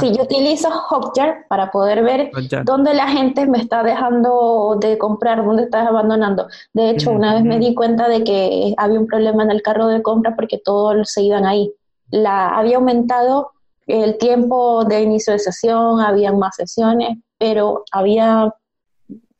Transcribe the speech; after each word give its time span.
Si 0.00 0.12
yo 0.12 0.24
utilizo 0.24 0.68
Hotjar 0.68 1.46
para 1.48 1.70
poder 1.70 2.02
ver 2.02 2.32
dónde 2.64 2.92
la 2.92 3.06
gente 3.06 3.46
me 3.46 3.58
está 3.58 3.84
dejando 3.84 4.76
de 4.80 4.98
comprar, 4.98 5.44
dónde 5.44 5.64
está 5.64 5.86
abandonando. 5.86 6.48
De 6.72 6.90
hecho, 6.90 7.12
una 7.12 7.34
vez 7.34 7.44
me 7.44 7.58
di 7.60 7.74
cuenta 7.74 8.08
de 8.08 8.24
que 8.24 8.74
había 8.76 8.98
un 8.98 9.06
problema 9.06 9.44
en 9.44 9.52
el 9.52 9.62
carro 9.62 9.86
de 9.86 10.02
compra 10.02 10.34
porque 10.34 10.58
todos 10.58 11.08
se 11.08 11.22
iban 11.22 11.46
ahí. 11.46 11.72
La, 12.10 12.48
había 12.48 12.78
aumentado 12.78 13.52
el 13.86 14.18
tiempo 14.18 14.84
de 14.84 15.02
inicio 15.02 15.32
de 15.32 15.38
sesión, 15.38 16.00
habían 16.00 16.38
más 16.38 16.56
sesiones, 16.56 17.18
pero 17.38 17.84
había 17.92 18.52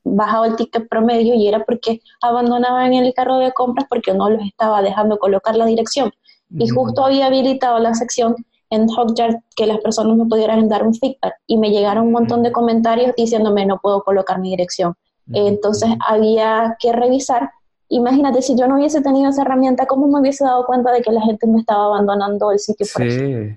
bajado 0.05 0.45
el 0.45 0.57
ticket 0.57 0.89
promedio 0.89 1.35
y 1.35 1.49
era 1.49 1.65
porque 1.65 2.01
abandonaban 2.23 2.93
el 2.93 3.13
carro 3.15 3.39
de 3.39 3.53
compras 3.53 3.87
porque 3.89 4.15
no 4.15 4.31
los 4.31 4.45
estaba 4.45 4.81
dejando 4.81 5.19
colocar 5.19 5.57
la 5.57 5.67
dirección. 5.67 6.13
Y 6.53 6.69
justo 6.69 7.05
había 7.05 7.27
habilitado 7.27 7.79
la 7.79 7.95
sección 7.95 8.35
en 8.71 8.89
Hotjar 8.89 9.43
que 9.57 9.67
las 9.67 9.79
personas 9.79 10.17
me 10.17 10.25
pudieran 10.27 10.69
dar 10.69 10.87
un 10.87 10.95
feedback 10.95 11.35
y 11.47 11.59
me 11.59 11.71
llegaron 11.71 12.07
un 12.07 12.13
montón 12.13 12.43
de 12.43 12.53
comentarios 12.53 13.13
diciéndome 13.17 13.67
no 13.67 13.79
puedo 13.83 14.03
colocar 14.03 14.39
mi 14.41 14.51
dirección. 14.51 14.95
Entonces 15.33 15.91
había 16.09 16.77
que 16.81 16.93
revisar. 16.93 17.51
Imagínate, 17.89 18.43
si 18.43 18.57
yo 18.57 18.67
no 18.67 18.77
hubiese 18.77 19.01
tenido 19.01 19.31
esa 19.31 19.43
herramienta, 19.43 19.87
¿cómo 19.87 20.07
me 20.09 20.21
hubiese 20.21 20.45
dado 20.45 20.65
cuenta 20.67 20.93
de 20.93 21.03
que 21.03 21.13
la 21.13 21.21
gente 21.23 21.47
me 21.47 21.61
estaba 21.61 21.87
abandonando 21.87 22.51
el 22.51 22.59
sitio? 22.59 22.87
sí. 22.87 23.57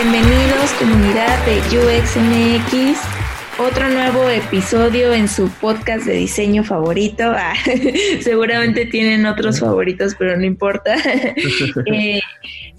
Bienvenidos 0.00 0.70
comunidad 0.78 1.44
de 1.44 1.56
UXMX, 1.76 3.00
otro 3.58 3.88
nuevo 3.88 4.30
episodio 4.30 5.12
en 5.12 5.26
su 5.26 5.50
podcast 5.50 6.06
de 6.06 6.12
diseño 6.12 6.62
favorito. 6.62 7.24
Ah, 7.36 7.54
seguramente 8.20 8.86
tienen 8.86 9.26
otros 9.26 9.58
favoritos, 9.58 10.14
pero 10.16 10.36
no 10.36 10.44
importa. 10.44 10.94
Eh, 11.92 12.20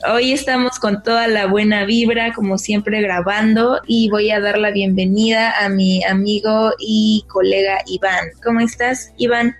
hoy 0.10 0.32
estamos 0.32 0.80
con 0.80 1.04
toda 1.04 1.28
la 1.28 1.48
buena 1.48 1.84
vibra, 1.84 2.32
como 2.32 2.58
siempre 2.58 3.02
grabando, 3.02 3.82
y 3.86 4.10
voy 4.10 4.32
a 4.32 4.40
dar 4.40 4.58
la 4.58 4.72
bienvenida 4.72 5.54
a 5.60 5.68
mi 5.68 6.02
amigo 6.06 6.72
y 6.80 7.26
colega 7.28 7.80
Iván. 7.86 8.30
¿Cómo 8.42 8.62
estás, 8.62 9.12
Iván? 9.18 9.58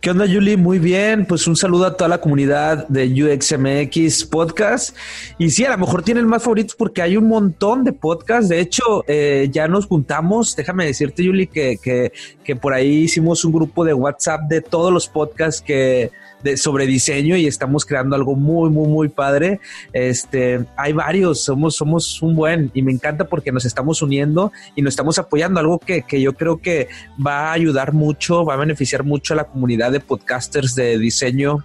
¿Qué 0.00 0.10
onda, 0.10 0.26
Yuli? 0.26 0.56
Muy 0.56 0.78
bien. 0.78 1.26
Pues 1.26 1.46
un 1.46 1.56
saludo 1.56 1.86
a 1.86 1.96
toda 1.96 2.08
la 2.08 2.20
comunidad 2.20 2.86
de 2.88 3.06
UXMX 3.06 4.24
Podcast. 4.24 4.96
Y 5.38 5.50
sí, 5.50 5.64
a 5.64 5.70
lo 5.70 5.78
mejor 5.78 6.02
tienen 6.02 6.26
más 6.26 6.42
favoritos 6.42 6.74
porque 6.76 7.02
hay 7.02 7.16
un 7.16 7.28
montón 7.28 7.84
de 7.84 7.92
podcasts. 7.92 8.48
De 8.48 8.60
hecho, 8.60 9.04
eh, 9.06 9.48
ya 9.50 9.68
nos 9.68 9.86
juntamos. 9.86 10.56
Déjame 10.56 10.86
decirte, 10.86 11.24
Yuli, 11.24 11.46
que, 11.46 11.78
que, 11.82 12.12
que 12.44 12.56
por 12.56 12.72
ahí 12.72 13.04
hicimos 13.04 13.44
un 13.44 13.52
grupo 13.52 13.84
de 13.84 13.94
WhatsApp 13.94 14.42
de 14.48 14.60
todos 14.60 14.92
los 14.92 15.08
podcasts 15.08 15.60
que 15.60 16.10
de, 16.42 16.56
sobre 16.56 16.86
diseño 16.86 17.36
y 17.36 17.46
estamos 17.46 17.84
creando 17.84 18.16
algo 18.16 18.34
muy, 18.34 18.70
muy, 18.70 18.88
muy 18.88 19.08
padre. 19.08 19.60
Este, 19.92 20.64
hay 20.76 20.92
varios, 20.92 21.42
somos, 21.42 21.76
somos 21.76 22.22
un 22.22 22.34
buen 22.34 22.70
y 22.74 22.82
me 22.82 22.92
encanta 22.92 23.24
porque 23.24 23.52
nos 23.52 23.64
estamos 23.64 24.02
uniendo 24.02 24.52
y 24.74 24.82
nos 24.82 24.92
estamos 24.92 25.18
apoyando, 25.18 25.60
algo 25.60 25.78
que, 25.78 26.02
que 26.02 26.20
yo 26.20 26.34
creo 26.34 26.58
que 26.58 26.88
va 27.24 27.48
a 27.48 27.52
ayudar 27.52 27.92
mucho, 27.92 28.44
va 28.44 28.54
a 28.54 28.58
beneficiar 28.58 29.04
mucho 29.04 29.34
a 29.34 29.36
la 29.36 29.44
comunidad 29.44 29.92
de 29.92 30.00
podcasters 30.00 30.74
de 30.74 30.98
diseño 30.98 31.64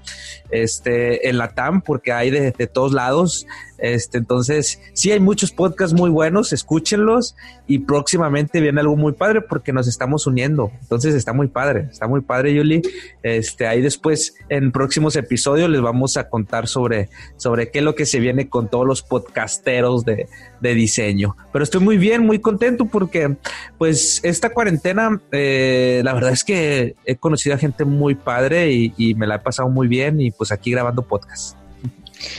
este, 0.53 1.27
en 1.27 1.37
la 1.37 1.49
TAM, 1.49 1.81
porque 1.81 2.13
hay 2.13 2.29
de, 2.29 2.51
todos 2.67 2.93
lados. 2.93 3.47
Este, 3.79 4.17
entonces, 4.17 4.79
sí 4.93 5.11
hay 5.11 5.19
muchos 5.19 5.51
podcasts 5.51 5.93
muy 5.93 6.09
buenos, 6.09 6.53
escúchenlos 6.53 7.35
y 7.67 7.79
próximamente 7.79 8.61
viene 8.61 8.79
algo 8.79 8.95
muy 8.95 9.13
padre 9.13 9.41
porque 9.41 9.73
nos 9.73 9.87
estamos 9.87 10.27
uniendo. 10.27 10.71
Entonces 10.81 11.15
está 11.15 11.33
muy 11.33 11.47
padre, 11.47 11.87
está 11.91 12.07
muy 12.07 12.21
padre, 12.21 12.53
Yuli. 12.53 12.81
Este, 13.23 13.67
ahí 13.67 13.81
después 13.81 14.35
en 14.47 14.71
próximos 14.71 15.15
episodios 15.15 15.69
les 15.69 15.81
vamos 15.81 16.15
a 16.17 16.29
contar 16.29 16.67
sobre, 16.67 17.09
sobre 17.35 17.71
qué 17.71 17.79
es 17.79 17.85
lo 17.85 17.95
que 17.95 18.05
se 18.05 18.19
viene 18.19 18.47
con 18.47 18.69
todos 18.69 18.85
los 18.85 19.01
podcasteros 19.01 20.05
de, 20.05 20.27
de 20.63 20.73
diseño. 20.73 21.35
Pero 21.51 21.63
estoy 21.63 21.81
muy 21.81 21.97
bien, 21.97 22.25
muy 22.25 22.39
contento 22.39 22.85
porque 22.85 23.35
pues 23.77 24.19
esta 24.23 24.49
cuarentena, 24.49 25.21
eh, 25.31 26.01
la 26.03 26.13
verdad 26.13 26.31
es 26.31 26.43
que 26.43 26.95
he 27.05 27.17
conocido 27.17 27.55
a 27.55 27.59
gente 27.59 27.85
muy 27.85 28.15
padre 28.15 28.71
y, 28.71 28.93
y 28.97 29.13
me 29.13 29.27
la 29.27 29.35
he 29.35 29.39
pasado 29.39 29.69
muy 29.69 29.87
bien 29.87 30.19
y 30.19 30.31
pues 30.31 30.51
aquí 30.51 30.71
grabando 30.71 31.03
podcast 31.03 31.57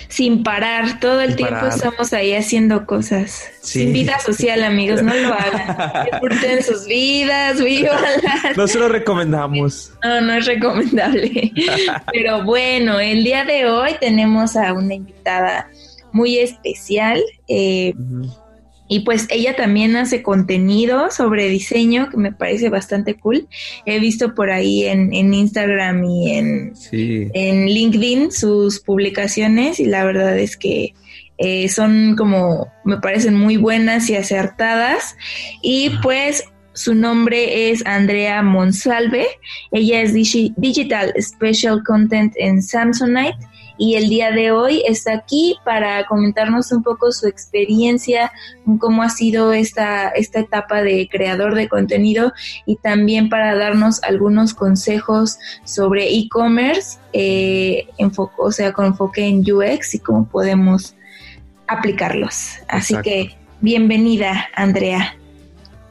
sin 0.08 0.42
parar, 0.42 1.00
todo 1.00 1.20
el 1.20 1.36
tiempo 1.36 1.66
estamos 1.66 2.12
ahí 2.12 2.34
haciendo 2.34 2.86
cosas. 2.86 3.50
Sin 3.60 3.92
vida 3.92 4.18
social, 4.18 4.62
amigos, 4.62 5.02
no 5.02 5.14
lo 5.14 5.34
hagan. 5.34 6.04
Disfruten 6.10 6.62
sus 6.62 6.86
vidas. 6.86 7.58
No 8.56 8.66
se 8.66 8.78
lo 8.78 8.88
recomendamos. 8.88 9.92
No, 10.02 10.20
no 10.20 10.34
es 10.34 10.46
recomendable. 10.46 11.52
Pero 12.12 12.44
bueno, 12.44 13.00
el 13.00 13.24
día 13.24 13.44
de 13.44 13.66
hoy 13.66 13.96
tenemos 14.00 14.56
a 14.56 14.72
una 14.72 14.94
invitada 14.94 15.68
muy 16.14 16.38
especial. 16.38 17.22
Eh, 17.48 17.92
y 18.86 19.00
pues 19.00 19.26
ella 19.30 19.56
también 19.56 19.96
hace 19.96 20.22
contenido 20.22 21.10
sobre 21.10 21.48
diseño 21.48 22.08
que 22.10 22.16
me 22.16 22.32
parece 22.32 22.68
bastante 22.68 23.14
cool. 23.14 23.48
He 23.86 23.98
visto 23.98 24.34
por 24.34 24.50
ahí 24.50 24.84
en, 24.84 25.12
Instagram 25.12 26.04
y 26.04 26.32
en, 26.32 26.72
en 26.92 27.66
LinkedIn 27.66 28.30
sus 28.30 28.80
publicaciones 28.80 29.80
y 29.80 29.86
la 29.86 30.04
verdad 30.04 30.38
es 30.38 30.56
que 30.56 30.94
eh, 31.38 31.68
son 31.68 32.14
como, 32.16 32.72
me 32.84 32.98
parecen 32.98 33.34
muy 33.34 33.56
buenas 33.56 34.08
y 34.10 34.16
acertadas. 34.16 35.16
Y 35.62 35.90
pues 36.02 36.44
su 36.74 36.94
nombre 36.94 37.70
es 37.70 37.84
Andrea 37.86 38.42
Monsalve. 38.42 39.26
Ella 39.72 40.02
es 40.02 40.12
Digital 40.12 41.12
Special 41.20 41.82
Content 41.82 42.34
en 42.36 42.62
Samsonite 42.62 43.38
y 43.76 43.96
el 43.96 44.08
día 44.08 44.30
de 44.30 44.52
hoy 44.52 44.82
está 44.86 45.14
aquí 45.14 45.56
para 45.64 46.06
comentarnos 46.06 46.70
un 46.72 46.82
poco 46.82 47.12
su 47.12 47.26
experiencia, 47.26 48.32
cómo 48.78 49.02
ha 49.02 49.08
sido 49.08 49.52
esta, 49.52 50.08
esta 50.08 50.40
etapa 50.40 50.82
de 50.82 51.08
creador 51.10 51.54
de 51.54 51.68
contenido 51.68 52.32
y 52.66 52.76
también 52.76 53.28
para 53.28 53.54
darnos 53.56 54.02
algunos 54.02 54.54
consejos 54.54 55.38
sobre 55.64 56.14
e-commerce, 56.14 56.98
eh, 57.12 57.88
o 58.36 58.52
sea, 58.52 58.72
con 58.72 58.86
enfoque 58.86 59.26
en 59.26 59.40
UX 59.40 59.94
y 59.94 59.98
cómo 59.98 60.26
podemos 60.28 60.94
aplicarlos. 61.66 62.58
Así 62.68 62.94
que 63.02 63.36
bienvenida, 63.60 64.48
Andrea. 64.54 65.16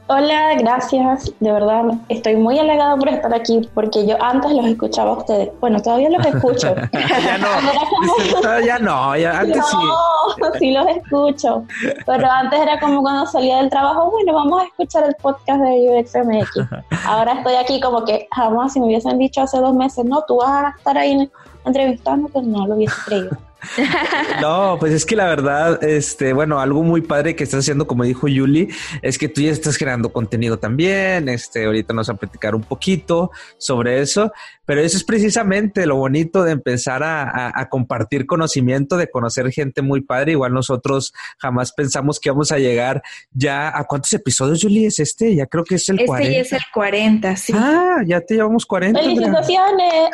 Hola, 0.06 0.54
gracias. 0.58 1.32
De 1.40 1.50
verdad, 1.50 1.84
estoy 2.10 2.36
muy 2.36 2.58
halagada 2.58 2.94
por 2.96 3.08
estar 3.08 3.32
aquí 3.34 3.66
porque 3.72 4.06
yo 4.06 4.22
antes 4.22 4.52
los 4.52 4.66
escuchaba 4.66 5.12
a 5.12 5.14
ustedes. 5.14 5.50
Bueno, 5.60 5.80
todavía 5.80 6.10
los 6.10 6.26
escucho. 6.26 6.74
ya 6.92 7.38
no, 7.38 8.60
ya 8.60 8.78
no, 8.78 9.16
ya 9.16 9.40
antes 9.40 9.56
no, 9.72 10.50
sí. 10.52 10.58
sí 10.58 10.70
los 10.72 10.86
escucho. 10.88 11.64
Pero 12.04 12.30
antes 12.30 12.60
era 12.60 12.78
como 12.80 13.00
cuando 13.00 13.24
salía 13.26 13.56
del 13.56 13.70
trabajo, 13.70 14.10
bueno, 14.10 14.34
vamos 14.34 14.62
a 14.62 14.66
escuchar 14.66 15.04
el 15.04 15.14
podcast 15.22 15.62
de 15.62 15.98
UXMX. 15.98 16.50
Ahora 17.06 17.32
estoy 17.32 17.54
aquí 17.54 17.80
como 17.80 18.04
que 18.04 18.28
jamás 18.30 18.74
si 18.74 18.80
me 18.80 18.86
hubiesen 18.86 19.18
dicho 19.18 19.40
hace 19.40 19.58
dos 19.58 19.74
meses, 19.74 20.04
no, 20.04 20.22
tú 20.28 20.36
vas 20.36 20.50
a 20.50 20.74
estar 20.76 20.98
ahí 20.98 21.30
entrevistando, 21.64 22.28
pues 22.28 22.44
no 22.44 22.66
lo 22.66 22.74
hubiese 22.74 22.94
creído. 23.06 23.30
no, 24.40 24.76
pues 24.78 24.92
es 24.92 25.04
que 25.04 25.16
la 25.16 25.26
verdad, 25.26 25.82
este, 25.82 26.32
bueno, 26.32 26.60
algo 26.60 26.82
muy 26.82 27.00
padre 27.00 27.34
que 27.36 27.44
estás 27.44 27.60
haciendo, 27.60 27.86
como 27.86 28.04
dijo 28.04 28.28
Yuli, 28.28 28.68
es 29.02 29.18
que 29.18 29.28
tú 29.28 29.40
ya 29.40 29.50
estás 29.50 29.76
generando 29.76 30.12
contenido 30.12 30.58
también. 30.58 31.28
Este, 31.28 31.64
ahorita 31.64 31.92
nos 31.92 32.08
vamos 32.08 32.16
a 32.16 32.20
platicar 32.20 32.54
un 32.54 32.62
poquito 32.62 33.30
sobre 33.58 34.00
eso, 34.00 34.32
pero 34.66 34.80
eso 34.80 34.96
es 34.96 35.04
precisamente 35.04 35.86
lo 35.86 35.96
bonito 35.96 36.42
de 36.42 36.52
empezar 36.52 37.02
a, 37.04 37.68
compartir 37.70 38.26
conocimiento, 38.26 38.96
de 38.96 39.08
conocer 39.08 39.50
gente 39.50 39.82
muy 39.82 40.00
padre. 40.00 40.32
Igual 40.32 40.52
nosotros 40.52 41.12
jamás 41.38 41.72
pensamos 41.72 42.20
que 42.20 42.30
vamos 42.30 42.52
a 42.52 42.58
llegar 42.58 43.02
ya 43.32 43.76
a 43.76 43.84
cuántos 43.84 44.12
episodios, 44.12 44.60
Yuli, 44.60 44.86
es 44.86 44.98
este. 44.98 45.34
Ya 45.34 45.46
creo 45.46 45.64
que 45.64 45.76
es 45.76 45.88
el 45.88 45.96
este 45.96 46.06
40. 46.06 46.30
Este 46.30 46.34
ya 46.34 46.40
es 46.40 46.52
el 46.52 46.70
40, 46.72 47.36
sí. 47.36 47.52
Ah, 47.56 48.02
ya 48.06 48.20
te 48.20 48.34
llevamos 48.34 48.66
40. 48.66 49.00
Felicitaciones. 49.00 50.10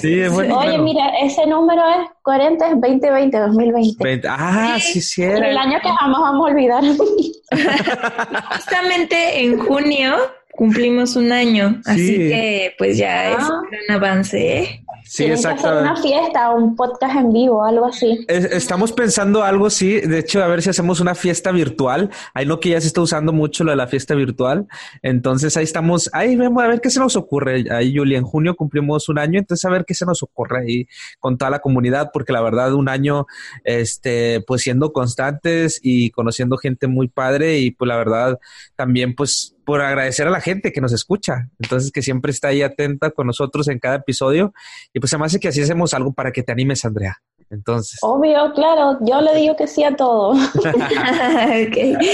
Sí, 0.00 0.28
bueno. 0.28 0.58
Oye, 0.58 0.78
mira, 0.78 1.10
ese 1.20 1.46
número 1.48 1.82
es? 1.88 2.10
Coherentes 2.22 2.70
2020, 2.70 3.38
2020. 3.38 4.28
Ah, 4.28 4.78
sí, 4.80 5.00
sí 5.00 5.22
era. 5.22 5.48
El 5.48 5.56
año 5.56 5.78
que 5.82 5.88
jamás 5.88 6.20
vamos 6.20 6.48
a 6.48 6.52
olvidar. 6.52 6.84
Justamente 8.56 9.40
en 9.40 9.58
junio 9.58 10.16
cumplimos 10.52 11.14
un 11.16 11.30
año, 11.32 11.80
así 11.86 12.16
que 12.16 12.74
pues 12.78 12.98
ya 12.98 13.30
es 13.30 13.38
ah. 13.38 13.60
un 13.62 13.70
gran 13.70 13.96
avance. 13.96 14.58
¿eh? 14.58 14.84
Sí, 15.08 15.24
exacto. 15.24 15.66
una 15.80 15.96
fiesta, 15.96 16.50
un 16.50 16.76
podcast 16.76 17.16
en 17.16 17.32
vivo, 17.32 17.64
algo 17.64 17.86
así. 17.86 18.26
estamos 18.28 18.92
pensando 18.92 19.42
algo 19.42 19.66
así. 19.66 20.02
De 20.02 20.18
hecho, 20.18 20.42
a 20.42 20.46
ver 20.48 20.60
si 20.60 20.68
hacemos 20.68 21.00
una 21.00 21.14
fiesta 21.14 21.50
virtual. 21.50 22.10
Ahí 22.34 22.44
no 22.44 22.60
que 22.60 22.68
ya 22.70 22.80
se 22.80 22.88
está 22.88 23.00
usando 23.00 23.32
mucho 23.32 23.64
lo 23.64 23.70
de 23.70 23.76
la 23.78 23.86
fiesta 23.86 24.14
virtual. 24.14 24.66
Entonces 25.02 25.56
ahí 25.56 25.64
estamos. 25.64 26.10
Ahí 26.12 26.36
vemos 26.36 26.62
a 26.62 26.68
ver 26.68 26.82
qué 26.82 26.90
se 26.90 27.00
nos 27.00 27.16
ocurre. 27.16 27.64
Ahí, 27.70 27.96
Julia, 27.96 28.18
en 28.18 28.24
junio 28.24 28.54
cumplimos 28.54 29.08
un 29.08 29.18
año. 29.18 29.38
Entonces 29.38 29.64
a 29.64 29.70
ver 29.70 29.86
qué 29.86 29.94
se 29.94 30.04
nos 30.04 30.22
ocurre 30.22 30.60
ahí 30.60 30.86
con 31.20 31.38
toda 31.38 31.50
la 31.50 31.60
comunidad, 31.60 32.10
porque 32.12 32.34
la 32.34 32.42
verdad, 32.42 32.74
un 32.74 32.90
año, 32.90 33.26
este, 33.64 34.44
pues 34.46 34.60
siendo 34.60 34.92
constantes 34.92 35.80
y 35.82 36.10
conociendo 36.10 36.58
gente 36.58 36.86
muy 36.86 37.08
padre 37.08 37.58
y 37.60 37.70
pues 37.70 37.88
la 37.88 37.96
verdad 37.96 38.38
también, 38.76 39.14
pues 39.14 39.54
por 39.68 39.82
agradecer 39.82 40.26
a 40.26 40.30
la 40.30 40.40
gente 40.40 40.72
que 40.72 40.80
nos 40.80 40.94
escucha. 40.94 41.50
Entonces, 41.58 41.92
que 41.92 42.00
siempre 42.00 42.30
está 42.32 42.48
ahí 42.48 42.62
atenta 42.62 43.10
con 43.10 43.26
nosotros 43.26 43.68
en 43.68 43.78
cada 43.78 43.96
episodio. 43.96 44.54
Y 44.94 44.98
pues 44.98 45.10
se 45.10 45.18
me 45.18 45.26
hace 45.26 45.38
que 45.38 45.48
así 45.48 45.60
hacemos 45.60 45.92
algo 45.92 46.14
para 46.14 46.32
que 46.32 46.42
te 46.42 46.52
animes, 46.52 46.86
Andrea. 46.86 47.18
Entonces. 47.50 47.98
Obvio, 48.00 48.50
claro, 48.54 48.96
yo 49.02 49.20
le 49.20 49.36
digo 49.36 49.56
que 49.56 49.66
sí 49.66 49.84
a 49.84 49.94
todo. 49.94 50.32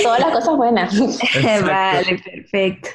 Todas 0.03 0.21
las 0.21 0.33
cosas 0.33 0.57
buenas. 0.57 0.93
vale, 1.65 2.21
perfecto. 2.25 2.89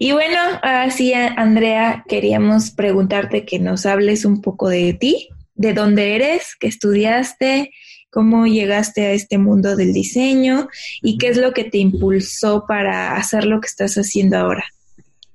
Y 0.00 0.10
bueno, 0.10 0.40
así, 0.60 1.14
Andrea, 1.14 2.04
queríamos 2.08 2.72
preguntarte 2.72 3.44
que 3.44 3.60
nos 3.60 3.86
hables 3.86 4.24
un 4.24 4.42
poco 4.42 4.68
de 4.70 4.92
ti, 4.92 5.28
de 5.54 5.72
dónde 5.72 6.16
eres, 6.16 6.56
qué 6.58 6.66
estudiaste, 6.66 7.70
cómo 8.10 8.46
llegaste 8.46 9.06
a 9.06 9.12
este 9.12 9.38
mundo 9.38 9.76
del 9.76 9.92
diseño 9.92 10.68
y 11.00 11.16
qué 11.18 11.28
es 11.28 11.36
lo 11.36 11.52
que 11.52 11.64
te 11.64 11.78
impulsó 11.78 12.66
para 12.66 13.16
hacer 13.16 13.44
lo 13.44 13.60
que 13.60 13.66
estás 13.66 13.94
haciendo 13.94 14.36
ahora. 14.36 14.64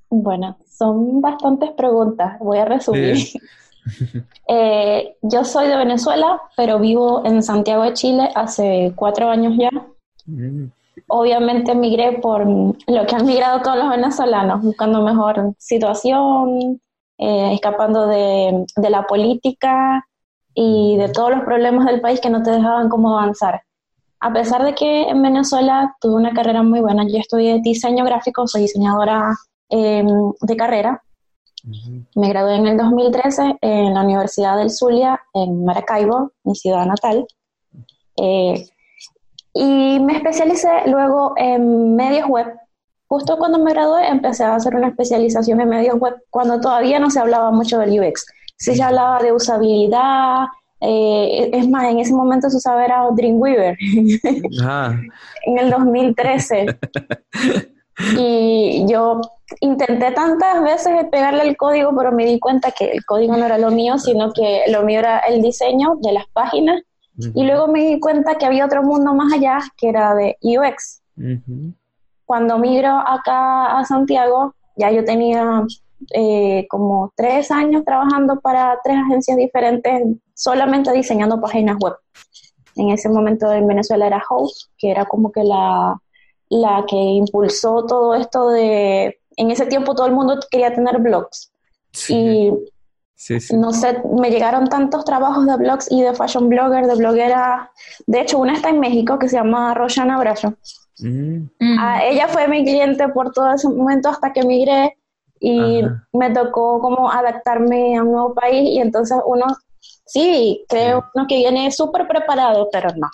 Bueno, 0.10 0.58
son 0.70 1.22
bastantes 1.22 1.72
preguntas, 1.72 2.38
voy 2.40 2.60
a 2.60 2.66
resumir. 2.66 3.18
Eh, 4.48 5.16
yo 5.22 5.44
soy 5.44 5.68
de 5.68 5.76
Venezuela, 5.76 6.42
pero 6.58 6.80
vivo 6.80 7.24
en 7.24 7.44
Santiago 7.44 7.84
de 7.84 7.94
Chile 7.94 8.30
hace 8.34 8.94
cuatro 8.96 9.30
años 9.30 9.54
ya. 9.60 9.70
Mm. 10.26 10.72
Obviamente 11.08 11.72
emigré 11.74 12.14
por 12.20 12.48
lo 12.48 13.06
que 13.06 13.16
han 13.16 13.26
migrado 13.26 13.62
todos 13.62 13.78
los 13.78 13.90
venezolanos, 13.90 14.64
buscando 14.64 15.04
mejor 15.04 15.54
situación, 15.60 16.82
eh, 17.20 17.54
escapando 17.54 18.08
de, 18.08 18.66
de 18.76 18.90
la 18.90 19.04
política, 19.04 20.04
y 20.56 20.96
de 20.98 21.10
todos 21.10 21.32
los 21.32 21.44
problemas 21.44 21.86
del 21.86 22.02
país 22.02 22.22
que 22.22 22.30
no 22.30 22.42
te 22.42 22.50
dejaban 22.50 22.90
como 22.90 23.20
avanzar. 23.20 23.62
A 24.22 24.34
pesar 24.34 24.64
de 24.64 24.74
que 24.74 25.04
en 25.04 25.22
Venezuela 25.22 25.96
tuve 26.00 26.16
una 26.16 26.34
carrera 26.34 26.64
muy 26.64 26.80
buena, 26.80 27.04
yo 27.08 27.20
estudié 27.20 27.60
diseño 27.62 28.06
gráfico, 28.06 28.48
soy 28.48 28.62
diseñadora 28.62 29.36
em, 29.70 30.08
de 30.42 30.56
carrera. 30.56 31.04
Me 32.16 32.30
gradué 32.30 32.56
en 32.56 32.68
el 32.68 32.78
2013 32.78 33.58
en 33.62 33.94
la 33.94 34.02
Universidad 34.02 34.58
del 34.58 34.72
Zulia, 34.72 35.20
en 35.34 35.66
Maracaibo, 35.66 36.32
mi 36.44 36.56
ciudad 36.56 36.86
natal. 36.86 37.28
Eh, 38.18 38.66
y 39.54 40.00
me 40.00 40.14
especialicé 40.18 40.70
luego 40.88 41.34
en 41.36 41.96
medios 41.96 42.30
web. 42.30 42.48
Justo 43.08 43.38
cuando 43.38 43.60
me 43.60 43.72
gradué 43.72 44.08
empecé 44.08 44.44
a 44.46 44.56
hacer 44.56 44.76
una 44.76 44.88
especialización 44.88 45.60
en 45.60 45.70
medios 45.70 46.00
web 46.00 46.16
cuando 46.30 46.60
todavía 46.60 47.00
no 47.00 47.10
se 47.10 47.20
hablaba 47.20 47.52
mucho 47.52 47.78
del 47.80 48.00
UX 48.00 48.26
se 48.58 48.76
ya 48.76 48.88
hablaba 48.88 49.20
de 49.20 49.34
usabilidad, 49.34 50.48
eh, 50.82 51.50
es 51.54 51.70
más, 51.70 51.86
en 51.86 52.00
ese 52.00 52.14
momento 52.14 52.50
se 52.50 52.58
usaba 52.58 52.86
era 52.86 53.08
Dreamweaver, 53.12 53.78
en 53.80 55.60
el 55.60 55.70
2013. 55.70 56.66
y 58.18 58.86
yo 58.88 59.22
intenté 59.62 60.12
tantas 60.12 60.62
veces 60.64 61.06
pegarle 61.12 61.44
el 61.44 61.58
código, 61.58 61.96
pero 61.96 62.12
me 62.12 62.26
di 62.26 62.40
cuenta 62.40 62.72
que 62.72 62.92
el 62.92 63.06
código 63.06 63.38
no 63.38 63.46
era 63.46 63.58
lo 63.58 63.72
mío, 63.72 63.98
sino 63.98 64.34
que 64.34 64.64
lo 64.68 64.84
mío 64.84 65.00
era 65.00 65.20
el 65.20 65.42
diseño 65.42 65.96
de 66.02 66.14
las 66.14 66.26
páginas. 66.34 66.82
Y 67.18 67.46
luego 67.46 67.68
me 67.68 67.80
di 67.80 68.00
cuenta 68.02 68.36
que 68.36 68.46
había 68.46 68.66
otro 68.66 68.84
mundo 68.84 69.14
más 69.14 69.32
allá, 69.32 69.60
que 69.78 69.88
era 69.88 70.14
de 70.16 70.38
UX. 70.42 71.02
Cuando 72.26 72.58
migro 72.58 72.90
acá 72.90 73.78
a 73.78 73.86
Santiago, 73.86 74.54
ya 74.76 74.92
yo 74.92 75.06
tenía 75.06 75.64
eh, 76.12 76.68
como 76.70 77.12
tres 77.16 77.52
años 77.52 77.84
trabajando 77.86 78.40
para 78.40 78.80
tres 78.84 78.98
agencias 78.98 79.38
diferentes, 79.38 80.02
solamente 80.34 80.92
diseñando 80.92 81.42
páginas 81.42 81.78
web. 81.80 81.96
En 82.76 82.90
ese 82.90 83.10
momento 83.10 83.52
en 83.52 83.68
Venezuela 83.68 84.08
era 84.08 84.24
Host, 84.30 84.70
que 84.78 84.92
era 84.92 85.06
como 85.06 85.32
que 85.32 85.44
la, 85.44 85.98
la 86.50 86.86
que 86.88 86.98
impulsó 86.98 87.86
todo 87.86 88.16
esto 88.16 88.50
de... 88.50 89.20
En 89.38 89.52
ese 89.52 89.66
tiempo 89.66 89.96
todo 89.96 90.08
el 90.08 90.14
mundo 90.14 90.40
quería 90.50 90.74
tener 90.74 91.00
blogs. 91.00 91.52
Y 92.10 92.52
no 93.54 93.72
sé, 93.72 94.02
me 94.20 94.30
llegaron 94.30 94.68
tantos 94.68 95.06
trabajos 95.06 95.46
de 95.46 95.56
blogs 95.56 95.90
y 95.90 96.02
de 96.02 96.14
fashion 96.14 96.50
blogger, 96.50 96.86
de 96.86 96.96
bloguera. 96.96 97.72
De 98.06 98.22
hecho, 98.22 98.40
una 98.40 98.54
está 98.54 98.70
en 98.70 98.80
México 98.80 99.18
que 99.18 99.30
se 99.30 99.38
llama 99.38 99.74
Roshana 99.74 100.20
Bracho. 100.20 100.54
Mm. 101.00 101.46
Ah, 101.80 102.04
ella 102.04 102.28
fue 102.28 102.48
mi 102.48 102.64
cliente 102.64 103.08
por 103.10 103.32
todo 103.32 103.54
ese 103.54 103.70
momento 103.70 104.10
hasta 104.10 104.34
que 104.34 104.44
migré 104.44 104.98
y 105.40 105.84
me 106.14 106.30
tocó 106.32 106.80
como 106.80 107.12
adaptarme 107.12 107.98
a 107.98 108.04
un 108.04 108.12
nuevo 108.12 108.34
país 108.34 108.70
y 108.70 108.80
entonces 108.80 109.18
uno, 109.26 109.46
sí, 110.06 110.66
creo 110.68 111.06
uno 111.14 111.26
que 111.28 111.38
viene 111.38 111.72
súper 111.72 112.08
preparado, 112.08 112.70
pero 112.72 112.90
no, 112.96 113.10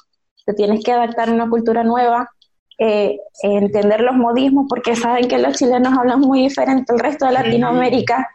te 0.46 0.54
tienes 0.54 0.84
que 0.84 0.92
adaptar 0.92 1.30
a 1.30 1.34
una 1.34 1.50
cultura 1.50 1.84
nueva, 1.84 2.30
eh, 2.78 3.20
entender 3.44 4.02
los 4.02 4.16
modismos, 4.16 4.66
porque 4.68 4.96
saben 4.96 5.28
que 5.28 5.38
los 5.38 5.58
chilenos 5.58 5.98
hablan 5.98 6.20
muy 6.20 6.42
diferente 6.42 6.92
al 6.92 7.00
resto 7.00 7.26
de 7.26 7.34
Latinoamérica. 7.34 8.28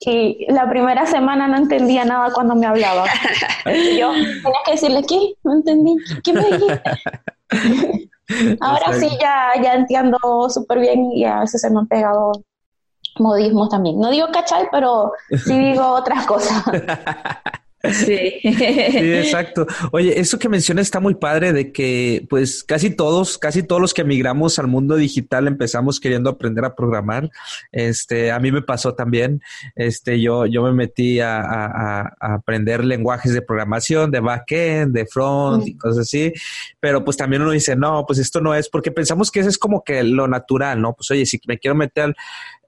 Y 0.00 0.46
la 0.50 0.68
primera 0.68 1.04
semana 1.06 1.48
no 1.48 1.56
entendía 1.56 2.04
nada 2.04 2.32
cuando 2.32 2.54
me 2.54 2.66
hablaba. 2.66 3.04
Yo 3.98 4.12
tenía 4.12 4.60
que 4.64 4.72
decirle, 4.72 5.02
¿qué? 5.08 5.34
No 5.42 5.54
entendí. 5.54 5.96
¿Qué 6.22 6.32
me 6.32 6.44
dijiste? 6.44 6.82
Ahora 8.60 8.92
sí 8.92 9.08
ya, 9.20 9.52
ya 9.62 9.74
entiendo 9.74 10.18
súper 10.50 10.80
bien 10.80 11.10
y 11.12 11.24
a 11.24 11.40
veces 11.40 11.62
se 11.62 11.70
me 11.70 11.78
han 11.80 11.88
pegado 11.88 12.32
modismos 13.20 13.68
también. 13.68 13.98
No 13.98 14.10
digo 14.10 14.28
cachai, 14.32 14.68
pero 14.70 15.12
sí 15.44 15.58
digo 15.58 15.86
otras 15.94 16.26
cosas. 16.26 16.64
Sí. 17.84 18.40
sí. 18.42 19.12
exacto. 19.14 19.66
Oye, 19.92 20.18
eso 20.18 20.38
que 20.38 20.48
mencionas 20.48 20.86
está 20.86 20.98
muy 20.98 21.14
padre 21.14 21.52
de 21.52 21.72
que 21.72 22.26
pues 22.28 22.64
casi 22.64 22.90
todos, 22.90 23.38
casi 23.38 23.62
todos 23.62 23.80
los 23.80 23.94
que 23.94 24.02
emigramos 24.02 24.58
al 24.58 24.66
mundo 24.66 24.96
digital 24.96 25.46
empezamos 25.46 26.00
queriendo 26.00 26.30
aprender 26.30 26.64
a 26.64 26.74
programar. 26.74 27.30
Este, 27.70 28.32
a 28.32 28.40
mí 28.40 28.50
me 28.50 28.62
pasó 28.62 28.94
también. 28.94 29.40
Este, 29.76 30.20
yo, 30.20 30.46
yo 30.46 30.62
me 30.62 30.72
metí 30.72 31.20
a, 31.20 31.40
a, 31.40 32.16
aprender 32.20 32.84
lenguajes 32.84 33.32
de 33.32 33.42
programación, 33.42 34.10
de 34.10 34.20
backend, 34.20 34.92
de 34.92 35.06
front 35.06 35.66
y 35.68 35.76
cosas 35.76 36.00
así. 36.00 36.32
Pero 36.80 37.04
pues 37.04 37.16
también 37.16 37.42
uno 37.42 37.52
dice, 37.52 37.76
no, 37.76 38.04
pues 38.06 38.18
esto 38.18 38.40
no 38.40 38.54
es, 38.54 38.68
porque 38.68 38.90
pensamos 38.90 39.30
que 39.30 39.40
eso 39.40 39.48
es 39.48 39.58
como 39.58 39.84
que 39.84 40.02
lo 40.02 40.26
natural, 40.26 40.80
¿no? 40.80 40.94
Pues 40.94 41.10
oye, 41.12 41.24
si 41.26 41.40
me 41.46 41.58
quiero 41.58 41.76
meter 41.76 42.14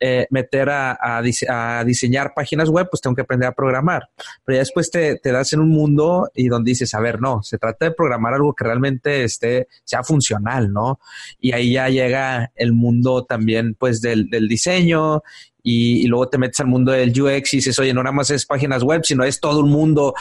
eh, 0.01 0.27
meter 0.31 0.71
a, 0.71 0.99
a, 0.99 1.85
diseñar 1.85 2.33
páginas 2.35 2.71
web, 2.71 2.89
pues 2.91 3.03
tengo 3.03 3.15
que 3.15 3.23
aprender 3.23 3.49
a 3.49 3.53
programar. 3.53 4.09
Pero 4.45 4.57
ya 4.57 4.61
después 4.61 4.91
te, 4.91 5.17
te, 5.17 5.31
das 5.31 5.53
en 5.53 5.61
un 5.61 5.69
mundo 5.69 6.31
y 6.35 6.49
donde 6.49 6.71
dices, 6.71 6.95
a 6.95 7.01
ver, 7.01 7.21
no, 7.21 7.43
se 7.43 7.59
trata 7.59 7.85
de 7.85 7.91
programar 7.93 8.33
algo 8.35 8.55
que 8.55 8.65
realmente 8.65 9.25
esté, 9.25 9.69
sea 9.85 10.03
funcional, 10.03 10.73
¿no? 10.73 11.01
Y 11.39 11.53
ahí 11.53 11.75
ya 11.75 11.89
llega 11.89 12.51
el 12.55 12.73
mundo 12.73 13.25
también, 13.27 13.75
pues, 13.75 14.01
del, 14.01 14.31
del 14.31 14.49
diseño 14.49 15.23
y, 15.63 16.07
luego 16.07 16.29
te 16.29 16.39
metes 16.39 16.61
al 16.61 16.67
mundo 16.67 16.93
del 16.93 17.11
UX 17.11 17.55
y 17.55 17.57
dices, 17.59 17.79
oye, 17.79 17.93
no 17.93 18.03
nada 18.03 18.13
más 18.13 18.31
es 18.31 18.47
páginas 18.47 18.83
web, 18.83 19.03
sino 19.05 19.25
es 19.25 19.41
todo 19.41 19.61
un 19.61 19.71
mundo 19.71 20.15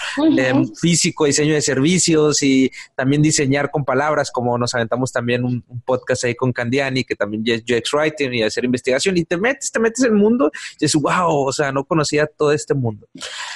físico, 0.80 1.26
diseño 1.26 1.54
de 1.54 1.62
servicios 1.62 2.42
y 2.44 2.72
también 2.96 3.22
diseñar 3.22 3.72
con 3.72 3.86
palabras, 3.86 4.32
como 4.32 4.58
nos 4.58 4.74
aventamos 4.76 5.12
también 5.12 5.44
un, 5.44 5.64
podcast 5.86 6.26
ahí 6.26 6.36
con 6.36 6.52
Candiani, 6.52 7.04
que 7.04 7.16
también 7.16 7.44
es 7.46 7.64
UX 7.64 7.94
Writing 7.94 8.34
y 8.34 8.44
hacer 8.44 8.66
investigación, 8.66 9.18
y 9.18 9.24
te 9.24 9.38
metes, 9.38 9.72
te 9.72 9.80
metes 9.80 10.04
en 10.04 10.12
el 10.12 10.18
mundo 10.18 10.52
y 10.74 10.86
dices, 10.86 11.02
wow, 11.02 11.48
o 11.48 11.52
sea, 11.52 11.72
no 11.72 11.84
conocía 11.84 12.28
todo 12.28 12.52
este 12.52 12.74
mundo. 12.74 13.08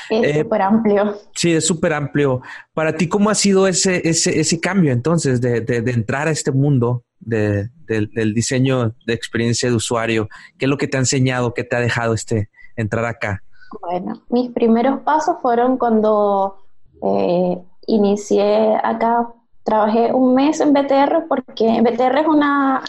Es 0.10 0.24
eh, 0.24 0.42
súper 0.42 0.62
amplio. 0.62 1.22
Sí, 1.36 1.54
es 1.54 1.66
súper 1.66 1.94
amplio. 1.94 2.42
Para 2.74 2.96
ti, 2.96 3.08
¿cómo 3.08 3.30
ha 3.30 3.36
sido 3.36 3.68
ese, 3.68 4.08
ese, 4.08 4.40
ese 4.40 4.60
cambio 4.60 4.92
entonces 4.92 5.42
de, 5.42 5.62
de, 5.62 5.82
de 5.82 5.92
entrar 5.92 6.28
a 6.28 6.32
este 6.32 6.52
mundo? 6.52 7.04
Del 7.25 8.34
diseño 8.34 8.96
de 9.06 9.13
experiencia 9.13 9.70
de 9.70 9.75
usuario? 9.75 10.30
¿Qué 10.58 10.65
es 10.65 10.70
lo 10.70 10.77
que 10.77 10.88
te 10.88 10.98
ha 10.98 11.00
enseñado, 11.00 11.53
qué 11.53 11.63
te 11.63 11.75
ha 11.75 11.80
dejado 11.80 12.13
este 12.13 12.50
entrar 12.75 13.06
acá? 13.06 13.42
Bueno, 13.82 14.22
mis 14.30 14.51
primeros 14.51 15.01
pasos 15.01 15.38
fueron 15.42 15.77
cuando 15.77 16.58
eh, 17.01 17.58
inicié 17.88 18.75
acá, 18.84 19.30
trabajé 19.63 20.13
un 20.13 20.36
mes 20.36 20.60
en 20.60 20.74
BTR 20.74 21.27
porque 21.27 21.82
BTR 21.82 22.20
es 22.20 22.27
una, 22.27 22.84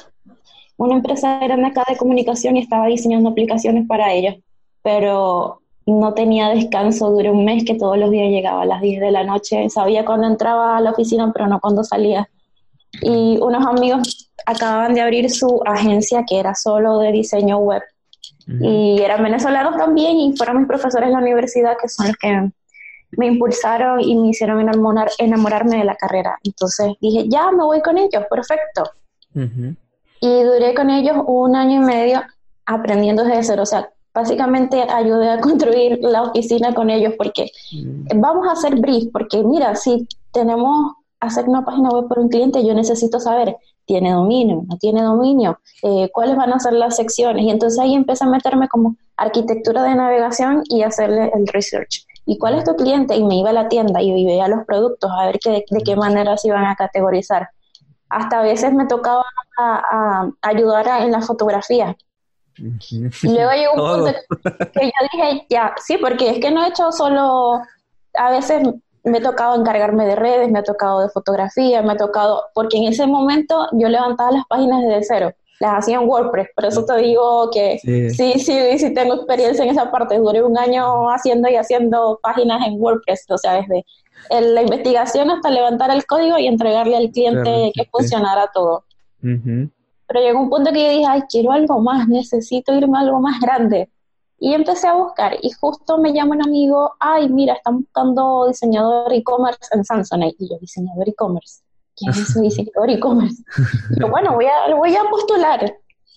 una 0.77 0.95
empresa 0.95 1.39
grande 1.39 1.69
acá 1.69 1.85
de 1.89 1.97
comunicación 1.97 2.57
y 2.57 2.61
estaba 2.61 2.87
diseñando 2.87 3.31
aplicaciones 3.31 3.87
para 3.87 4.13
ellos, 4.13 4.37
pero 4.83 5.61
no 5.87 6.15
tenía 6.15 6.49
descanso, 6.49 7.11
duré 7.11 7.31
un 7.31 7.45
mes 7.45 7.65
que 7.65 7.75
todos 7.75 7.99
los 7.99 8.11
días 8.11 8.31
llegaba 8.31 8.63
a 8.63 8.67
las 8.67 8.81
10 8.81 9.01
de 9.01 9.11
la 9.11 9.25
noche, 9.25 9.69
sabía 9.69 10.05
cuándo 10.05 10.27
entraba 10.27 10.77
a 10.77 10.81
la 10.81 10.91
oficina, 10.91 11.31
pero 11.33 11.47
no 11.47 11.61
cuándo 11.61 11.85
salía. 11.85 12.29
Y 13.03 13.39
unos 13.41 13.67
amigos 13.67 14.31
acababan 14.47 14.95
de 14.95 15.01
abrir 15.01 15.31
su 15.31 15.61
agencia 15.65 16.25
que 16.27 16.39
era 16.39 16.55
solo 16.55 16.99
de 16.99 17.13
diseño 17.13 17.59
web. 17.59 17.83
Y 18.47 19.01
eran 19.01 19.23
venezolanos 19.23 19.77
también 19.77 20.17
y 20.19 20.37
fueron 20.37 20.59
mis 20.59 20.69
profesores 20.69 21.07
en 21.07 21.15
la 21.15 21.21
universidad 21.21 21.77
que 21.81 21.89
son 21.89 22.09
los 22.09 22.17
que 22.17 22.51
me 23.17 23.27
impulsaron 23.27 24.01
y 24.01 24.15
me 24.17 24.29
hicieron 24.29 24.61
enamorar, 24.61 25.09
enamorarme 25.19 25.79
de 25.79 25.85
la 25.85 25.97
carrera. 25.97 26.39
Entonces 26.43 26.93
dije, 27.01 27.27
ya 27.29 27.51
me 27.53 27.65
voy 27.65 27.81
con 27.81 27.97
ellos, 27.97 28.25
perfecto. 28.29 28.91
Y 30.21 30.43
duré 30.43 30.75
con 30.75 30.91
ellos 30.91 31.17
un 31.27 31.57
año 31.57 31.83
y 31.83 31.85
medio 31.85 32.23
aprendiendo 32.67 33.25
desde 33.25 33.45
cero. 33.45 33.63
O 33.63 33.67
sea, 33.67 33.89
básicamente 34.13 34.83
ayudé 34.83 35.31
a 35.31 35.41
construir 35.41 35.99
la 36.03 36.23
oficina 36.23 36.75
con 36.75 36.91
ellos 36.91 37.15
porque 37.17 37.51
vamos 38.15 38.47
a 38.49 38.53
hacer 38.53 38.77
brief, 38.77 39.11
porque 39.13 39.43
mira, 39.43 39.75
si 39.75 40.07
tenemos 40.33 40.93
hacer 41.27 41.49
una 41.49 41.65
página 41.65 41.91
web 41.91 42.09
por 42.09 42.19
un 42.19 42.29
cliente, 42.29 42.65
yo 42.65 42.75
necesito 42.75 43.21
saber, 43.21 43.57
¿tiene 43.85 44.13
dominio? 44.13 44.65
¿No 44.69 44.79
tiene 44.79 45.03
dominio? 45.03 45.61
Eh, 45.83 46.11
¿Cuáles 46.13 46.37
van 46.37 46.53
a 46.53 46.59
ser 46.59 46.73
las 46.73 46.97
secciones? 46.97 47.45
Y 47.45 47.51
entonces 47.51 47.79
ahí 47.79 47.95
empecé 47.95 48.25
a 48.25 48.29
meterme 48.29 48.69
como 48.69 48.97
arquitectura 49.17 49.83
de 49.83 49.95
navegación 49.95 50.63
y 50.69 50.83
hacerle 50.83 51.31
el 51.35 51.47
research. 51.49 52.07
¿Y 52.27 52.39
cuál 52.39 52.55
es 52.55 52.65
tu 52.65 52.75
cliente? 52.77 53.15
Y 53.17 53.25
me 53.25 53.37
iba 53.37 53.51
a 53.51 53.53
la 53.53 53.69
tienda 53.69 54.01
y 54.01 54.25
veía 54.25 54.49
los 54.49 54.65
productos 54.65 55.11
a 55.11 55.27
ver 55.27 55.39
qué, 55.39 55.65
de, 55.69 55.83
qué 55.83 55.97
manera 55.97 56.37
se 56.37 56.49
iban 56.49 56.65
a 56.65 56.75
categorizar. 56.75 57.51
Hasta 58.09 58.41
a 58.41 58.43
veces 58.43 58.73
me 58.73 58.87
tocaba 58.87 59.25
a, 59.59 60.29
ayudar 60.43 61.03
en 61.03 61.13
la 61.13 61.21
fotografía. 61.21 61.97
Y 62.57 63.29
luego 63.29 63.51
llegó 63.53 63.73
un 63.75 64.05
punto 64.05 64.19
que 64.73 64.87
yo 64.87 65.09
dije, 65.13 65.47
ya, 65.51 65.75
sí, 65.85 65.99
porque 65.99 66.31
es 66.31 66.39
que 66.39 66.51
no 66.51 66.65
he 66.65 66.69
hecho 66.69 66.93
solo, 66.93 67.61
a 68.15 68.31
veces 68.31 68.63
me 69.05 69.19
ha 69.19 69.23
tocado 69.23 69.55
encargarme 69.61 70.07
de 70.07 70.17
redes, 70.17 70.51
me 70.51 70.59
ha 70.59 70.63
tocado 70.63 71.01
de 71.01 71.09
fotografía, 71.11 71.83
me 71.83 71.93
ha 71.93 71.97
tocado, 71.97 72.45
porque 72.55 72.79
en 72.79 72.85
ese 72.85 73.07
momento 73.07 73.69
yo 73.73 73.89
levantaba 73.89 74.33
las 74.33 74.47
páginas 74.47 74.83
desde 74.83 75.05
cero, 75.05 75.33
las 75.61 75.79
hacía 75.79 75.97
en 75.97 76.09
WordPress, 76.09 76.49
por 76.55 76.65
eso 76.65 76.85
te 76.85 76.97
digo 76.97 77.51
que 77.53 77.79
sí. 77.81 78.11
sí, 78.11 78.39
sí, 78.39 78.79
sí 78.79 78.95
tengo 78.95 79.15
experiencia 79.15 79.65
en 79.65 79.71
esa 79.71 79.91
parte, 79.91 80.17
duré 80.17 80.43
un 80.43 80.59
año 80.59 81.11
haciendo 81.11 81.49
y 81.51 81.57
haciendo 81.57 82.19
páginas 82.23 82.67
en 82.67 82.81
WordPress, 82.81 83.27
o 83.29 83.39
sea, 83.39 83.55
desde 83.55 83.85
la 84.31 84.63
investigación 84.63 85.31
hasta 85.31 85.51
levantar 85.51 85.91
el 85.91 86.07
código 86.07 86.39
y 86.39 86.47
entregarle 86.47 86.97
al 86.97 87.11
cliente 87.11 87.73
que 87.75 87.85
funcionara 87.91 88.51
todo. 88.55 88.85
Pero 89.21 90.21
llegó 90.21 90.41
un 90.41 90.51
punto 90.51 90.73
que 90.73 90.83
yo 90.83 90.91
dije, 90.91 91.07
ay, 91.07 91.23
quiero 91.31 91.53
algo 91.53 91.81
más, 91.81 92.09
necesito 92.09 92.75
irme 92.75 92.99
a 92.99 93.03
algo 93.03 93.21
más 93.21 93.41
grande. 93.41 93.91
Y 94.39 94.53
empecé 94.53 94.89
a 94.89 94.95
buscar 94.95 95.37
y 95.41 95.51
justo 95.53 95.99
me 95.99 96.13
llama 96.13 96.35
un 96.35 96.43
amigo, 96.43 96.95
ay, 96.99 97.29
mira, 97.29 97.55
están 97.55 97.81
buscando 97.81 98.49
diseñador 98.49 99.13
e-commerce 99.13 99.67
en 99.73 99.85
Samsonite. 99.85 100.37
Y 100.39 100.51
yo, 100.51 100.59
diseñador 100.61 101.09
e-commerce. 101.09 101.63
¿Quién 101.97 102.11
es 102.11 102.19
ese 102.19 102.41
diseñador 102.41 102.91
e-commerce? 102.91 103.43
yo, 103.99 104.09
bueno, 104.09 104.35
voy 104.35 104.47
a, 104.47 104.75
voy 104.75 104.97
a 104.97 105.05
postular. 105.09 105.61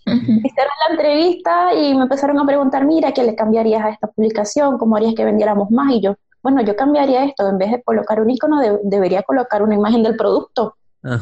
Hicieron 0.06 0.74
la 0.88 0.96
entrevista 0.96 1.74
y 1.74 1.94
me 1.94 2.04
empezaron 2.04 2.40
a 2.40 2.46
preguntar, 2.46 2.86
mira, 2.86 3.12
¿qué 3.12 3.24
le 3.24 3.36
cambiarías 3.36 3.84
a 3.84 3.90
esta 3.90 4.08
publicación? 4.08 4.78
¿Cómo 4.78 4.96
harías 4.96 5.16
que 5.16 5.26
vendiéramos 5.26 5.70
más? 5.70 5.92
Y 5.92 6.02
yo, 6.02 6.16
bueno, 6.42 6.62
yo 6.62 6.76
cambiaría 6.76 7.26
esto. 7.26 7.48
En 7.48 7.58
vez 7.58 7.72
de 7.72 7.84
colocar 7.84 8.22
un 8.22 8.30
icono, 8.30 8.62
debería 8.84 9.22
colocar 9.24 9.62
una 9.62 9.76
imagen 9.76 10.04
del 10.04 10.16
producto. 10.16 10.76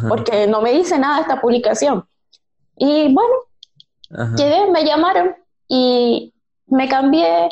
Porque 0.08 0.48
no 0.48 0.62
me 0.62 0.72
dice 0.72 0.98
nada 0.98 1.22
esta 1.22 1.42
publicación. 1.42 2.06
Y 2.78 3.14
bueno, 3.14 4.36
llegué, 4.36 4.70
me 4.72 4.84
llamaron 4.84 5.36
y 5.68 6.34
me 6.68 6.88
cambié 6.88 7.50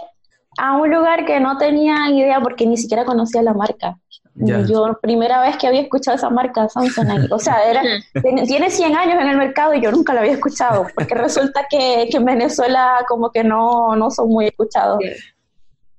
a 0.58 0.76
un 0.76 0.92
lugar 0.92 1.26
que 1.26 1.40
no 1.40 1.58
tenía 1.58 2.10
idea 2.10 2.40
porque 2.42 2.66
ni 2.66 2.78
siquiera 2.78 3.06
conocía 3.06 3.42
la 3.42 3.54
marca. 3.54 3.98
Yo, 4.36 4.98
primera 5.00 5.42
vez 5.42 5.58
que 5.58 5.68
había 5.68 5.82
escuchado 5.82 6.18
esa 6.18 6.30
marca, 6.30 6.68
Samsung, 6.68 7.32
o 7.32 7.38
sea, 7.38 7.70
era, 7.70 7.82
tiene 8.48 8.70
100 8.70 8.96
años 8.96 9.22
en 9.22 9.30
el 9.30 9.38
mercado 9.38 9.74
y 9.74 9.82
yo 9.82 9.92
nunca 9.92 10.14
la 10.14 10.22
había 10.22 10.34
escuchado, 10.34 10.88
porque 10.96 11.14
resulta 11.14 11.68
que, 11.70 12.08
que 12.10 12.18
en 12.18 12.26
Venezuela 12.26 13.06
como 13.08 13.32
que 13.32 13.44
no, 13.44 13.96
no 13.96 14.10
son 14.10 14.30
muy 14.30 14.48
escuchados. 14.48 15.00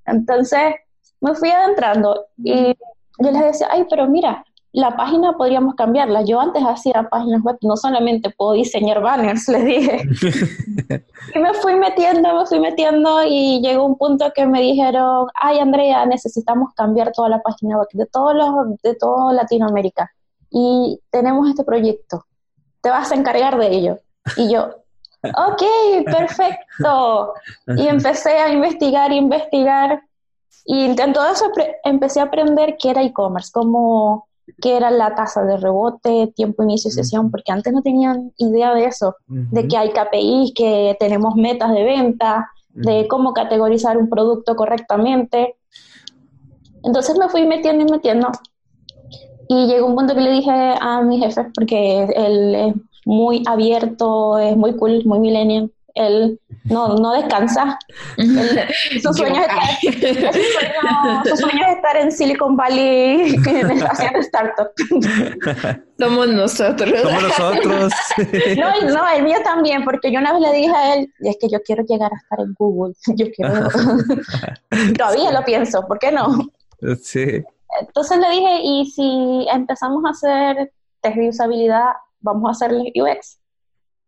Entonces 0.06 0.74
me 1.20 1.34
fui 1.34 1.50
adentrando 1.50 2.26
y 2.38 2.76
yo 3.18 3.30
les 3.30 3.42
decía, 3.42 3.68
ay, 3.70 3.86
pero 3.88 4.08
mira, 4.08 4.44
la 4.74 4.96
página 4.96 5.34
podríamos 5.34 5.76
cambiarla. 5.76 6.22
Yo 6.22 6.40
antes 6.40 6.60
hacía 6.64 7.06
páginas 7.08 7.42
web, 7.44 7.56
no 7.62 7.76
solamente 7.76 8.30
puedo 8.30 8.54
diseñar 8.54 9.00
banners, 9.00 9.46
les 9.48 9.64
dije. 9.64 10.02
y 11.34 11.38
me 11.38 11.54
fui 11.54 11.76
metiendo, 11.76 12.34
me 12.34 12.44
fui 12.44 12.58
metiendo 12.58 13.22
y 13.24 13.60
llegó 13.62 13.86
un 13.86 13.96
punto 13.96 14.32
que 14.34 14.46
me 14.46 14.60
dijeron, 14.60 15.28
ay 15.34 15.60
Andrea, 15.60 16.04
necesitamos 16.06 16.74
cambiar 16.74 17.12
toda 17.12 17.28
la 17.28 17.40
página 17.40 17.78
web 17.78 17.86
de 17.92 18.06
todos 18.06 18.34
los, 18.34 18.80
de 18.82 18.96
toda 18.96 19.32
Latinoamérica. 19.32 20.10
Y 20.50 21.00
tenemos 21.10 21.48
este 21.48 21.62
proyecto. 21.62 22.26
Te 22.80 22.90
vas 22.90 23.12
a 23.12 23.14
encargar 23.14 23.56
de 23.56 23.68
ello. 23.68 23.98
Y 24.36 24.52
yo, 24.52 24.70
ok, 25.22 25.62
perfecto. 26.04 27.32
Y 27.76 27.86
empecé 27.86 28.38
a 28.38 28.52
investigar, 28.52 29.12
investigar. 29.12 30.02
Y 30.64 31.00
en 31.00 31.12
todo 31.12 31.30
eso 31.30 31.52
empecé 31.84 32.18
a 32.18 32.24
aprender 32.24 32.76
qué 32.76 32.90
era 32.90 33.02
e-commerce, 33.02 33.50
cómo 33.52 34.26
qué 34.60 34.76
era 34.76 34.90
la 34.90 35.14
tasa 35.14 35.42
de 35.44 35.56
rebote, 35.56 36.32
tiempo 36.34 36.62
inicio 36.62 36.90
de 36.90 36.96
sesión, 36.96 37.30
porque 37.30 37.52
antes 37.52 37.72
no 37.72 37.82
tenían 37.82 38.32
idea 38.38 38.74
de 38.74 38.86
eso, 38.86 39.16
de 39.26 39.66
que 39.68 39.76
hay 39.76 39.90
KPIs, 39.90 40.52
que 40.54 40.96
tenemos 40.98 41.34
metas 41.36 41.72
de 41.72 41.84
venta, 41.84 42.50
de 42.70 43.06
cómo 43.08 43.32
categorizar 43.32 43.96
un 43.96 44.08
producto 44.08 44.56
correctamente. 44.56 45.56
Entonces 46.82 47.16
me 47.18 47.28
fui 47.28 47.46
metiendo 47.46 47.84
y 47.86 47.90
metiendo. 47.90 48.28
Y 49.48 49.66
llegó 49.66 49.86
un 49.86 49.94
punto 49.94 50.14
que 50.14 50.20
le 50.20 50.32
dije 50.32 50.74
a 50.80 51.02
mi 51.02 51.18
jefe, 51.18 51.50
porque 51.54 52.04
él 52.04 52.54
es 52.54 52.74
muy 53.04 53.42
abierto, 53.46 54.38
es 54.38 54.56
muy 54.56 54.76
cool, 54.76 55.04
muy 55.04 55.20
millennial, 55.20 55.70
él 55.94 56.40
no, 56.64 56.96
no 56.96 57.12
descansa. 57.12 57.78
su, 58.16 59.14
sueño 59.14 59.40
es 59.40 59.46
estar, 61.76 61.96
en 61.96 62.10
Silicon 62.10 62.56
Valley 62.56 63.36
haciendo 63.90 64.18
startup. 64.20 64.72
Somos 65.98 66.28
nosotros. 66.28 67.00
Somos 67.00 67.22
nosotros. 67.22 67.92
no, 68.56 68.80
no, 68.90 69.08
el 69.10 69.22
mío 69.22 69.38
también, 69.44 69.84
porque 69.84 70.10
yo 70.10 70.18
una 70.18 70.32
vez 70.32 70.42
le 70.42 70.52
dije 70.52 70.74
a 70.74 70.94
él, 70.94 71.12
es 71.20 71.36
que 71.40 71.48
yo 71.48 71.60
quiero 71.62 71.84
llegar 71.84 72.12
a 72.12 72.16
estar 72.16 72.40
en 72.40 72.54
Google. 72.58 72.94
Yo 73.14 73.26
quiero. 73.30 73.68
Todavía 74.98 75.30
lo 75.32 75.44
pienso, 75.44 75.86
¿por 75.86 75.98
qué 75.98 76.10
no? 76.10 76.50
Sí. 77.00 77.44
Entonces 77.80 78.18
le 78.18 78.30
dije, 78.30 78.60
y 78.62 78.86
si 78.86 79.46
empezamos 79.52 80.04
a 80.04 80.10
hacer 80.10 80.72
test 81.00 81.16
de 81.16 81.28
usabilidad, 81.28 81.92
vamos 82.20 82.48
a 82.48 82.52
hacerle 82.52 82.92
UX 82.96 83.38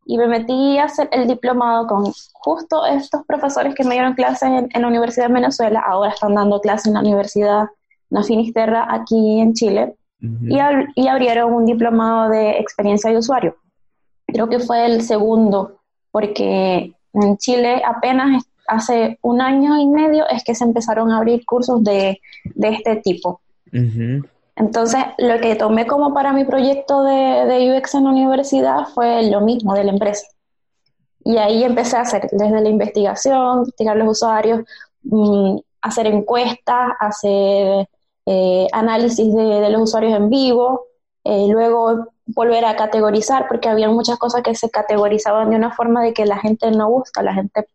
y 0.07 0.17
me 0.17 0.29
metí 0.29 0.79
a 0.79 0.85
hacer 0.85 1.09
el 1.11 1.27
diplomado 1.27 1.87
con 1.89 2.13
justo 2.33 2.87
estos 2.87 3.25
profesores 3.27 3.75
que 3.75 3.83
me 3.85 3.95
dieron 3.95 4.15
clases 4.15 4.49
en, 4.73 4.81
la 4.81 4.89
Universidad 4.89 5.27
de 5.27 5.35
Venezuela, 5.35 5.83
ahora 5.85 6.13
están 6.13 6.35
dando 6.35 6.61
clases 6.61 6.87
en 6.87 6.95
la 6.95 7.01
Universidad 7.01 7.67
La 8.09 8.23
Finisterra 8.23 8.87
aquí 8.89 9.41
en 9.41 9.53
Chile, 9.53 9.97
y, 10.21 10.59
y, 10.95 11.09
abrieron 11.09 11.53
un 11.53 11.67
diplomado 11.67 12.31
de 12.31 12.59
experiencia 12.59 13.11
de 13.11 13.19
usuario. 13.19 13.57
Creo 14.27 14.49
que 14.49 14.61
fue 14.61 14.87
el 14.87 15.03
segundo, 15.03 15.81
porque 16.11 16.95
en 17.13 17.37
Chile 17.37 17.83
apenas 17.85 18.45
hace 18.67 19.19
un 19.23 19.41
año 19.41 19.79
y 19.79 19.87
medio 19.87 20.27
es 20.29 20.43
que 20.43 20.55
se 20.55 20.65
empezaron 20.65 21.11
a 21.11 21.19
abrir 21.19 21.45
cursos 21.45 21.83
de, 21.85 22.21
de 22.45 22.69
este 22.69 22.97
tipo. 22.97 23.41
Entonces, 24.57 25.01
lo 25.19 25.39
que 25.39 25.55
tomé 25.55 25.87
como 25.87 26.15
para 26.15 26.33
mi 26.33 26.45
proyecto 26.45 27.05
de, 27.05 27.45
de, 27.47 27.79
UX 27.79 27.95
en 27.95 28.05
la 28.05 28.11
universidad 28.11 28.87
fue 28.95 29.23
lo 29.31 29.43
mismo 29.43 29.75
de 29.75 29.85
la 29.85 29.93
empresa. 29.93 30.27
Y 31.25 31.37
ahí 31.37 31.63
empecé 31.63 31.97
a 31.97 32.03
hacer 32.03 32.29
desde 32.33 32.61
la 32.61 32.69
investigación, 32.69 33.59
investigar 33.59 33.97
los 33.97 34.09
usuarios, 34.09 34.61
mm, 35.03 35.59
hacer 35.83 36.07
encuestas, 36.07 36.93
hacer 37.01 37.89
eh, 38.27 38.67
análisis 38.73 39.33
de, 39.35 39.69
los 39.71 39.83
usuarios 39.83 40.15
en 40.15 40.31
vivo, 40.31 40.87
eh, 41.25 41.47
luego 41.49 42.09
volver 42.27 42.65
a 42.65 42.77
categorizar, 42.77 43.47
porque 43.49 43.69
había 43.69 43.89
muchas 43.89 44.19
cosas 44.19 44.43
que 44.43 44.55
se 44.55 44.71
categorizaban 44.71 45.51
de 45.51 45.57
una 45.57 45.73
forma 45.73 46.03
de 46.03 46.13
que 46.13 46.27
la 46.27 46.39
gente 46.39 46.71
no 46.71 46.91
busca, 46.91 47.23
la 47.23 47.35
gente, 47.35 47.69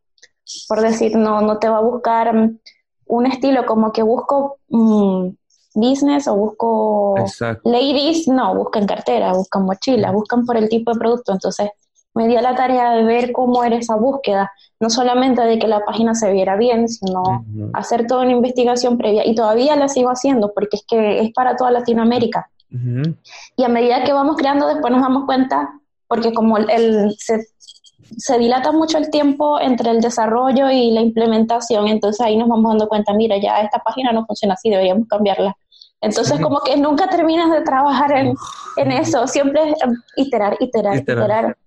por 0.68 0.82
decir, 0.82 1.16
no, 1.16 1.42
no 1.42 1.60
te 1.60 1.70
va 1.70 1.78
a 1.78 1.82
buscar 1.82 2.34
mm, 2.34 2.60
un 3.06 3.26
estilo 3.28 3.66
como 3.66 3.92
que 3.92 4.04
busco... 4.04 4.58
Mm, 4.70 5.30
business 5.74 6.28
o 6.28 6.36
busco 6.36 7.16
ladies, 7.64 8.28
no, 8.28 8.56
buscan 8.56 8.86
cartera, 8.86 9.34
buscan 9.34 9.66
mochila, 9.66 10.12
buscan 10.12 10.46
por 10.46 10.58
el 10.58 10.70
tipo 10.70 10.94
de 10.94 11.00
producto. 11.00 11.32
Entonces 11.32 11.70
me 12.14 12.28
dio 12.28 12.42
la 12.42 12.56
tarea 12.56 12.92
de 12.92 13.04
ver 13.04 13.32
cómo 13.32 13.64
era 13.64 13.78
esa 13.78 13.96
búsqueda, 13.96 14.52
no 14.80 14.90
solamente 14.90 15.42
de 15.42 15.60
que 15.60 15.68
la 15.68 15.86
página 15.86 16.14
se 16.14 16.32
viera 16.32 16.58
bien, 16.58 16.90
sino 16.90 17.46
hacer 17.74 18.08
toda 18.08 18.24
una 18.24 18.32
investigación 18.32 18.98
previa. 18.98 19.26
Y 19.26 19.36
todavía 19.36 19.76
la 19.76 19.88
sigo 19.88 20.10
haciendo 20.10 20.54
porque 20.54 20.78
es 20.78 20.84
que 20.88 21.22
es 21.22 21.32
para 21.34 21.56
toda 21.56 21.72
Latinoamérica. 21.72 22.50
Y 23.56 23.64
a 23.64 23.68
medida 23.68 24.04
que 24.04 24.14
vamos 24.14 24.38
creando, 24.38 24.68
después 24.68 24.92
nos 24.92 25.02
damos 25.02 25.26
cuenta, 25.26 25.70
porque 26.08 26.34
como 26.34 26.58
el, 26.58 27.16
se, 27.18 27.46
se 28.18 28.38
dilata 28.38 28.72
mucho 28.72 28.98
el 28.98 29.10
tiempo 29.10 29.60
entre 29.60 29.92
el 29.92 30.02
desarrollo 30.02 30.70
y 30.70 30.92
la 30.92 31.02
implementación, 31.02 31.88
entonces 31.88 32.22
ahí 32.22 32.38
nos 32.38 32.48
vamos 32.48 32.72
dando 32.72 32.88
cuenta, 32.88 33.14
mira, 33.14 33.38
ya 33.38 33.60
esta 33.60 33.80
página 33.80 34.12
no 34.12 34.26
funciona 34.26 34.54
así, 34.54 34.70
deberíamos 34.70 35.08
cambiarla. 35.08 35.56
Entonces 36.02 36.40
como 36.40 36.60
que 36.62 36.76
nunca 36.78 37.08
terminas 37.08 37.52
de 37.52 37.62
trabajar 37.62 38.12
en, 38.12 38.34
en 38.78 38.92
eso, 38.92 39.28
siempre 39.28 39.74
iterar, 40.16 40.58
iterar, 40.60 40.98
iterar. 40.98 41.58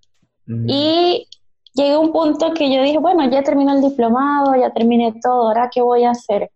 Y 0.67 1.27
llegué 1.73 1.93
a 1.93 1.99
un 1.99 2.11
punto 2.11 2.53
que 2.53 2.73
yo 2.73 2.83
dije, 2.83 2.97
bueno, 2.97 3.29
ya 3.29 3.43
terminé 3.43 3.73
el 3.73 3.81
diplomado, 3.81 4.55
ya 4.55 4.71
terminé 4.71 5.13
todo, 5.21 5.47
ahora 5.47 5.69
qué 5.73 5.81
voy 5.81 6.03
a 6.03 6.11
hacer. 6.11 6.51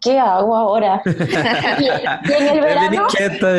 ¿Qué 0.00 0.18
hago 0.18 0.56
ahora? 0.56 1.02
y, 1.04 2.32
en 2.32 2.48
el 2.48 2.60
verano. 2.60 3.06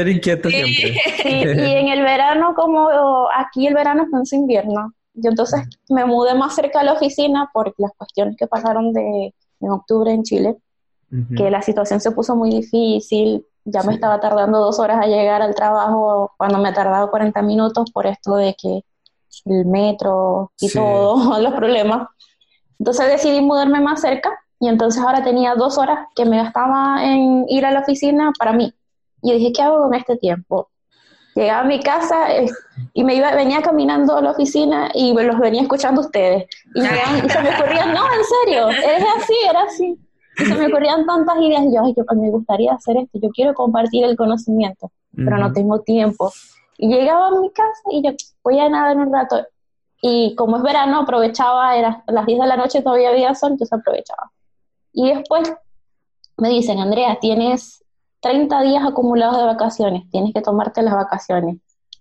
inquieta, 0.09 0.49
siempre. 0.49 0.95
y 1.23 1.73
en 1.73 1.87
el 1.89 2.01
verano, 2.01 2.53
como 2.55 2.89
aquí 3.35 3.67
el 3.67 3.75
verano 3.75 4.03
es 4.03 4.31
un 4.33 4.39
invierno, 4.39 4.93
yo 5.13 5.29
entonces 5.29 5.61
me 5.89 6.05
mudé 6.05 6.33
más 6.35 6.55
cerca 6.55 6.79
de 6.79 6.85
la 6.85 6.93
oficina 6.93 7.49
por 7.53 7.73
las 7.77 7.91
cuestiones 7.97 8.35
que 8.37 8.47
pasaron 8.47 8.93
de, 8.93 9.33
en 9.61 9.69
octubre 9.69 10.11
en 10.11 10.23
Chile, 10.23 10.55
que 11.35 11.49
la 11.49 11.61
situación 11.61 12.01
se 12.01 12.11
puso 12.11 12.35
muy 12.35 12.49
difícil, 12.49 13.45
ya 13.65 13.83
me 13.83 13.93
estaba 13.93 14.19
tardando 14.19 14.59
dos 14.59 14.79
horas 14.79 14.99
a 15.01 15.07
llegar 15.07 15.41
al 15.41 15.55
trabajo 15.55 16.31
cuando 16.37 16.59
me 16.59 16.69
ha 16.69 16.73
tardado 16.73 17.09
40 17.09 17.41
minutos 17.41 17.91
por 17.91 18.05
esto 18.05 18.35
de 18.35 18.55
que 18.55 18.83
el 19.45 19.65
metro 19.65 20.51
y 20.59 20.71
todos 20.71 21.39
los 21.41 21.53
problemas. 21.53 22.07
Entonces 22.79 23.07
decidí 23.07 23.41
mudarme 23.41 23.81
más 23.81 24.01
cerca 24.01 24.31
y 24.59 24.67
entonces 24.67 25.01
ahora 25.01 25.23
tenía 25.23 25.55
dos 25.55 25.77
horas 25.77 26.07
que 26.15 26.25
me 26.25 26.37
gastaba 26.37 27.03
en 27.03 27.45
ir 27.49 27.65
a 27.65 27.71
la 27.71 27.81
oficina 27.81 28.31
para 28.37 28.53
mí. 28.53 28.73
Y 29.21 29.33
dije, 29.33 29.51
¿qué 29.53 29.61
hago 29.63 29.83
con 29.83 29.93
este 29.95 30.17
tiempo? 30.17 30.69
Llegaba 31.33 31.61
a 31.61 31.65
mi 31.65 31.81
casa 31.81 32.27
y 32.93 33.03
me 33.03 33.15
iba, 33.15 33.35
venía 33.35 33.61
caminando 33.61 34.15
a 34.15 34.21
la 34.21 34.31
oficina 34.31 34.89
y 34.93 35.13
los 35.13 35.39
venía 35.39 35.63
escuchando 35.63 36.01
ustedes. 36.01 36.45
Y, 36.73 36.81
se 36.81 37.41
me 37.41 37.55
ocurrían, 37.57 37.93
no, 37.93 38.05
en 38.05 38.23
serio, 38.23 38.69
es 38.69 39.03
así, 39.17 39.33
era 39.49 39.63
así. 39.63 39.99
Y 40.37 40.45
se 40.45 40.55
me 40.55 40.67
ocurrían 40.67 41.05
tantas 41.05 41.37
ideas. 41.37 41.63
Y 41.63 41.75
yo, 41.75 41.83
ay, 41.83 41.93
yo 41.95 42.03
me 42.15 42.29
gustaría 42.29 42.73
hacer 42.73 42.97
esto, 42.97 43.19
yo 43.21 43.29
quiero 43.29 43.53
compartir 43.53 44.03
el 44.03 44.15
conocimiento, 44.15 44.91
pero 45.15 45.37
no 45.37 45.53
tengo 45.53 45.81
tiempo. 45.81 46.31
Y 46.77 46.87
llegaba 46.89 47.27
a 47.27 47.39
mi 47.39 47.49
casa 47.51 47.81
y 47.91 48.03
yo, 48.03 48.11
voy 48.43 48.59
a 48.59 48.69
nadar 48.69 48.97
un 48.97 49.11
rato. 49.11 49.45
Y 50.01 50.35
como 50.35 50.57
es 50.57 50.63
verano, 50.63 51.01
aprovechaba, 51.01 51.75
era 51.75 52.03
las 52.07 52.25
10 52.25 52.39
de 52.39 52.47
la 52.47 52.57
noche 52.57 52.81
todavía 52.81 53.09
había 53.09 53.33
sol, 53.33 53.53
entonces 53.53 53.73
aprovechaba. 53.73 54.31
Y 54.91 55.13
después 55.13 55.53
me 56.37 56.49
dicen, 56.49 56.79
Andrea, 56.79 57.17
tienes 57.19 57.83
30 58.21 58.61
días 58.61 58.83
acumulados 58.85 59.37
de 59.37 59.45
vacaciones, 59.45 60.09
tienes 60.09 60.33
que 60.33 60.41
tomarte 60.41 60.81
las 60.81 60.95
vacaciones. 60.95 61.57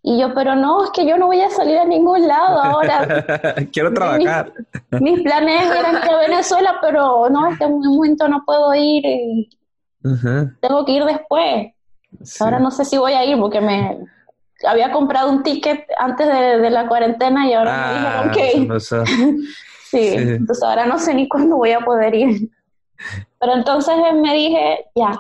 Y 0.07 0.21
yo, 0.21 0.35
pero 0.35 0.55
no, 0.55 0.85
es 0.85 0.91
que 0.91 1.07
yo 1.07 1.17
no 1.17 1.29
voy 1.29 1.41
a 1.41 1.49
salir 1.49 1.79
a 1.79 1.87
ningún 1.87 2.29
lado 2.29 2.63
ahora. 2.63 3.25
Quiero 3.73 3.91
trabajar. 3.91 4.53
Mis, 5.01 5.23
planes 5.23 5.71
eran 5.71 6.03
que 6.03 6.11
a 6.11 6.19
Venezuela, 6.19 6.77
pero 6.83 7.31
no, 7.31 7.47
es 7.51 7.57
que 7.57 7.65
en 7.65 7.73
un 7.73 7.97
momento 7.97 8.29
no 8.29 8.45
puedo 8.45 8.75
ir. 8.75 9.03
Y 9.07 9.49
Tengo 10.61 10.85
que 10.85 10.93
ir 10.93 11.05
después. 11.07 11.73
Ahora 12.39 12.59
no 12.59 12.71
sé 12.71 12.85
si 12.85 12.99
voy 12.99 13.15
a 13.15 13.25
ir 13.25 13.39
porque 13.39 13.63
me, 13.63 13.99
había 14.69 14.93
comprado 14.93 15.31
un 15.31 15.43
ticket 15.43 15.87
antes 15.99 16.29
de, 16.29 16.69
la 16.69 16.87
cuarentena 16.87 17.49
y 17.49 17.55
ahora 17.55 17.87
me 17.87 17.95
dijeron 17.95 18.79
que... 18.79 18.79
sí, 19.85 20.09
entonces 20.17 20.63
ahora 20.63 20.85
no 20.85 20.99
sé 20.99 21.15
ni 21.15 21.27
cuándo 21.29 21.57
voy 21.57 21.73
a 21.73 21.81
poder 21.81 22.15
ir. 22.15 22.51
Pero 23.41 23.55
entonces 23.55 23.95
me 24.15 24.35
dije, 24.35 24.85
ya, 24.95 25.19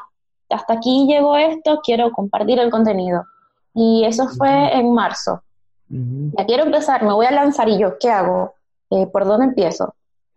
hasta 0.50 0.74
aquí 0.74 1.06
llegó 1.08 1.38
esto, 1.38 1.80
quiero 1.82 2.10
compartir 2.12 2.58
el 2.60 2.70
contenido. 2.70 3.24
Y 3.74 4.04
eso 4.04 4.28
fue 4.28 4.76
en 4.76 4.92
marzo. 4.92 5.42
Ya 5.88 6.46
quiero 6.46 6.64
empezar, 6.64 7.02
me 7.02 7.12
voy 7.12 7.26
a 7.26 7.30
lanzar 7.30 7.68
y 7.68 7.78
yo, 7.78 7.98
¿qué 7.98 8.10
hago? 8.10 8.54
Eh, 8.90 9.06
¿Por 9.06 9.24
dónde 9.24 9.46
empiezo? 9.46 9.94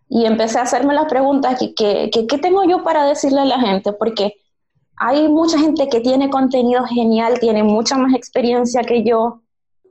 Y 0.10 0.26
empecé 0.26 0.60
a 0.60 0.64
hacerme 0.64 0.94
las 0.94 1.06
preguntas, 1.06 1.58
¿qué, 1.76 2.10
qué 2.12 2.38
tengo 2.38 2.64
yo 2.64 2.84
para 2.84 3.06
decirle 3.06 3.42
a 3.42 3.46
la 3.46 3.60
gente? 3.60 3.94
Porque 3.94 4.36
hay 4.96 5.28
mucha 5.28 5.58
gente 5.60 5.88
que 5.90 6.00
tiene 6.00 6.30
contenido 6.30 6.84
genial, 6.86 7.40
tiene 7.40 7.64
mucha 7.64 7.98
más 7.98 8.14
experiencia 8.14 8.82
que 8.82 9.04
yo, 9.04 9.42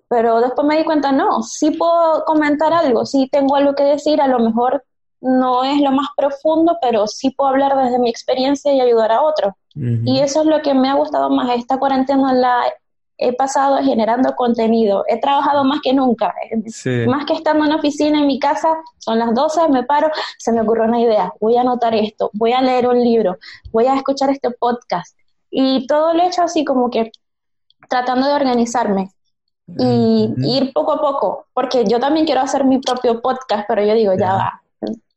pero 0.09 0.41
después 0.41 0.67
me 0.67 0.79
di 0.79 0.85
cuenta, 0.85 1.13
no, 1.13 1.43
sí 1.43 1.71
puedo 1.71 2.25
comentar 2.25 2.73
algo, 2.73 3.07
sí 3.07 3.29
tengo 3.31 3.57
algo 3.57 3.75
que 3.75 3.85
decir, 3.85 4.21
a 4.21 4.29
lo 4.29 4.39
mejor 4.39 4.85
no 5.21 5.65
es 5.65 5.81
lo 5.81 5.93
más 5.93 6.09
profundo, 6.17 6.79
pero 6.81 7.07
sí 7.07 7.31
puedo 7.31 7.51
hablar 7.51 7.77
desde 7.77 7.99
mi 7.99 8.09
experiencia 8.09 8.73
y 8.73 8.81
ayudar 8.81 9.13
a 9.13 9.23
otros. 9.23 9.53
Y 9.75 10.21
eso 10.21 10.41
es 10.41 10.47
lo 10.47 10.63
que 10.63 10.73
me 10.73 10.89
ha 10.89 10.95
gustado 10.95 11.29
más. 11.29 11.55
Esta 11.55 11.79
cuarentena 11.79 12.33
la 12.33 12.63
he 13.19 13.33
pasado 13.33 13.79
generando 13.83 14.35
contenido. 14.35 15.05
He 15.09 15.21
trabajado 15.21 15.65
más 15.65 15.81
que 15.83 15.93
nunca. 15.93 16.35
Más 17.07 17.25
que 17.25 17.33
estando 17.35 17.65
en 17.65 17.71
la 17.71 17.77
oficina, 17.77 18.21
en 18.21 18.27
mi 18.27 18.39
casa, 18.39 18.77
son 18.99 19.19
las 19.19 19.35
12, 19.35 19.69
me 19.69 19.85
paro, 19.85 20.11
se 20.39 20.53
me 20.53 20.61
ocurrió 20.61 20.85
una 20.85 21.01
idea. 21.01 21.33
Voy 21.41 21.57
a 21.57 21.63
anotar 21.63 21.95
esto, 21.95 22.31
voy 22.35 22.53
a 22.53 22.61
leer 22.61 22.87
un 22.87 23.03
libro, 23.03 23.37
voy 23.73 23.87
a 23.87 23.95
escuchar 23.95 24.31
este 24.31 24.51
podcast. 24.51 25.17
Y 25.51 25.87
todo 25.87 26.13
lo 26.13 26.23
he 26.23 26.27
hecho 26.27 26.43
así 26.43 26.65
como 26.65 26.91
que 26.91 27.11
tratando 27.89 28.27
de 28.27 28.35
organizarme 28.35 29.11
y 29.79 30.33
ir 30.45 30.73
poco 30.73 30.93
a 30.93 31.01
poco, 31.01 31.47
porque 31.53 31.85
yo 31.87 31.99
también 31.99 32.25
quiero 32.25 32.41
hacer 32.41 32.65
mi 32.65 32.79
propio 32.79 33.21
podcast, 33.21 33.65
pero 33.67 33.85
yo 33.85 33.95
digo, 33.95 34.13
ya 34.15 34.33
va, 34.33 34.63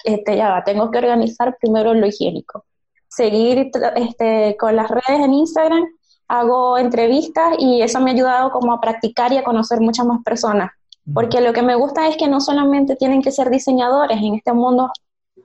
este, 0.03 0.37
ya 0.37 0.49
va, 0.49 0.63
tengo 0.63 0.89
que 0.89 0.97
organizar 0.97 1.55
primero 1.59 1.93
lo 1.93 2.07
higiénico. 2.07 2.65
Seguir 3.07 3.71
este, 3.95 4.55
con 4.57 4.75
las 4.75 4.89
redes 4.89 5.19
en 5.23 5.33
Instagram 5.33 5.85
hago 6.29 6.77
entrevistas 6.77 7.55
y 7.57 7.81
eso 7.81 7.99
me 7.99 8.11
ha 8.11 8.13
ayudado 8.13 8.51
como 8.51 8.71
a 8.71 8.79
practicar 8.79 9.33
y 9.33 9.37
a 9.37 9.43
conocer 9.43 9.81
muchas 9.81 10.05
más 10.05 10.23
personas. 10.23 10.71
Porque 11.11 11.41
lo 11.41 11.53
que 11.53 11.63
me 11.63 11.73
gusta 11.73 12.07
es 12.07 12.17
que 12.17 12.27
no 12.27 12.39
solamente 12.39 12.95
tienen 12.95 13.23
que 13.23 13.31
ser 13.31 13.49
diseñadores, 13.49 14.19
en 14.21 14.35
este 14.35 14.53
mundo 14.53 14.91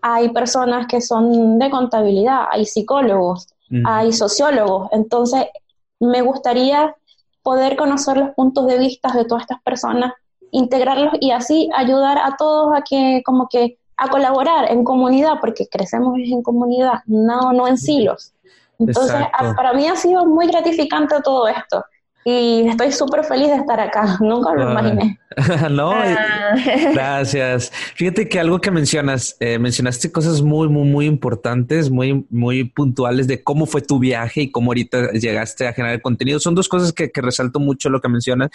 hay 0.03 0.29
personas 0.29 0.87
que 0.87 1.01
son 1.01 1.59
de 1.59 1.71
contabilidad, 1.71 2.45
hay 2.51 2.67
psicólogos, 2.67 3.49
hay 3.87 4.13
sociólogos. 4.13 4.91
Entonces, 4.93 5.47
me 6.01 6.21
gustaría 6.21 6.95
poder 7.43 7.77
conocer 7.77 8.19
los 8.19 8.31
puntos 8.35 8.67
de 8.67 8.79
vista 8.79 9.11
de 9.13 9.25
todas 9.25 9.45
estas 9.45 9.63
personas, 9.63 10.13
integrarlos 10.51 11.15
y 11.21 11.31
así 11.31 11.71
ayudar 11.75 12.19
a 12.19 12.37
todos 12.37 12.75
a 12.77 12.83
que 12.83 13.23
como 13.25 13.49
que 13.49 13.79
a 13.97 14.09
colaborar 14.09 14.71
en 14.71 14.85
comunidad, 14.85 15.35
porque 15.41 15.67
crecemos 15.67 16.19
en 16.19 16.43
comunidad, 16.43 17.01
no, 17.07 17.55
no 17.55 17.67
en 17.69 17.79
silos. 17.79 18.34
Entonces, 18.79 19.17
para 19.57 19.73
mí 19.73 19.87
ha 19.87 19.97
sido 19.97 20.27
muy 20.27 20.47
gratificante 20.47 21.21
todo 21.23 21.47
esto 21.49 21.85
y 22.25 22.67
estoy 22.69 22.91
súper 22.91 23.23
feliz 23.25 23.49
de 23.49 23.57
estar 23.57 23.79
acá. 23.79 24.17
Nunca 24.21 24.55
lo 24.55 24.71
imaginé. 24.71 25.19
no, 25.71 25.93
ah. 25.93 26.55
gracias. 26.95 27.71
Fíjate 27.95 28.29
que 28.29 28.41
algo 28.41 28.61
que 28.61 28.71
mencionas, 28.71 29.37
eh, 29.41 29.59
mencionaste 29.59 30.11
cosas 30.11 30.41
muy, 30.41 30.69
muy, 30.69 30.89
muy 30.89 31.07
importantes, 31.07 31.91
muy, 31.91 32.25
muy 32.31 32.65
puntuales 32.65 33.27
de 33.27 33.43
cómo 33.43 33.67
fue 33.67 33.83
tu 33.83 33.99
viaje 33.99 34.43
y 34.43 34.51
cómo 34.51 34.71
ahorita 34.71 35.13
llegaste 35.13 35.67
a 35.67 35.73
generar 35.73 36.01
contenido. 36.01 36.41
Son 36.41 36.55
dos 36.55 36.69
cosas 36.69 36.93
que, 36.93 37.11
resalto 37.15 37.61
mucho 37.61 37.91
lo 37.91 38.01
que 38.01 38.09
mencionas. 38.09 38.51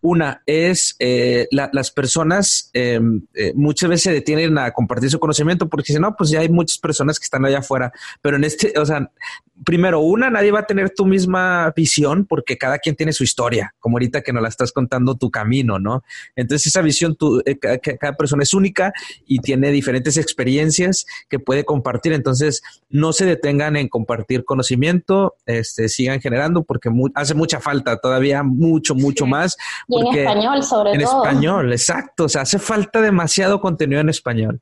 Una 0.00 0.42
es 0.46 0.96
eh, 0.98 1.46
las 1.50 1.90
personas 1.90 2.70
em, 2.72 3.22
eh, 3.34 3.52
muchas 3.54 3.88
veces 3.88 4.02
se 4.04 4.12
detienen 4.12 4.58
a 4.58 4.70
compartir 4.72 5.10
su 5.10 5.18
conocimiento 5.18 5.68
porque 5.68 5.88
dicen, 5.88 6.02
no, 6.02 6.14
pues 6.16 6.30
ya 6.30 6.40
hay 6.40 6.48
muchas 6.48 6.78
personas 6.78 7.18
que 7.18 7.24
están 7.24 7.44
allá 7.44 7.58
afuera, 7.58 7.92
pero 8.22 8.36
en 8.36 8.44
este, 8.44 8.72
o 8.78 8.86
sea, 8.86 9.10
primero, 9.64 10.00
una, 10.00 10.30
nadie 10.30 10.50
va 10.50 10.60
a 10.60 10.66
tener 10.66 10.90
tu 10.90 11.06
misma 11.06 11.72
visión 11.76 12.26
porque 12.26 12.58
cada 12.58 12.78
quien 12.78 12.96
tiene 12.96 13.12
su 13.14 13.24
historia, 13.24 13.74
como 13.78 13.96
ahorita 13.96 14.22
que 14.22 14.32
nos 14.32 14.42
la 14.42 14.48
estás 14.48 14.72
contando 14.72 15.14
tu 15.16 15.30
camino, 15.30 15.78
¿no? 15.78 16.02
Entonces 16.36 16.66
esa 16.66 16.82
visión, 16.82 17.16
tu, 17.16 17.42
eh, 17.46 17.58
cada 17.58 18.14
persona 18.14 18.42
es 18.42 18.52
única 18.54 18.92
y 19.26 19.38
tiene 19.38 19.70
diferentes 19.70 20.16
experiencias 20.16 21.06
que 21.28 21.38
puede 21.38 21.64
compartir. 21.64 22.12
Entonces 22.12 22.62
no 22.90 23.12
se 23.12 23.24
detengan 23.24 23.76
en 23.76 23.88
compartir 23.88 24.44
conocimiento, 24.44 25.36
este, 25.46 25.88
sigan 25.88 26.20
generando 26.20 26.64
porque 26.64 26.90
hace 27.14 27.34
mucha 27.34 27.60
falta 27.60 27.98
todavía, 27.98 28.42
mucho, 28.42 28.94
mucho 28.94 29.26
más. 29.26 29.56
Y 29.88 30.00
en 30.00 30.18
español 30.18 30.62
sobre 30.62 30.92
todo. 30.92 30.94
En 30.94 31.00
español, 31.00 31.72
exacto. 31.72 32.24
O 32.24 32.28
sea, 32.28 32.42
hace 32.42 32.58
falta 32.58 33.00
demasiado 33.00 33.60
contenido 33.60 34.00
en 34.00 34.08
español. 34.08 34.60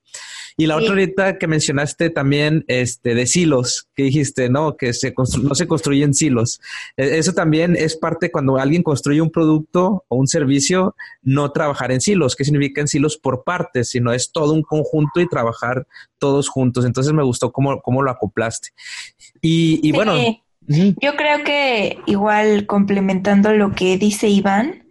Y 0.57 0.67
la 0.67 0.77
otra 0.77 0.91
ahorita 0.91 1.38
que 1.38 1.47
mencionaste 1.47 2.11
también, 2.11 2.65
este, 2.69 3.15
de 3.15 3.27
silos, 3.27 3.88
que 3.95 4.05
dijiste, 4.05 4.49
¿no? 4.49 4.77
Que 4.77 4.93
se 4.93 5.15
no 5.43 5.55
se 5.55 5.67
construyen 5.67 6.15
silos. 6.15 6.61
E, 6.97 7.19
eso 7.19 7.33
también 7.33 7.77
es 7.77 7.97
parte 7.97 8.31
cuando 8.31 8.59
alguien 8.59 8.83
construye 8.83 9.21
un 9.21 9.31
producto 9.31 10.05
o 10.09 10.17
un 10.17 10.29
servicio, 10.29 10.95
no 11.23 11.53
trabajar 11.53 11.93
en 11.93 12.01
silos. 12.01 12.37
¿Qué 12.37 12.45
significa 12.45 12.81
en 12.81 12.88
silos 12.88 13.17
por 13.17 13.45
partes? 13.45 13.91
Sino 13.91 14.12
es 14.12 14.31
todo 14.33 14.53
un 14.53 14.62
conjunto 14.62 15.21
y 15.21 15.29
trabajar 15.29 15.87
todos 16.19 16.49
juntos. 16.49 16.85
Entonces 16.85 17.12
me 17.12 17.23
gustó 17.23 17.53
cómo, 17.53 17.81
cómo 17.81 18.03
lo 18.03 18.11
acoplaste. 18.11 18.71
Y, 19.41 19.81
y 19.83 19.93
bueno. 19.93 20.15
Yo 20.69 21.17
creo 21.17 21.43
que 21.45 21.99
igual 22.07 22.67
complementando 22.67 23.53
lo 23.53 23.73
que 23.73 23.99
dice 23.99 24.29
Iván, 24.29 24.82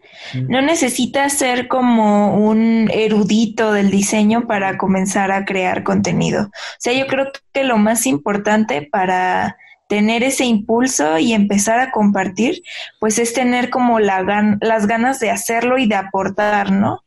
no 0.48 0.62
necesitas 0.62 1.34
ser 1.34 1.68
como 1.68 2.36
un 2.36 2.90
erudito 2.94 3.74
del 3.74 3.92
diseño 3.92 4.48
para 4.48 4.78
comenzar 4.78 5.32
a 5.32 5.46
crear 5.46 5.84
contenido. 5.84 6.44
O 6.44 6.80
sea, 6.80 6.94
yo 6.94 7.08
creo 7.08 7.28
que 7.54 7.64
lo 7.64 7.78
más 7.78 8.06
importante 8.06 8.88
para 8.92 9.58
tener 9.88 10.24
ese 10.24 10.46
impulso 10.46 11.20
y 11.20 11.34
empezar 11.34 11.80
a 11.80 11.92
compartir, 11.92 12.62
pues 13.00 13.20
es 13.20 13.34
tener 13.34 13.70
como 13.70 14.00
la 14.00 14.58
las 14.62 14.88
ganas 14.88 15.20
de 15.20 15.32
hacerlo 15.32 15.78
y 15.78 15.86
de 15.86 15.96
aportar, 15.96 16.72
¿no? 16.72 17.04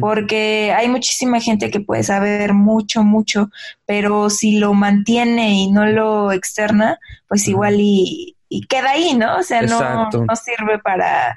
porque 0.00 0.72
hay 0.76 0.88
muchísima 0.88 1.40
gente 1.40 1.70
que 1.70 1.80
puede 1.80 2.02
saber 2.02 2.54
mucho, 2.54 3.02
mucho, 3.02 3.50
pero 3.86 4.30
si 4.30 4.58
lo 4.58 4.72
mantiene 4.74 5.52
y 5.54 5.70
no 5.70 5.86
lo 5.86 6.32
externa, 6.32 6.98
pues 7.28 7.46
igual 7.48 7.76
y, 7.78 8.34
queda 8.68 8.92
ahí, 8.92 9.14
¿no? 9.14 9.36
O 9.36 9.42
sea, 9.42 9.62
no, 9.62 10.08
no 10.10 10.36
sirve 10.36 10.78
para 10.78 11.36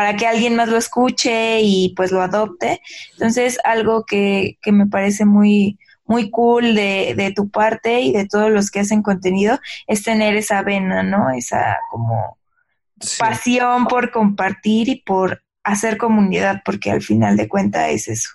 para 0.00 0.16
que 0.16 0.26
alguien 0.26 0.56
más 0.56 0.70
lo 0.70 0.78
escuche 0.78 1.60
y 1.60 1.92
pues 1.94 2.10
lo 2.10 2.22
adopte. 2.22 2.80
Entonces, 3.12 3.58
algo 3.64 4.06
que, 4.06 4.56
que 4.62 4.72
me 4.72 4.86
parece 4.86 5.26
muy, 5.26 5.78
muy 6.06 6.30
cool 6.30 6.74
de, 6.74 7.12
de, 7.14 7.32
tu 7.32 7.50
parte 7.50 8.00
y 8.00 8.10
de 8.10 8.26
todos 8.26 8.50
los 8.50 8.70
que 8.70 8.80
hacen 8.80 9.02
contenido 9.02 9.60
es 9.86 10.02
tener 10.02 10.36
esa 10.36 10.62
vena, 10.62 11.02
¿no? 11.02 11.28
Esa 11.28 11.80
como 11.90 12.38
pasión 13.18 13.88
por 13.88 14.10
compartir 14.10 14.88
y 14.88 15.02
por 15.02 15.42
hacer 15.64 15.98
comunidad, 15.98 16.62
porque 16.64 16.90
al 16.90 17.02
final 17.02 17.36
de 17.36 17.46
cuentas 17.46 17.90
es 17.90 18.08
eso. 18.08 18.30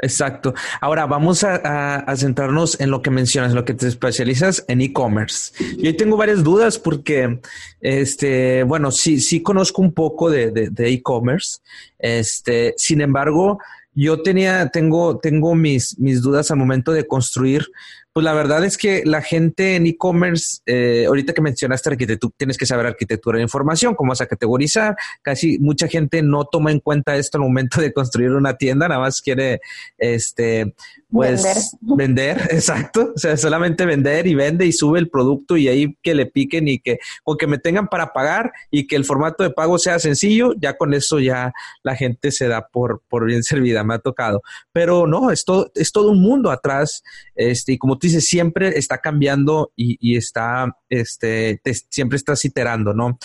Exacto. 0.00 0.54
Ahora 0.80 1.06
vamos 1.06 1.42
a, 1.44 2.04
centrarnos 2.16 2.80
en 2.80 2.90
lo 2.90 3.02
que 3.02 3.10
mencionas, 3.10 3.50
en 3.50 3.56
lo 3.56 3.64
que 3.64 3.74
te 3.74 3.88
especializas 3.88 4.64
en 4.68 4.80
e-commerce. 4.80 5.52
Y 5.76 5.88
hoy 5.88 5.94
tengo 5.94 6.16
varias 6.16 6.44
dudas 6.44 6.78
porque, 6.78 7.40
este, 7.80 8.62
bueno, 8.62 8.90
sí, 8.90 9.20
sí 9.20 9.42
conozco 9.42 9.82
un 9.82 9.92
poco 9.92 10.30
de 10.30 10.72
e-commerce. 10.76 11.58
este, 11.98 12.74
sin 12.76 13.00
embargo, 13.00 13.58
yo 14.00 14.22
tenía, 14.22 14.68
tengo, 14.68 15.18
tengo 15.18 15.56
mis, 15.56 15.98
mis 15.98 16.22
dudas 16.22 16.52
al 16.52 16.56
momento 16.56 16.92
de 16.92 17.04
construir 17.04 17.66
pues 18.12 18.24
la 18.24 18.32
verdad 18.32 18.64
es 18.64 18.76
que 18.76 19.02
la 19.04 19.22
gente 19.22 19.76
en 19.76 19.86
e-commerce, 19.86 20.60
eh, 20.66 21.04
ahorita 21.06 21.32
que 21.32 21.40
mencionaste 21.40 21.90
arquitectura, 21.90 22.34
tienes 22.36 22.58
que 22.58 22.66
saber 22.66 22.86
arquitectura 22.86 23.36
de 23.36 23.42
información, 23.42 23.94
cómo 23.94 24.10
vas 24.10 24.20
a 24.20 24.26
categorizar. 24.26 24.96
Casi 25.22 25.58
mucha 25.58 25.88
gente 25.88 26.22
no 26.22 26.44
toma 26.44 26.72
en 26.72 26.80
cuenta 26.80 27.16
esto 27.16 27.38
al 27.38 27.44
momento 27.44 27.80
de 27.80 27.92
construir 27.92 28.30
una 28.30 28.56
tienda, 28.56 28.88
nada 28.88 29.00
más 29.00 29.20
quiere 29.20 29.60
este 29.98 30.74
pues 31.10 31.76
vender. 31.80 32.38
exacto. 32.50 33.12
O 33.14 33.18
sea, 33.18 33.36
solamente 33.36 33.86
vender 33.86 34.26
y 34.26 34.34
vende 34.34 34.66
y 34.66 34.72
sube 34.72 34.98
el 34.98 35.08
producto 35.08 35.56
y 35.56 35.68
ahí 35.68 35.96
que 36.02 36.14
le 36.14 36.26
piquen 36.26 36.68
y 36.68 36.78
que 36.80 36.98
con 37.24 37.36
que 37.36 37.46
me 37.46 37.58
tengan 37.58 37.88
para 37.88 38.12
pagar 38.12 38.52
y 38.70 38.86
que 38.86 38.96
el 38.96 39.04
formato 39.04 39.42
de 39.42 39.50
pago 39.50 39.78
sea 39.78 39.98
sencillo, 39.98 40.52
ya 40.58 40.76
con 40.76 40.92
eso 40.94 41.18
ya 41.18 41.52
la 41.82 41.96
gente 41.96 42.30
se 42.30 42.48
da 42.48 42.68
por, 42.68 43.02
por 43.08 43.24
bien 43.24 43.42
servida, 43.44 43.84
me 43.84 43.94
ha 43.94 43.98
tocado. 43.98 44.42
Pero 44.72 45.06
no, 45.06 45.30
es 45.30 45.44
todo, 45.44 45.70
es 45.74 45.92
todo 45.92 46.10
un 46.10 46.20
mundo 46.20 46.50
atrás, 46.50 47.02
este, 47.34 47.72
y 47.72 47.78
como 47.78 47.98
tú 47.98 48.06
dices, 48.06 48.26
siempre 48.26 48.78
está 48.78 48.98
cambiando 48.98 49.72
y, 49.76 49.96
y 50.00 50.16
está, 50.16 50.76
este, 50.88 51.60
siempre 51.90 52.16
estás 52.16 52.44
iterando, 52.44 52.92
¿no? 52.92 53.18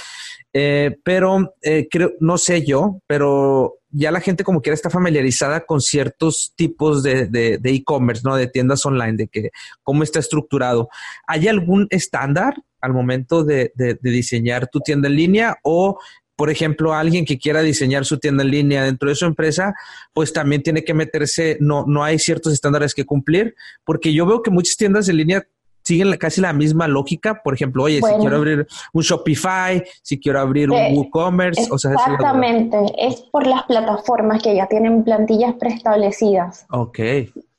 Eh, 0.54 0.98
pero 1.04 1.56
eh, 1.62 1.88
creo, 1.90 2.14
no 2.20 2.38
sé 2.38 2.64
yo, 2.64 3.02
pero 3.08 3.80
ya 3.94 4.12
la 4.12 4.20
gente 4.20 4.44
como 4.44 4.62
quiera 4.62 4.74
está 4.74 4.90
familiarizada 4.90 5.66
con 5.66 5.80
ciertos 5.80 6.54
tipos 6.56 7.04
de 7.04 7.60
e-commerce, 7.64 8.24
¿no? 8.26 8.36
De 8.36 8.48
tiendas 8.48 8.86
online, 8.86 9.14
de 9.14 9.28
que 9.28 9.52
cómo 9.84 10.04
está 10.04 10.20
estructurado. 10.20 10.90
¿Hay 11.28 11.48
algún 11.48 11.88
estándar 11.90 12.56
al 12.82 12.94
momento 12.94 13.44
de, 13.46 13.72
de, 13.76 13.98
diseñar 14.02 14.68
tu 14.68 14.82
tienda 14.82 15.08
en 15.08 15.16
línea 15.16 15.58
o 15.64 15.98
por 16.36 16.50
ejemplo, 16.50 16.94
alguien 16.94 17.26
que 17.26 17.38
quiera 17.38 17.62
diseñar 17.62 18.06
su 18.06 18.18
tienda 18.18 18.44
en 18.44 18.50
línea 18.50 18.84
dentro 18.84 19.08
de 19.08 19.16
su 19.16 19.26
empresa, 19.26 19.76
pues 20.14 20.34
también 20.34 20.64
tiene 20.64 20.84
que 20.84 20.96
meterse, 20.96 21.58
no, 21.62 21.86
no 21.88 22.04
hay 22.04 22.18
ciertos 22.18 22.52
estándares 22.54 22.96
que 22.96 23.06
cumplir, 23.06 23.54
porque 23.86 24.14
yo 24.14 24.26
veo 24.26 24.42
que 24.42 24.50
muchas 24.50 24.76
tiendas 24.76 25.08
en 25.08 25.18
línea 25.18 25.48
siguen 25.84 26.16
casi 26.18 26.42
la 26.42 26.54
misma 26.54 26.88
lógica. 26.88 27.42
Por 27.44 27.54
ejemplo, 27.54 27.84
oye, 27.84 28.02
si 28.02 28.14
quiero 28.20 28.38
abrir 28.38 28.68
un 28.94 29.02
Shopify, 29.02 29.84
si 30.02 30.20
quiero 30.20 30.40
abrir 30.40 30.72
un 30.72 30.78
eh, 30.78 30.94
WooCommerce, 30.96 31.68
o 31.72 31.78
sea, 31.78 31.92
exactamente, 31.94 32.78
es 32.98 33.22
por 33.32 33.46
las 33.46 33.64
plataformas 33.64 34.42
que 34.42 34.56
ya 34.56 34.68
tienen 34.68 35.04
plantillas 35.04 35.54
preestablecidas. 35.56 36.66
Ok. 36.72 37.00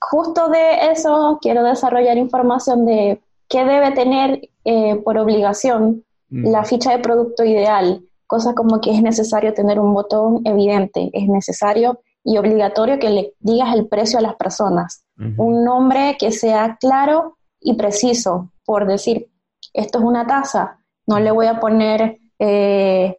Justo 0.00 0.48
de 0.48 0.90
eso 0.92 1.38
quiero 1.40 1.62
desarrollar 1.62 2.18
información 2.18 2.84
de 2.84 3.20
qué 3.48 3.64
debe 3.64 3.92
tener 3.92 4.48
eh, 4.64 4.96
por 5.04 5.18
obligación 5.18 6.04
mm. 6.30 6.50
la 6.50 6.64
ficha 6.64 6.92
de 6.92 6.98
producto 6.98 7.44
ideal, 7.44 8.02
cosa 8.26 8.54
como 8.54 8.80
que 8.80 8.90
es 8.90 9.02
necesario 9.02 9.54
tener 9.54 9.78
un 9.78 9.94
botón 9.94 10.40
evidente, 10.44 11.10
es 11.12 11.28
necesario 11.28 12.00
y 12.24 12.38
obligatorio 12.38 12.98
que 12.98 13.10
le 13.10 13.34
digas 13.40 13.74
el 13.74 13.86
precio 13.86 14.18
a 14.18 14.22
las 14.22 14.34
personas, 14.36 15.04
un 15.36 15.62
nombre 15.62 16.16
que 16.18 16.32
sea 16.32 16.78
claro 16.80 17.36
y 17.64 17.74
preciso, 17.74 18.50
por 18.64 18.86
decir, 18.86 19.28
esto 19.72 19.98
es 19.98 20.04
una 20.04 20.26
taza, 20.26 20.78
no 21.06 21.18
le 21.18 21.30
voy 21.30 21.46
a 21.46 21.58
poner 21.58 22.20
eh, 22.38 23.18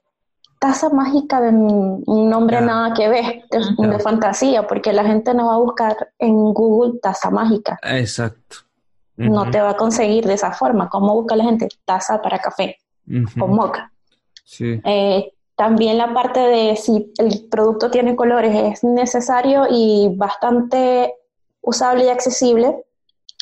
taza 0.60 0.90
mágica 0.90 1.42
de 1.42 1.50
un 1.50 2.30
nombre 2.30 2.62
nada 2.62 2.94
que 2.94 3.10
ver, 3.10 3.44
de, 3.50 4.00
fantasía, 4.00 4.68
porque 4.68 4.94
la 4.94 5.04
gente 5.04 5.34
no 5.34 5.48
va 5.48 5.56
a 5.56 5.60
buscar 5.60 5.96
en 6.20 6.54
Google 6.54 7.00
taza 7.02 7.30
mágica. 7.32 7.80
Exacto. 7.82 8.58
No 9.18 9.50
te 9.50 9.62
va 9.62 9.72
a 9.72 9.78
conseguir 9.78 10.26
de 10.26 10.34
esa 10.34 10.52
forma. 10.52 10.90
¿Cómo 10.90 11.16
busca 11.16 11.36
la 11.36 11.46
gente? 11.46 11.70
Taza 11.86 12.22
para 12.22 12.40
café 12.40 12.78
o 13.40 13.48
moca. 13.48 13.92
Sí. 14.44 14.80
Eh, 14.84 15.32
también 15.56 15.98
la 15.98 16.14
parte 16.14 16.40
de 16.40 16.76
si 16.76 17.14
el 17.18 17.48
producto 17.50 17.90
tiene 17.90 18.16
colores 18.16 18.54
es 18.56 18.84
necesario 18.84 19.68
y 19.70 20.14
bastante 20.16 21.14
usable 21.62 22.06
y 22.06 22.10
accesible 22.10 22.86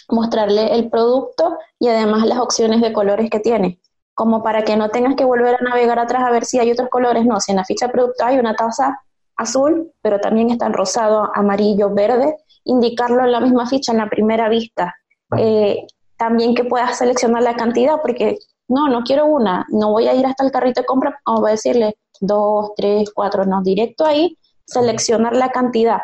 mostrarle 0.10 0.74
el 0.76 0.90
producto 0.90 1.58
y 1.80 1.88
además 1.88 2.26
las 2.26 2.40
opciones 2.40 2.82
de 2.82 2.94
colores 2.94 3.30
que 3.30 3.40
tiene, 3.40 3.80
como 4.14 4.44
para 4.44 4.64
que 4.64 4.76
no 4.76 4.90
tengas 4.90 5.16
que 5.16 5.26
volver 5.26 5.56
a 5.56 5.64
navegar 5.64 6.00
atrás 6.00 6.24
a 6.24 6.32
ver 6.32 6.46
si 6.46 6.60
hay 6.60 6.72
otros 6.72 6.90
colores, 6.90 7.26
no, 7.26 7.40
si 7.40 7.52
en 7.52 7.58
la 7.58 7.66
ficha 7.66 7.88
de 7.88 7.94
producto 7.94 8.26
hay 8.26 8.38
una 8.38 8.56
taza 8.56 9.00
azul, 9.36 9.92
pero 10.02 10.20
también 10.20 10.50
está 10.50 10.68
en 10.68 10.74
rosado, 10.74 11.32
amarillo, 11.34 11.90
verde, 11.90 12.38
indicarlo 12.66 13.24
en 13.24 13.32
la 13.32 13.40
misma 13.40 13.68
ficha 13.68 13.92
en 13.92 13.98
la 14.00 14.10
primera 14.10 14.50
vista. 14.50 14.96
Eh, 15.38 15.86
también 16.18 16.56
que 16.56 16.64
puedas 16.64 16.98
seleccionar 16.98 17.44
la 17.44 17.56
cantidad, 17.56 17.96
porque 18.02 18.38
no, 18.68 18.88
no 18.88 19.04
quiero 19.04 19.26
una, 19.26 19.66
no 19.70 19.92
voy 19.92 20.08
a 20.08 20.14
ir 20.14 20.26
hasta 20.26 20.46
el 20.46 20.52
carrito 20.52 20.82
de 20.82 20.86
compra, 20.86 21.20
vamos 21.26 21.48
a 21.48 21.52
decirle 21.52 21.98
dos, 22.22 22.72
tres, 22.78 23.12
cuatro, 23.14 23.46
no, 23.46 23.62
directo 23.62 24.06
ahí, 24.06 24.38
seleccionar 24.66 25.36
la 25.36 25.52
cantidad. 25.52 26.00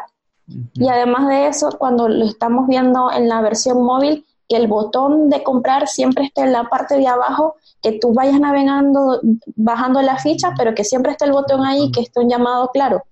Y 0.74 0.90
además 0.90 1.28
de 1.28 1.48
eso, 1.48 1.70
cuando 1.78 2.08
lo 2.08 2.26
estamos 2.26 2.68
viendo 2.68 3.12
en 3.12 3.30
la 3.30 3.42
versión 3.42 3.84
móvil, 3.84 4.26
que 4.48 4.58
el 4.58 4.68
botón 4.68 5.30
de 5.30 5.44
comprar 5.44 5.88
siempre 5.88 6.26
esté 6.26 6.42
en 6.42 6.54
la 6.54 6.70
parte 6.70 6.98
de 6.98 7.08
abajo, 7.08 7.56
que 7.82 8.00
tú 8.00 8.14
vayas 8.14 8.40
navegando, 8.40 9.22
bajando 9.56 10.02
la 10.02 10.18
ficha, 10.18 10.54
pero 10.58 10.74
que 10.74 10.84
siempre 10.84 11.12
esté 11.12 11.26
el 11.26 11.32
botón 11.32 11.64
ahí, 11.66 11.92
que 11.92 12.02
esté 12.02 12.20
un 12.20 12.30
llamado 12.30 12.70
claro. 12.74 13.04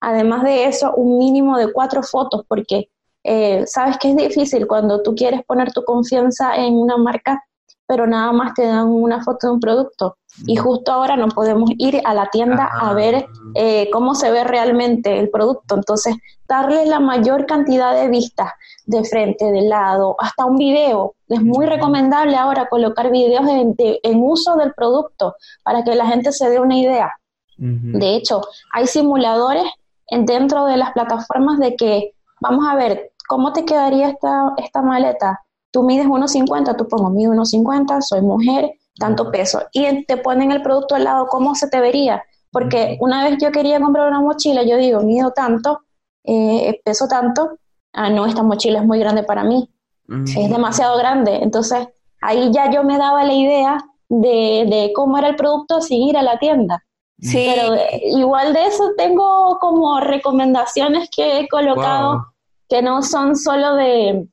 Además 0.00 0.44
de 0.44 0.64
eso, 0.64 0.94
un 0.94 1.18
mínimo 1.18 1.58
de 1.58 1.72
cuatro 1.72 2.02
fotos, 2.02 2.44
porque 2.48 2.88
eh, 3.22 3.64
sabes 3.66 3.98
que 3.98 4.10
es 4.10 4.16
difícil 4.16 4.66
cuando 4.66 5.02
tú 5.02 5.14
quieres 5.14 5.44
poner 5.44 5.72
tu 5.72 5.84
confianza 5.84 6.56
en 6.56 6.74
una 6.74 6.96
marca, 6.96 7.44
pero 7.88 8.06
nada 8.06 8.30
más 8.32 8.52
te 8.52 8.66
dan 8.66 8.86
una 8.86 9.24
foto 9.24 9.46
de 9.46 9.52
un 9.54 9.60
producto. 9.60 10.18
Y 10.46 10.56
justo 10.56 10.92
ahora 10.92 11.16
no 11.16 11.28
podemos 11.28 11.70
ir 11.78 12.02
a 12.04 12.12
la 12.12 12.28
tienda 12.28 12.68
a 12.70 12.92
ver 12.92 13.26
eh, 13.54 13.88
cómo 13.90 14.14
se 14.14 14.30
ve 14.30 14.44
realmente 14.44 15.18
el 15.18 15.30
producto. 15.30 15.74
Entonces, 15.74 16.14
darle 16.46 16.84
la 16.84 17.00
mayor 17.00 17.46
cantidad 17.46 17.94
de 17.94 18.08
vistas 18.08 18.52
de 18.84 19.04
frente, 19.04 19.46
de 19.46 19.62
lado, 19.62 20.16
hasta 20.18 20.44
un 20.44 20.56
video. 20.56 21.14
Es 21.28 21.42
muy 21.42 21.64
recomendable 21.64 22.36
ahora 22.36 22.68
colocar 22.68 23.10
videos 23.10 23.46
en, 23.48 24.22
uso 24.22 24.56
del 24.56 24.74
producto 24.74 25.34
para 25.64 25.82
que 25.82 25.94
la 25.94 26.06
gente 26.06 26.30
se 26.30 26.50
dé 26.50 26.60
una 26.60 26.76
idea. 26.76 27.18
De 27.56 28.14
hecho, 28.14 28.42
hay 28.74 28.86
simuladores 28.86 29.64
dentro 30.10 30.66
de 30.66 30.76
las 30.76 30.92
plataformas 30.92 31.58
de 31.58 31.74
que, 31.74 32.12
vamos 32.40 32.66
a 32.68 32.76
ver, 32.76 33.12
¿cómo 33.26 33.52
te 33.52 33.64
quedaría 33.64 34.10
esta, 34.10 34.52
esta 34.58 34.82
maleta? 34.82 35.40
Tú 35.70 35.82
mides 35.82 36.06
1,50, 36.06 36.76
tú 36.76 36.88
pongo, 36.88 37.10
mido 37.10 37.32
1,50, 37.32 38.00
soy 38.00 38.22
mujer, 38.22 38.72
tanto 38.98 39.30
peso. 39.30 39.62
Y 39.72 40.04
te 40.04 40.16
ponen 40.16 40.50
el 40.50 40.62
producto 40.62 40.94
al 40.94 41.04
lado, 41.04 41.26
¿cómo 41.26 41.54
se 41.54 41.68
te 41.68 41.80
vería? 41.80 42.22
Porque 42.50 42.96
una 43.00 43.24
vez 43.24 43.38
yo 43.40 43.52
quería 43.52 43.80
comprar 43.80 44.08
una 44.08 44.20
mochila, 44.20 44.62
yo 44.62 44.76
digo, 44.76 45.00
mido 45.00 45.32
tanto, 45.32 45.80
eh, 46.24 46.80
peso 46.84 47.06
tanto, 47.06 47.58
ah, 47.92 48.10
no, 48.10 48.26
esta 48.26 48.42
mochila 48.42 48.80
es 48.80 48.86
muy 48.86 48.98
grande 48.98 49.22
para 49.22 49.44
mí, 49.44 49.68
es 50.08 50.50
demasiado 50.50 50.96
grande. 50.96 51.36
Entonces, 51.42 51.86
ahí 52.22 52.50
ya 52.50 52.70
yo 52.70 52.82
me 52.82 52.96
daba 52.96 53.24
la 53.24 53.34
idea 53.34 53.78
de, 54.08 54.92
cómo 54.94 55.18
era 55.18 55.28
el 55.28 55.36
producto 55.36 55.82
sin 55.82 56.02
ir 56.02 56.16
a 56.16 56.22
la 56.22 56.38
tienda. 56.38 56.82
Sí. 57.20 57.46
Pero 57.52 57.74
eh, 57.74 58.00
igual 58.04 58.54
de 58.54 58.66
eso 58.66 58.92
tengo 58.96 59.58
como 59.60 60.00
recomendaciones 60.00 61.10
que 61.14 61.40
he 61.40 61.48
colocado 61.48 62.26
que 62.68 62.80
no 62.80 63.02
son 63.02 63.34
solo 63.34 63.74
de, 63.74 64.28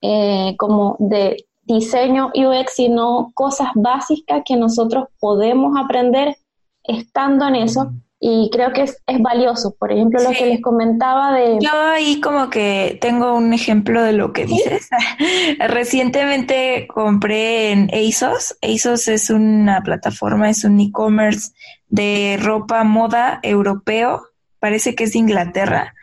eh, 0.00 0.54
como 0.58 0.96
de 0.98 1.44
diseño 1.62 2.30
UX, 2.34 2.74
sino 2.74 3.30
cosas 3.34 3.68
básicas 3.74 4.42
que 4.44 4.56
nosotros 4.56 5.08
podemos 5.18 5.76
aprender 5.78 6.36
estando 6.82 7.46
en 7.48 7.56
eso. 7.56 7.92
Y 8.22 8.50
creo 8.52 8.72
que 8.72 8.82
es, 8.82 9.02
es 9.06 9.18
valioso. 9.20 9.74
Por 9.78 9.92
ejemplo, 9.92 10.22
lo 10.22 10.30
que 10.30 10.44
les 10.44 10.60
comentaba 10.60 11.32
de... 11.32 11.58
Yo 11.58 11.70
ahí 11.72 12.20
como 12.20 12.50
que 12.50 12.98
tengo 13.00 13.34
un 13.34 13.54
ejemplo 13.54 14.02
de 14.02 14.12
lo 14.12 14.34
que 14.34 14.44
dices. 14.44 14.90
Recientemente 15.58 16.86
compré 16.86 17.72
en 17.72 17.90
ASOS. 17.94 18.58
ASOS 18.60 19.08
es 19.08 19.30
una 19.30 19.82
plataforma, 19.82 20.50
es 20.50 20.64
un 20.64 20.78
e-commerce 20.80 21.52
de 21.88 22.38
ropa 22.38 22.84
moda 22.84 23.40
europeo 23.42 24.20
parece 24.60 24.94
que 24.94 25.04
es 25.04 25.14
de 25.14 25.18
Inglaterra. 25.18 25.94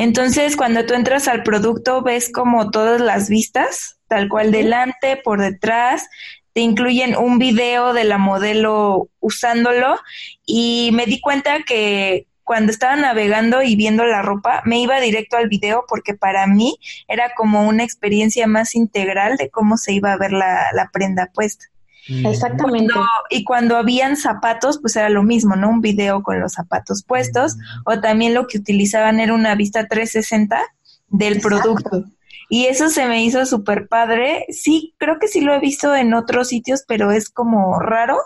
Entonces, 0.00 0.56
cuando 0.56 0.86
tú 0.86 0.94
entras 0.94 1.28
al 1.28 1.42
producto, 1.42 2.00
ves 2.00 2.32
como 2.32 2.70
todas 2.70 3.02
las 3.02 3.28
vistas, 3.28 3.98
tal 4.08 4.30
cual 4.30 4.50
delante, 4.50 5.18
por 5.18 5.42
detrás, 5.42 6.08
te 6.54 6.62
incluyen 6.62 7.14
un 7.14 7.38
video 7.38 7.92
de 7.92 8.04
la 8.04 8.16
modelo 8.16 9.10
usándolo. 9.20 10.00
Y 10.46 10.88
me 10.94 11.04
di 11.04 11.20
cuenta 11.20 11.64
que 11.64 12.26
cuando 12.44 12.72
estaba 12.72 12.96
navegando 12.96 13.62
y 13.62 13.76
viendo 13.76 14.06
la 14.06 14.22
ropa, 14.22 14.62
me 14.64 14.80
iba 14.80 14.98
directo 15.00 15.36
al 15.36 15.50
video 15.50 15.84
porque 15.86 16.14
para 16.14 16.46
mí 16.46 16.78
era 17.06 17.34
como 17.36 17.68
una 17.68 17.84
experiencia 17.84 18.46
más 18.46 18.74
integral 18.74 19.36
de 19.36 19.50
cómo 19.50 19.76
se 19.76 19.92
iba 19.92 20.14
a 20.14 20.16
ver 20.16 20.32
la, 20.32 20.68
la 20.72 20.88
prenda 20.90 21.26
puesta. 21.26 21.66
Exactamente. 22.08 22.94
y 23.28 23.44
cuando 23.44 23.76
habían 23.76 24.16
zapatos, 24.16 24.78
pues 24.80 24.96
era 24.96 25.08
lo 25.08 25.22
mismo, 25.22 25.56
¿no? 25.56 25.68
Un 25.68 25.80
video 25.80 26.22
con 26.22 26.40
los 26.40 26.54
zapatos 26.54 27.04
puestos, 27.04 27.56
o 27.84 28.00
también 28.00 28.34
lo 28.34 28.46
que 28.46 28.58
utilizaban 28.58 29.20
era 29.20 29.34
una 29.34 29.54
vista 29.54 29.86
360 29.86 30.60
del 31.08 31.40
producto. 31.40 32.04
Y 32.48 32.66
eso 32.66 32.88
se 32.88 33.06
me 33.06 33.22
hizo 33.22 33.46
súper 33.46 33.86
padre. 33.86 34.44
Sí, 34.48 34.94
creo 34.98 35.18
que 35.20 35.28
sí 35.28 35.40
lo 35.40 35.54
he 35.54 35.60
visto 35.60 35.94
en 35.94 36.14
otros 36.14 36.48
sitios, 36.48 36.84
pero 36.86 37.12
es 37.12 37.28
como 37.28 37.78
raro 37.78 38.18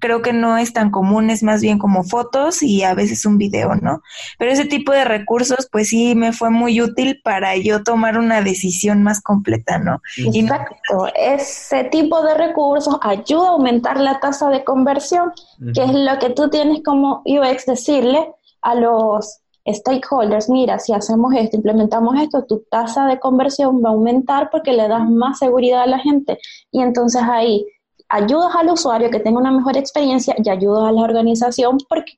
creo 0.00 0.22
que 0.22 0.32
no 0.32 0.56
es 0.56 0.72
tan 0.72 0.90
común, 0.90 1.30
es 1.30 1.42
más 1.42 1.60
bien 1.60 1.78
como 1.78 2.04
fotos 2.04 2.62
y 2.62 2.82
a 2.82 2.94
veces 2.94 3.26
un 3.26 3.38
video, 3.38 3.74
¿no? 3.74 4.02
Pero 4.38 4.50
ese 4.50 4.64
tipo 4.64 4.92
de 4.92 5.04
recursos, 5.04 5.68
pues 5.70 5.88
sí 5.88 6.14
me 6.14 6.32
fue 6.32 6.50
muy 6.50 6.80
útil 6.80 7.20
para 7.22 7.56
yo 7.56 7.82
tomar 7.82 8.18
una 8.18 8.40
decisión 8.40 9.02
más 9.02 9.20
completa, 9.20 9.78
¿no? 9.78 10.00
Exacto, 10.16 11.08
ese 11.14 11.84
tipo 11.84 12.22
de 12.22 12.34
recursos 12.34 12.96
ayuda 13.02 13.48
a 13.48 13.52
aumentar 13.52 14.00
la 14.00 14.20
tasa 14.20 14.48
de 14.48 14.64
conversión, 14.64 15.32
que 15.74 15.84
es 15.84 15.92
lo 15.92 16.18
que 16.18 16.30
tú 16.30 16.48
tienes 16.48 16.82
como 16.82 17.22
UX 17.24 17.66
decirle 17.66 18.30
a 18.62 18.74
los 18.74 19.40
stakeholders, 19.66 20.50
mira, 20.50 20.78
si 20.78 20.92
hacemos 20.92 21.34
esto, 21.34 21.56
implementamos 21.56 22.20
esto, 22.20 22.44
tu 22.44 22.64
tasa 22.70 23.06
de 23.06 23.18
conversión 23.18 23.82
va 23.82 23.90
a 23.90 23.92
aumentar 23.92 24.50
porque 24.50 24.72
le 24.72 24.88
das 24.88 25.08
más 25.08 25.38
seguridad 25.38 25.82
a 25.82 25.86
la 25.86 25.98
gente. 25.98 26.38
Y 26.70 26.82
entonces 26.82 27.22
ahí 27.22 27.66
ayudas 28.14 28.54
al 28.54 28.70
usuario 28.70 29.10
que 29.10 29.20
tenga 29.20 29.40
una 29.40 29.50
mejor 29.50 29.76
experiencia 29.76 30.34
y 30.38 30.48
ayudas 30.48 30.84
a 30.84 30.92
la 30.92 31.02
organización 31.02 31.78
porque 31.88 32.12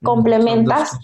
mm, 0.00 0.04
complementas 0.04 0.98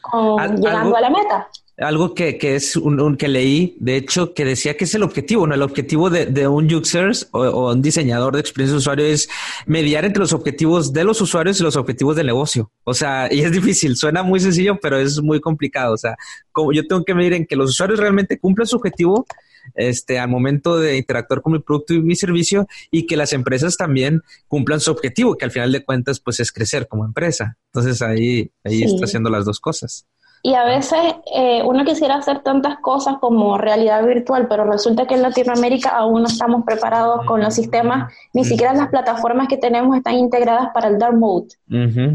con, 0.00 0.56
llegando 0.56 0.96
a 0.96 1.00
la 1.00 1.10
meta. 1.10 1.48
Algo 1.76 2.14
que, 2.14 2.38
que 2.38 2.54
es 2.54 2.76
un, 2.76 3.16
que 3.16 3.26
leí, 3.26 3.76
de 3.80 3.96
hecho, 3.96 4.32
que 4.32 4.44
decía 4.44 4.76
que 4.76 4.84
es 4.84 4.94
el 4.94 5.02
objetivo, 5.02 5.44
¿no? 5.46 5.54
El 5.54 5.62
objetivo 5.62 6.08
de, 6.08 6.26
de 6.26 6.46
un 6.46 6.72
user 6.72 7.10
o, 7.32 7.72
un 7.72 7.82
diseñador 7.82 8.34
de 8.34 8.40
experiencia 8.40 8.74
de 8.74 8.78
usuario 8.78 9.06
es 9.06 9.28
mediar 9.66 10.04
entre 10.04 10.20
los 10.20 10.32
objetivos 10.32 10.92
de 10.92 11.02
los 11.02 11.20
usuarios 11.20 11.58
y 11.58 11.64
los 11.64 11.74
objetivos 11.74 12.14
del 12.14 12.26
negocio. 12.26 12.70
O 12.84 12.94
sea, 12.94 13.28
y 13.32 13.40
es 13.40 13.50
difícil, 13.50 13.96
suena 13.96 14.22
muy 14.22 14.38
sencillo, 14.38 14.78
pero 14.80 14.98
es 14.98 15.20
muy 15.20 15.40
complicado. 15.40 15.94
O 15.94 15.98
sea, 15.98 16.16
como 16.52 16.72
yo 16.72 16.86
tengo 16.86 17.04
que 17.04 17.14
medir 17.14 17.32
en 17.32 17.44
que 17.44 17.56
los 17.56 17.70
usuarios 17.70 17.98
realmente 17.98 18.38
cumplan 18.38 18.68
su 18.68 18.76
objetivo 18.76 19.26
este, 19.74 20.18
al 20.18 20.28
momento 20.28 20.78
de 20.78 20.96
interactuar 20.98 21.40
con 21.40 21.54
mi 21.54 21.58
producto 21.58 21.94
y 21.94 22.02
mi 22.02 22.16
servicio 22.16 22.66
y 22.90 23.06
que 23.06 23.16
las 23.16 23.32
empresas 23.32 23.76
también 23.76 24.22
cumplan 24.48 24.80
su 24.80 24.90
objetivo, 24.90 25.36
que 25.36 25.44
al 25.44 25.50
final 25.50 25.72
de 25.72 25.84
cuentas 25.84 26.20
pues 26.20 26.40
es 26.40 26.52
crecer 26.52 26.86
como 26.86 27.04
empresa. 27.04 27.56
Entonces 27.72 28.02
ahí, 28.02 28.50
ahí 28.62 28.82
está 28.82 29.06
haciendo 29.06 29.30
las 29.30 29.44
dos 29.44 29.60
cosas. 29.60 30.06
Y 30.46 30.52
a 30.56 30.64
veces 30.64 31.00
eh, 31.34 31.62
uno 31.64 31.86
quisiera 31.86 32.16
hacer 32.16 32.40
tantas 32.40 32.78
cosas 32.80 33.16
como 33.18 33.56
realidad 33.56 34.04
virtual, 34.04 34.46
pero 34.46 34.64
resulta 34.64 35.06
que 35.06 35.14
en 35.14 35.22
Latinoamérica 35.22 35.88
aún 35.88 36.20
no 36.20 36.28
estamos 36.28 36.66
preparados 36.66 37.24
con 37.24 37.40
los 37.40 37.54
sistemas, 37.54 38.12
ni 38.34 38.44
siquiera 38.44 38.74
las 38.74 38.88
plataformas 38.88 39.48
que 39.48 39.56
tenemos 39.56 39.96
están 39.96 40.16
integradas 40.16 40.68
para 40.74 40.88
el 40.88 40.98
dark 40.98 41.16
mode. 41.16 41.46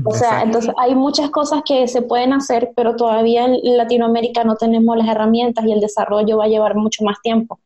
o 0.05 0.13
sea, 0.13 0.43
entonces 0.43 0.71
hay 0.77 0.93
muchas 0.93 1.31
cosas 1.31 1.63
que 1.65 1.87
se 1.87 2.03
pueden 2.03 2.31
hacer, 2.31 2.71
pero 2.75 2.95
todavía 2.95 3.45
en 3.45 3.77
Latinoamérica 3.77 4.43
no 4.43 4.55
tenemos 4.57 4.95
las 4.95 5.07
herramientas 5.07 5.65
y 5.65 5.71
el 5.71 5.79
desarrollo 5.79 6.37
va 6.37 6.43
a 6.43 6.49
llevar 6.49 6.75
mucho 6.75 7.03
más 7.03 7.19
tiempo. 7.23 7.59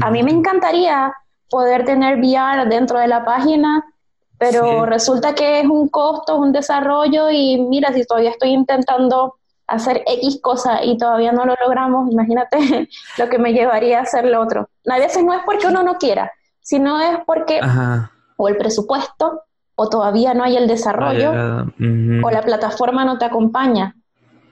A 0.00 0.10
mí 0.10 0.22
me 0.22 0.30
encantaría 0.30 1.12
poder 1.50 1.84
tener 1.84 2.18
VR 2.18 2.66
dentro 2.66 2.98
de 2.98 3.08
la 3.08 3.26
página, 3.26 3.84
pero 4.38 4.86
resulta 4.86 5.34
que 5.34 5.60
es 5.60 5.66
un 5.66 5.90
costo, 5.90 6.32
es 6.32 6.40
un 6.40 6.52
desarrollo 6.52 7.30
y 7.30 7.60
mira, 7.60 7.92
si 7.92 8.06
todavía 8.06 8.30
estoy 8.30 8.52
intentando 8.52 9.34
hacer 9.66 10.02
X 10.06 10.38
cosa 10.40 10.84
y 10.84 10.96
todavía 10.96 11.32
no 11.32 11.44
lo 11.44 11.54
logramos, 11.60 12.10
imagínate 12.10 12.88
lo 13.18 13.28
que 13.28 13.38
me 13.38 13.52
llevaría 13.52 13.98
a 13.98 14.02
hacer 14.02 14.24
lo 14.26 14.40
otro. 14.40 14.68
A 14.88 14.98
veces 14.98 15.24
no 15.24 15.34
es 15.34 15.40
porque 15.44 15.66
uno 15.66 15.82
no 15.82 15.96
quiera, 15.96 16.32
sino 16.60 17.00
es 17.00 17.18
porque 17.26 17.60
o 18.36 18.48
el 18.48 18.56
presupuesto 18.56 19.42
o 19.74 19.88
todavía 19.88 20.34
no 20.34 20.44
hay 20.44 20.56
el 20.56 20.66
desarrollo 20.66 21.30
o 21.30 22.30
la 22.30 22.42
plataforma 22.42 23.04
no 23.04 23.18
te 23.18 23.24
acompaña. 23.24 23.94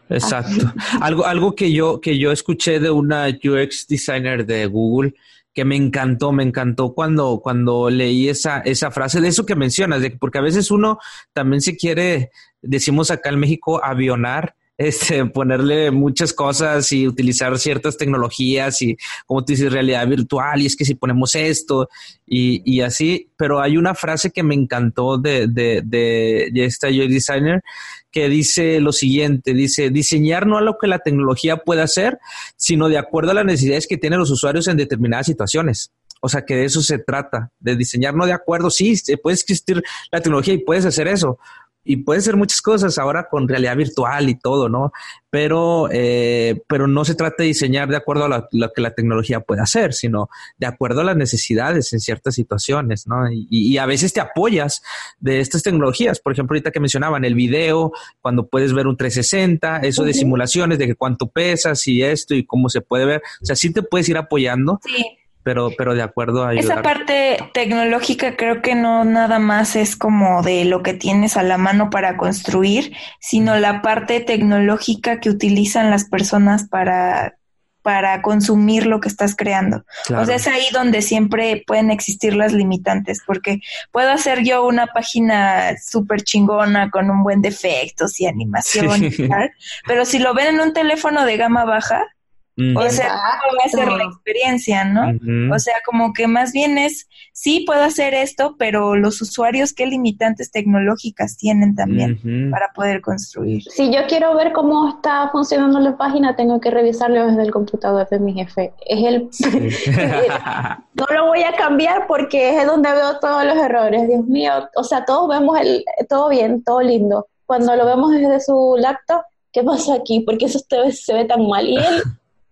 Exacto. 0.09 0.73
algo, 1.01 1.25
algo 1.25 1.55
que 1.55 1.73
yo, 1.73 2.01
que 2.01 2.19
yo 2.19 2.31
escuché 2.31 2.79
de 2.79 2.91
una 2.91 3.27
UX 3.29 3.87
designer 3.89 4.45
de 4.45 4.67
Google 4.67 5.15
que 5.55 5.65
me 5.65 5.77
encantó, 5.77 6.33
me 6.33 6.43
encantó 6.43 6.95
cuando, 6.95 7.41
cuando 7.41 7.89
leí 7.89 8.29
esa, 8.29 8.59
esa 8.61 8.91
frase 8.91 9.21
de 9.21 9.29
eso 9.29 9.47
que 9.47 9.55
mencionas, 9.55 10.03
de, 10.03 10.11
porque 10.11 10.39
a 10.39 10.43
veces 10.43 10.73
uno 10.73 10.99
también 11.33 11.61
se 11.61 11.77
quiere, 11.77 12.33
decimos 12.61 13.13
acá 13.13 13.31
en 13.31 13.39
México, 13.39 13.83
avionar 13.83 14.57
este, 14.77 15.25
ponerle 15.27 15.91
muchas 15.91 16.33
cosas 16.33 16.91
y 16.93 17.07
utilizar 17.07 17.59
ciertas 17.59 17.97
tecnologías 17.97 18.83
y, 18.83 18.97
como 19.27 19.45
tú 19.45 19.53
dices, 19.53 19.73
realidad 19.73 20.07
virtual 20.09 20.63
y 20.63 20.67
es 20.67 20.77
que 20.77 20.85
si 20.85 20.95
ponemos 20.95 21.35
esto 21.35 21.89
y, 22.27 22.63
y 22.65 22.81
así, 22.81 23.31
pero 23.37 23.61
hay 23.61 23.77
una 23.77 23.95
frase 23.95 24.31
que 24.31 24.43
me 24.43 24.55
encantó 24.55 25.19
de, 25.19 25.47
de, 25.47 25.83
de, 25.85 26.51
de 26.53 26.65
esta 26.65 26.89
UI 26.89 27.09
designer 27.09 27.63
que 28.11 28.29
dice 28.29 28.81
lo 28.81 28.93
siguiente, 28.93 29.55
dice, 29.55 29.91
diseñar 29.91 30.47
no 30.47 30.57
a 30.57 30.63
lo 30.63 30.79
que 30.79 30.87
la 30.87 31.01
tecnología 31.01 31.57
puede 31.57 31.83
hacer, 31.83 32.19
sino 32.57 32.89
de 32.89 32.97
acuerdo 32.97 33.33
a 33.33 33.35
las 33.35 33.45
necesidades 33.45 33.89
que 33.89 33.99
tienen 33.99 34.21
los 34.21 34.31
usuarios 34.31 34.69
en 34.69 34.77
determinadas 34.77 35.27
situaciones. 35.27 35.91
O 36.21 36.29
sea, 36.29 36.45
que 36.45 36.55
de 36.57 36.65
eso 36.65 36.81
se 36.81 36.99
trata, 36.99 37.51
de 37.59 37.77
diseñar 37.77 38.15
no 38.15 38.25
de 38.25 38.33
acuerdo, 38.33 38.71
sí, 38.71 38.95
puede 39.23 39.35
existir 39.35 39.83
la 40.11 40.21
tecnología 40.21 40.55
y 40.55 40.59
puedes 40.59 40.87
hacer 40.87 41.09
eso, 41.09 41.39
y 41.85 41.99
puede 41.99 42.21
ser 42.23 42.37
muchas 42.37 42.63
cosas 42.63 42.99
ahora 42.99 43.29
con 43.29 43.47
realidad 43.47 43.77
virtual 43.77 44.29
y 44.29 44.39
todo, 44.39 44.69
¿no? 44.69 44.93
Pero, 45.31 45.89
eh, 45.93 46.63
pero 46.69 46.87
no 46.87 47.05
se 47.05 47.15
trata 47.15 47.37
de 47.43 47.49
diseñar 47.49 47.89
de 47.89 47.97
acuerdo 47.97 48.25
a 48.25 48.49
lo, 48.51 48.73
que 48.73 48.81
la 48.81 48.95
tecnología 48.95 49.41
puede 49.41 49.61
hacer, 49.61 49.93
sino 49.93 50.29
de 50.57 50.67
acuerdo 50.67 51.03
a 51.03 51.05
las 51.05 51.17
necesidades 51.17 51.93
en 51.93 52.01
ciertas 52.01 52.35
situaciones, 52.35 53.07
¿no? 53.07 53.25
Y, 53.31 53.75
a 53.79 53.87
veces 53.87 54.13
te 54.13 54.21
apoyas 54.21 54.83
de 55.19 55.41
estas 55.41 55.63
tecnologías. 55.63 56.21
Por 56.21 56.33
ejemplo, 56.33 56.55
ahorita 56.55 56.71
que 56.71 56.81
mencionaban 56.81 57.25
el 57.25 57.35
video, 57.35 57.93
cuando 58.23 58.47
puedes 58.47 58.73
ver 58.73 58.87
un 58.87 58.97
360, 58.97 59.81
eso 59.81 60.05
de 60.05 60.15
simulaciones 60.15 60.79
de 60.79 60.87
que 60.87 60.95
cuánto 60.95 61.27
pesas 61.27 61.87
y 61.89 62.03
esto 62.03 62.35
y 62.35 62.47
cómo 62.47 62.69
se 62.69 62.81
puede 62.81 63.05
ver. 63.05 63.23
O 63.43 63.45
sea, 63.45 63.57
sí 63.57 63.73
te 63.73 63.83
puedes 63.83 64.09
ir 64.09 64.17
apoyando. 64.17 64.81
Sí 64.85 65.19
pero, 65.45 65.71
pero 65.77 65.95
de 65.95 66.03
acuerdo 66.03 66.45
a 66.45 66.55
Esa 66.55 66.83
parte 66.83 67.39
tecnológica 67.53 68.37
creo 68.37 68.63
que 68.63 68.75
no 68.75 69.05
nada 69.05 69.39
más 69.39 69.77
es 69.77 69.95
como 69.95 70.43
de 70.43 70.65
lo 70.65 70.83
que 70.83 70.95
tienes 70.95 71.37
a 71.37 71.43
la 71.43 71.59
mano 71.59 71.91
para 71.91 72.17
construir, 72.17 72.97
sino 73.21 73.57
la 73.57 73.83
parte 73.83 74.21
tecnológica 74.21 75.21
que 75.21 75.31
utilizan 75.31 75.91
las 75.91 76.05
personas 76.05 76.67
para 76.69 77.37
para 77.85 78.23
consumir 78.23 78.87
lo 78.87 78.99
que 78.99 79.09
estás 79.09 79.37
creando. 79.37 79.85
O 80.09 80.25
sea, 80.25 80.37
es 80.37 80.47
ahí 80.47 80.65
donde 80.73 81.03
siempre 81.03 81.63
pueden 81.67 81.91
existir 81.91 82.35
las 82.35 82.55
limitantes, 82.55 83.21
porque 83.27 83.61
puedo 83.93 84.11
hacer 84.11 84.43
yo 84.43 84.67
una 84.67 84.87
página 84.87 85.77
súper 85.77 86.23
chingona 86.23 86.89
con 86.89 87.11
un 87.11 87.23
buen 87.23 87.43
defectos 87.43 88.19
y 88.21 88.27
animación 88.27 89.05
y 89.05 89.29
tal, 89.29 89.53
pero 89.87 90.07
si 90.07 90.19
lo 90.19 90.33
ven 90.33 90.55
en 90.55 90.61
un 90.63 90.73
teléfono 90.73 91.27
de 91.27 91.37
gama 91.37 91.67
baja, 91.67 92.07
o 92.57 92.89
sea, 92.89 93.09
¿cómo 93.41 93.59
va 93.59 93.65
a 93.65 93.69
ser 93.69 93.89
la 93.91 94.05
experiencia, 94.05 94.85
no? 94.85 95.55
O 95.55 95.59
sea, 95.59 95.75
como 95.85 96.13
que 96.13 96.29
más 96.29 96.53
bien 96.53 96.79
es, 96.79 97.09
sí 97.33 97.65
puedo 97.67 97.83
hacer 97.83 98.15
esto, 98.15 98.55
pero 98.59 98.95
los 98.95 99.21
usuarios, 99.21 99.73
¿qué 99.73 99.87
limitantes 99.87 100.53
tecnológicas 100.53 101.37
tienen 101.37 101.75
también 101.75 102.51
para 102.53 102.73
poder 102.73 103.01
construir? 103.01 103.63
Si 103.65 103.93
yo 103.93 104.07
quiero 104.09 104.37
ver 104.37 104.53
cómo 104.53 104.89
está 104.89 105.31
funcionando 105.31 105.81
la 105.81 105.97
página, 105.97 106.37
tengo 106.37 106.61
que 106.61 106.71
revisarlo 106.71 107.27
desde 107.27 107.43
el 107.43 107.51
computador 107.51 108.09
de 108.09 108.21
mi 108.21 108.35
jefe. 108.35 108.73
Es 108.87 109.05
el... 109.05 109.29
no 110.95 111.07
lo 111.13 111.27
voy 111.27 111.43
a 111.43 111.53
cambiar 111.55 112.07
porque 112.07 112.61
es 112.61 112.67
donde 112.67 112.93
veo 112.93 113.19
todos 113.19 113.45
los 113.45 113.57
errores. 113.57 114.07
Dios 114.07 114.25
mío, 114.27 114.53
o 114.77 114.85
sea, 114.85 115.05
todos 115.05 115.29
vemos 115.29 115.59
el, 115.61 115.85
todo 116.09 116.29
bien, 116.29 116.63
todo 116.63 116.81
lindo. 116.83 117.27
Cuando 117.47 117.75
lo 117.75 117.85
vemos 117.85 118.13
desde 118.13 118.41
su 118.41 118.77
laptop, 118.79 119.23
¿qué 119.53 119.65
pasa 119.65 119.95
aquí? 119.95 120.21
Porque 120.21 120.47
eso 120.47 120.61
se 120.93 121.15
ve 121.15 121.25
tan 121.25 121.49
mal. 121.49 121.67
Y 121.67 121.77
él 121.77 122.03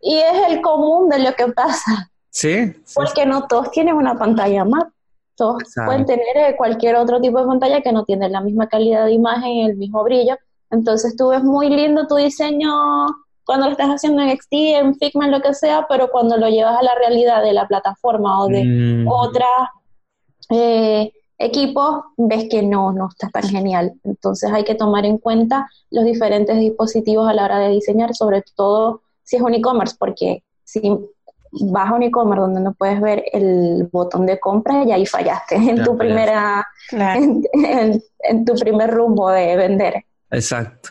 y 0.03 0.17
es 0.17 0.51
el 0.51 0.61
común 0.61 1.09
de 1.09 1.21
lo 1.21 1.33
que 1.35 1.47
pasa. 1.49 2.11
Sí. 2.29 2.75
Porque 2.95 3.25
no 3.25 3.47
todos 3.47 3.71
tienen 3.71 3.95
una 3.95 4.19
pantalla 4.19 4.65
más. 4.65 4.85
Todos 5.37 5.63
pueden 5.87 6.05
tener 6.05 6.37
eh, 6.37 6.57
cualquier 6.57 6.97
otro 6.97 7.21
tipo 7.21 7.39
de 7.39 7.47
pantalla 7.47 7.81
que 7.81 7.93
no 7.93 8.05
tiene 8.05 8.29
la 8.29 8.41
misma 8.41 8.69
calidad 8.69 9.07
de 9.07 9.13
imagen, 9.13 9.71
el 9.71 9.77
mismo 9.77 10.03
brillo. 10.05 10.37
Entonces 10.71 11.17
tú 11.17 11.29
ves 11.29 11.43
muy 11.43 11.71
lindo 11.71 12.07
tu 12.07 12.17
diseño 12.17 13.07
cuando 13.45 13.67
lo 13.67 13.73
estás 13.73 13.89
haciendo 13.89 14.23
en 14.23 14.37
XD, 14.37 14.49
en 14.51 14.95
Figma, 14.97 15.27
en 15.27 15.33
lo 15.33 15.41
que 15.41 15.55
sea, 15.55 15.87
pero 15.89 16.11
cuando 16.11 16.37
lo 16.37 16.49
llevas 16.49 16.79
a 16.79 16.83
la 16.83 16.95
realidad 16.95 17.43
de 17.43 17.53
la 17.53 17.67
plataforma 17.67 18.41
o 18.41 18.49
de 18.49 18.65
mm. 18.65 19.09
otra 19.09 19.47
eh, 20.51 21.13
equipos, 21.39 22.05
ves 22.17 22.47
que 22.49 22.63
no, 22.63 22.93
no 22.93 23.09
está 23.09 23.29
tan 23.29 23.49
genial. 23.49 23.93
Entonces 24.05 24.51
hay 24.53 24.65
que 24.65 24.75
tomar 24.75 25.05
en 25.07 25.19
cuenta 25.19 25.69
los 25.91 26.05
diferentes 26.05 26.59
dispositivos 26.59 27.29
a 27.29 27.35
la 27.35 27.45
hora 27.45 27.59
de 27.59 27.71
diseñar, 27.71 28.15
sobre 28.15 28.43
todo 28.55 29.03
si 29.33 29.37
es 29.37 29.43
un 29.43 29.55
e-commerce, 29.55 29.97
porque 29.99 30.43
si 30.63 30.83
vas 31.53 31.89
a 31.89 31.95
un 31.95 32.03
e-commerce 32.03 32.43
donde 32.43 32.61
no 32.61 32.75
puedes 32.75 33.01
ver 33.01 33.25
el 33.33 33.89
botón 33.91 34.27
de 34.27 34.39
compra 34.39 34.85
y 34.85 34.93
ahí 34.93 35.07
fallaste 35.07 35.55
en 35.57 35.83
tu 35.83 35.97
primera, 35.97 36.67
en, 36.91 38.45
tu 38.45 38.55
primer 38.57 38.91
rumbo 38.91 39.31
de 39.31 39.57
vender. 39.57 40.05
Exacto. 40.31 40.91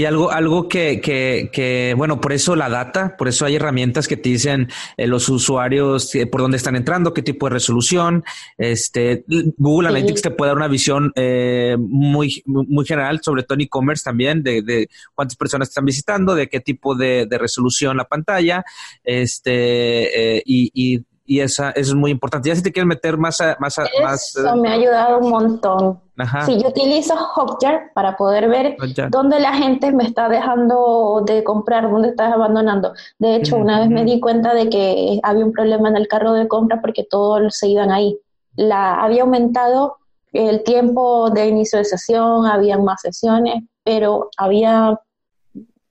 Y 0.00 0.06
algo, 0.06 0.30
algo 0.30 0.66
que, 0.66 0.98
que, 1.02 1.50
que, 1.52 1.92
bueno, 1.94 2.22
por 2.22 2.32
eso 2.32 2.56
la 2.56 2.70
data, 2.70 3.18
por 3.18 3.28
eso 3.28 3.44
hay 3.44 3.56
herramientas 3.56 4.08
que 4.08 4.16
te 4.16 4.30
dicen 4.30 4.70
eh, 4.96 5.06
los 5.06 5.28
usuarios 5.28 6.14
eh, 6.14 6.26
por 6.26 6.40
dónde 6.40 6.56
están 6.56 6.74
entrando, 6.74 7.12
qué 7.12 7.20
tipo 7.20 7.44
de 7.44 7.52
resolución. 7.52 8.24
Este, 8.56 9.26
Google 9.58 9.88
Analytics 9.90 10.22
te 10.22 10.30
puede 10.30 10.48
dar 10.48 10.56
una 10.56 10.68
visión 10.68 11.12
eh, 11.16 11.76
muy, 11.78 12.42
muy 12.46 12.86
general, 12.86 13.20
sobre 13.22 13.42
todo 13.42 13.56
en 13.56 13.60
e-commerce 13.60 14.02
también, 14.02 14.42
de, 14.42 14.62
de, 14.62 14.88
cuántas 15.14 15.36
personas 15.36 15.68
están 15.68 15.84
visitando, 15.84 16.34
de 16.34 16.48
qué 16.48 16.60
tipo 16.60 16.94
de, 16.94 17.26
de 17.26 17.36
resolución 17.36 17.98
la 17.98 18.06
pantalla, 18.06 18.64
este, 19.04 20.42
y, 20.46 20.70
y 20.72 21.04
y 21.30 21.40
esa, 21.40 21.70
eso 21.70 21.92
es 21.92 21.94
muy 21.94 22.10
importante. 22.10 22.48
Ya 22.48 22.56
si 22.56 22.62
te 22.62 22.72
quieres 22.72 22.88
meter 22.88 23.16
más 23.16 23.40
a, 23.40 23.56
más, 23.60 23.76
más 24.02 24.36
Eso 24.36 24.56
me 24.56 24.68
ha 24.68 24.72
ayudado 24.72 25.20
un 25.20 25.30
montón. 25.30 26.00
Si 26.44 26.60
yo 26.60 26.70
utilizo 26.70 27.14
Hotjar 27.14 27.92
para 27.94 28.16
poder 28.16 28.48
ver 28.48 28.76
dónde 29.10 29.38
la 29.38 29.54
gente 29.54 29.92
me 29.92 30.02
está 30.02 30.28
dejando 30.28 31.22
de 31.24 31.44
comprar, 31.44 31.88
dónde 31.88 32.08
está 32.08 32.32
abandonando. 32.32 32.94
De 33.20 33.36
hecho, 33.36 33.58
una 33.58 33.78
vez 33.78 33.90
me 33.90 34.04
di 34.04 34.18
cuenta 34.18 34.54
de 34.54 34.68
que 34.68 35.20
había 35.22 35.44
un 35.44 35.52
problema 35.52 35.88
en 35.88 35.98
el 35.98 36.08
carro 36.08 36.32
de 36.32 36.48
compra 36.48 36.80
porque 36.80 37.06
todos 37.08 37.56
se 37.56 37.68
iban 37.68 37.92
ahí. 37.92 38.18
La, 38.56 38.94
había 38.94 39.22
aumentado 39.22 39.98
el 40.32 40.64
tiempo 40.64 41.30
de 41.30 41.46
inicio 41.46 41.78
de 41.78 41.84
sesión, 41.84 42.44
había 42.44 42.76
más 42.76 43.02
sesiones, 43.02 43.62
pero 43.84 44.30
había 44.36 44.98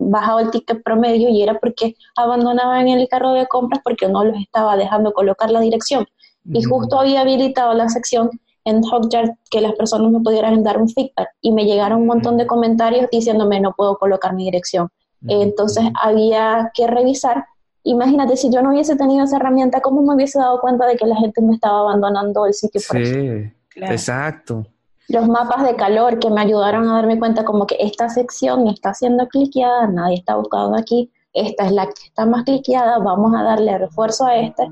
bajado 0.10 0.40
el 0.40 0.52
ticket 0.52 0.84
promedio 0.84 1.30
y 1.30 1.42
era 1.42 1.60
porque 1.60 1.96
abandonaban 2.16 2.88
el 2.88 3.08
carro 3.08 3.34
de 3.34 3.48
compras 3.48 3.82
porque 3.84 4.08
no 4.08 4.24
los 4.24 4.38
estaba 4.38 4.76
dejando 4.76 5.14
colocar 5.14 5.52
la 5.52 5.60
dirección. 5.60 6.06
Y 6.46 6.64
justo 6.64 7.00
había 7.00 7.22
habilitado 7.22 7.74
la 7.74 7.90
sección 7.90 8.30
en 8.66 8.82
Hotjar 8.82 9.36
que 9.52 9.62
las 9.62 9.74
personas 9.74 10.12
me 10.12 10.20
pudieran 10.20 10.64
dar 10.64 10.82
un 10.82 10.90
feedback 10.90 11.30
y 11.42 11.52
me 11.52 11.66
llegaron 11.66 12.02
un 12.02 12.08
montón 12.08 12.38
de 12.38 12.48
comentarios 12.48 13.08
diciéndome 13.12 13.60
no 13.60 13.74
puedo 13.76 13.98
colocar 13.98 14.34
mi 14.34 14.46
dirección. 14.46 14.90
Entonces 15.28 15.84
había 16.02 16.72
que 16.74 16.88
revisar. 16.88 17.46
Imagínate, 17.84 18.38
si 18.38 18.50
yo 18.50 18.62
no 18.62 18.72
hubiese 18.72 18.96
tenido 18.96 19.26
esa 19.26 19.38
herramienta, 19.38 19.82
¿cómo 19.82 20.02
me 20.02 20.16
hubiese 20.16 20.40
dado 20.40 20.60
cuenta 20.62 20.86
de 20.88 20.96
que 20.96 21.06
la 21.06 21.16
gente 21.16 21.42
me 21.42 21.56
estaba 21.56 21.82
abandonando 21.82 22.46
el 22.46 22.54
sitio? 22.54 22.82
sí, 22.82 23.52
exacto 23.76 24.66
los 25.10 25.28
mapas 25.28 25.64
de 25.64 25.76
calor 25.76 26.20
que 26.20 26.30
me 26.30 26.42
ayudaron 26.42 26.88
a 26.88 26.96
darme 26.96 27.18
cuenta 27.18 27.44
como 27.44 27.66
que 27.66 27.78
esta 27.80 28.10
sección 28.10 28.68
está 28.68 28.94
siendo 28.94 29.28
cliqueada, 29.28 29.88
nadie 29.88 30.16
está 30.16 30.36
buscando 30.36 30.78
aquí, 30.78 31.12
esta 31.34 31.66
es 31.66 31.72
la 31.72 31.88
que 31.88 32.06
está 32.06 32.26
más 32.26 32.44
cliqueada, 32.44 33.00
vamos 33.00 33.34
a 33.36 33.44
darle 33.44 33.78
refuerzo 33.78 34.26
a 34.26 34.38
esta. 34.38 34.68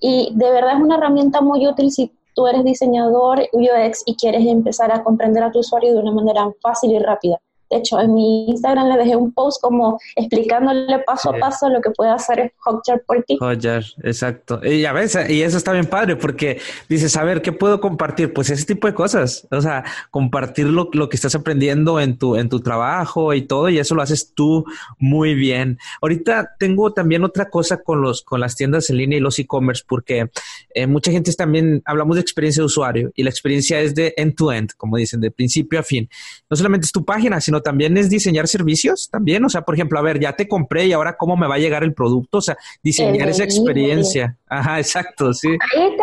Y 0.00 0.32
de 0.34 0.50
verdad 0.50 0.76
es 0.76 0.82
una 0.82 0.96
herramienta 0.96 1.40
muy 1.40 1.66
útil 1.66 1.90
si 1.90 2.12
tú 2.34 2.46
eres 2.46 2.64
diseñador 2.64 3.40
UX 3.52 4.02
y 4.06 4.14
quieres 4.16 4.46
empezar 4.46 4.92
a 4.92 5.02
comprender 5.02 5.42
a 5.42 5.50
tu 5.50 5.58
usuario 5.58 5.92
de 5.92 5.98
una 5.98 6.12
manera 6.12 6.48
fácil 6.60 6.92
y 6.92 6.98
rápida. 6.98 7.38
De 7.72 7.78
hecho, 7.78 7.98
en 7.98 8.12
mi 8.12 8.50
Instagram 8.50 8.86
le 8.88 8.98
dejé 8.98 9.16
un 9.16 9.32
post 9.32 9.62
como 9.62 9.98
explicándole 10.14 10.98
paso 11.06 11.30
a 11.30 11.38
paso 11.38 11.70
lo 11.70 11.80
que 11.80 11.90
puede 11.90 12.10
hacer 12.10 12.52
Hotjar 12.58 13.02
por 13.06 13.22
ti. 13.22 13.38
Hotjar, 13.40 13.82
exacto. 14.02 14.60
Y 14.62 14.84
a 14.84 14.92
veces, 14.92 15.30
y 15.30 15.40
eso 15.40 15.56
está 15.56 15.72
bien 15.72 15.86
padre 15.86 16.16
porque 16.16 16.60
dices, 16.90 17.16
a 17.16 17.24
ver, 17.24 17.40
¿qué 17.40 17.50
puedo 17.50 17.80
compartir? 17.80 18.34
Pues 18.34 18.50
ese 18.50 18.66
tipo 18.66 18.86
de 18.86 18.92
cosas. 18.92 19.48
O 19.50 19.62
sea, 19.62 19.84
compartir 20.10 20.66
lo, 20.66 20.90
que 20.90 21.16
estás 21.16 21.34
aprendiendo 21.34 21.98
en 21.98 22.18
tu, 22.18 22.36
en 22.36 22.50
tu 22.50 22.60
trabajo 22.60 23.32
y 23.32 23.40
todo, 23.40 23.70
y 23.70 23.78
eso 23.78 23.94
lo 23.94 24.02
haces 24.02 24.34
tú 24.34 24.66
muy 24.98 25.34
bien. 25.34 25.78
Ahorita 26.02 26.54
tengo 26.58 26.92
también 26.92 27.24
otra 27.24 27.48
cosa 27.48 27.78
con 27.78 28.02
los, 28.02 28.20
con 28.20 28.38
las 28.38 28.54
tiendas 28.54 28.90
en 28.90 28.98
línea 28.98 29.16
y 29.16 29.22
los 29.22 29.38
e-commerce, 29.38 29.82
porque 29.88 30.28
eh, 30.74 30.86
mucha 30.86 31.10
gente 31.10 31.32
también 31.32 31.80
hablamos 31.86 32.16
de 32.16 32.20
experiencia 32.20 32.60
de 32.60 32.66
usuario 32.66 33.12
y 33.14 33.22
la 33.22 33.30
experiencia 33.30 33.80
es 33.80 33.94
de 33.94 34.12
end 34.18 34.34
to 34.34 34.52
end, 34.52 34.72
como 34.76 34.98
dicen, 34.98 35.22
de 35.22 35.30
principio 35.30 35.80
a 35.80 35.82
fin. 35.82 36.06
No 36.50 36.56
solamente 36.58 36.84
es 36.84 36.92
tu 36.92 37.02
página, 37.02 37.40
sino 37.40 37.61
también 37.62 37.96
es 37.96 38.10
diseñar 38.10 38.48
servicios 38.48 39.08
también. 39.10 39.44
O 39.44 39.48
sea, 39.48 39.62
por 39.62 39.74
ejemplo, 39.74 39.98
a 39.98 40.02
ver, 40.02 40.20
ya 40.20 40.34
te 40.34 40.46
compré 40.48 40.86
y 40.86 40.92
ahora 40.92 41.16
cómo 41.16 41.36
me 41.36 41.46
va 41.46 41.54
a 41.54 41.58
llegar 41.58 41.82
el 41.82 41.94
producto. 41.94 42.38
O 42.38 42.42
sea, 42.42 42.56
diseñar 42.82 43.28
esa 43.28 43.44
experiencia. 43.44 44.36
Ajá, 44.48 44.78
exacto, 44.78 45.32
sí. 45.32 45.48
Ahí 45.74 45.96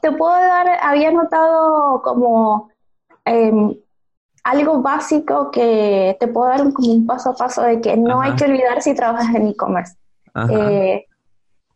te, 0.00 0.12
puedo 0.12 0.32
dar, 0.32 0.66
había 0.82 1.10
notado 1.10 2.00
como 2.02 2.70
em, 3.24 3.74
algo 4.44 4.80
básico 4.80 5.50
que 5.50 6.16
te 6.18 6.28
puedo 6.28 6.48
dar 6.48 6.72
como 6.72 6.92
un 6.92 7.06
paso 7.06 7.30
a 7.30 7.34
paso 7.34 7.62
de 7.62 7.80
que 7.80 7.96
no 7.96 8.20
hay 8.20 8.34
que 8.36 8.44
olvidar 8.44 8.80
si 8.82 8.94
trabajas 8.94 9.34
en 9.34 9.48
e-commerce. 9.48 9.96
Eh, 10.50 11.04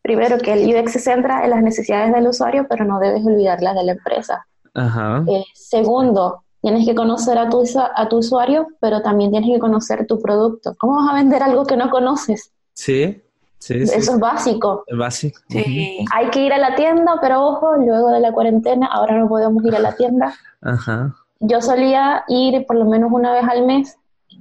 primero, 0.02 0.38
que 0.38 0.52
el 0.52 0.74
UX 0.74 0.92
se 0.92 0.98
centra 1.00 1.44
en 1.44 1.50
las 1.50 1.62
necesidades 1.62 2.12
del 2.12 2.28
usuario, 2.28 2.66
pero 2.68 2.84
no 2.84 2.98
debes 2.98 3.24
olvidar 3.26 3.60
las 3.62 3.74
de 3.74 3.84
la 3.84 3.92
empresa. 3.92 4.46
Ajá. 4.74 5.24
Eh, 5.28 5.44
segundo, 5.54 6.43
Tienes 6.64 6.86
que 6.86 6.94
conocer 6.94 7.36
a 7.36 7.50
tu, 7.50 7.62
a 7.94 8.08
tu 8.08 8.16
usuario, 8.16 8.68
pero 8.80 9.02
también 9.02 9.30
tienes 9.30 9.50
que 9.50 9.58
conocer 9.58 10.06
tu 10.06 10.18
producto. 10.18 10.74
¿Cómo 10.78 10.96
vas 10.96 11.10
a 11.10 11.14
vender 11.14 11.42
algo 11.42 11.66
que 11.66 11.76
no 11.76 11.90
conoces? 11.90 12.52
Sí, 12.72 13.20
sí. 13.58 13.74
Eso 13.74 14.14
es 14.14 14.18
básico. 14.18 14.82
Es 14.86 14.96
básico. 14.96 15.42
Sí. 15.50 16.06
Hay 16.10 16.30
que 16.30 16.40
ir 16.40 16.54
a 16.54 16.58
la 16.58 16.74
tienda, 16.74 17.18
pero 17.20 17.44
ojo, 17.44 17.76
luego 17.76 18.08
de 18.08 18.20
la 18.20 18.32
cuarentena, 18.32 18.86
ahora 18.86 19.18
no 19.18 19.28
podemos 19.28 19.62
ir 19.62 19.76
a 19.76 19.78
la 19.78 19.94
tienda. 19.94 20.32
Ajá. 20.62 21.14
Yo 21.38 21.60
solía 21.60 22.24
ir 22.28 22.64
por 22.64 22.76
lo 22.76 22.86
menos 22.86 23.12
una 23.12 23.34
vez 23.34 23.44
al 23.46 23.66
mes 23.66 23.98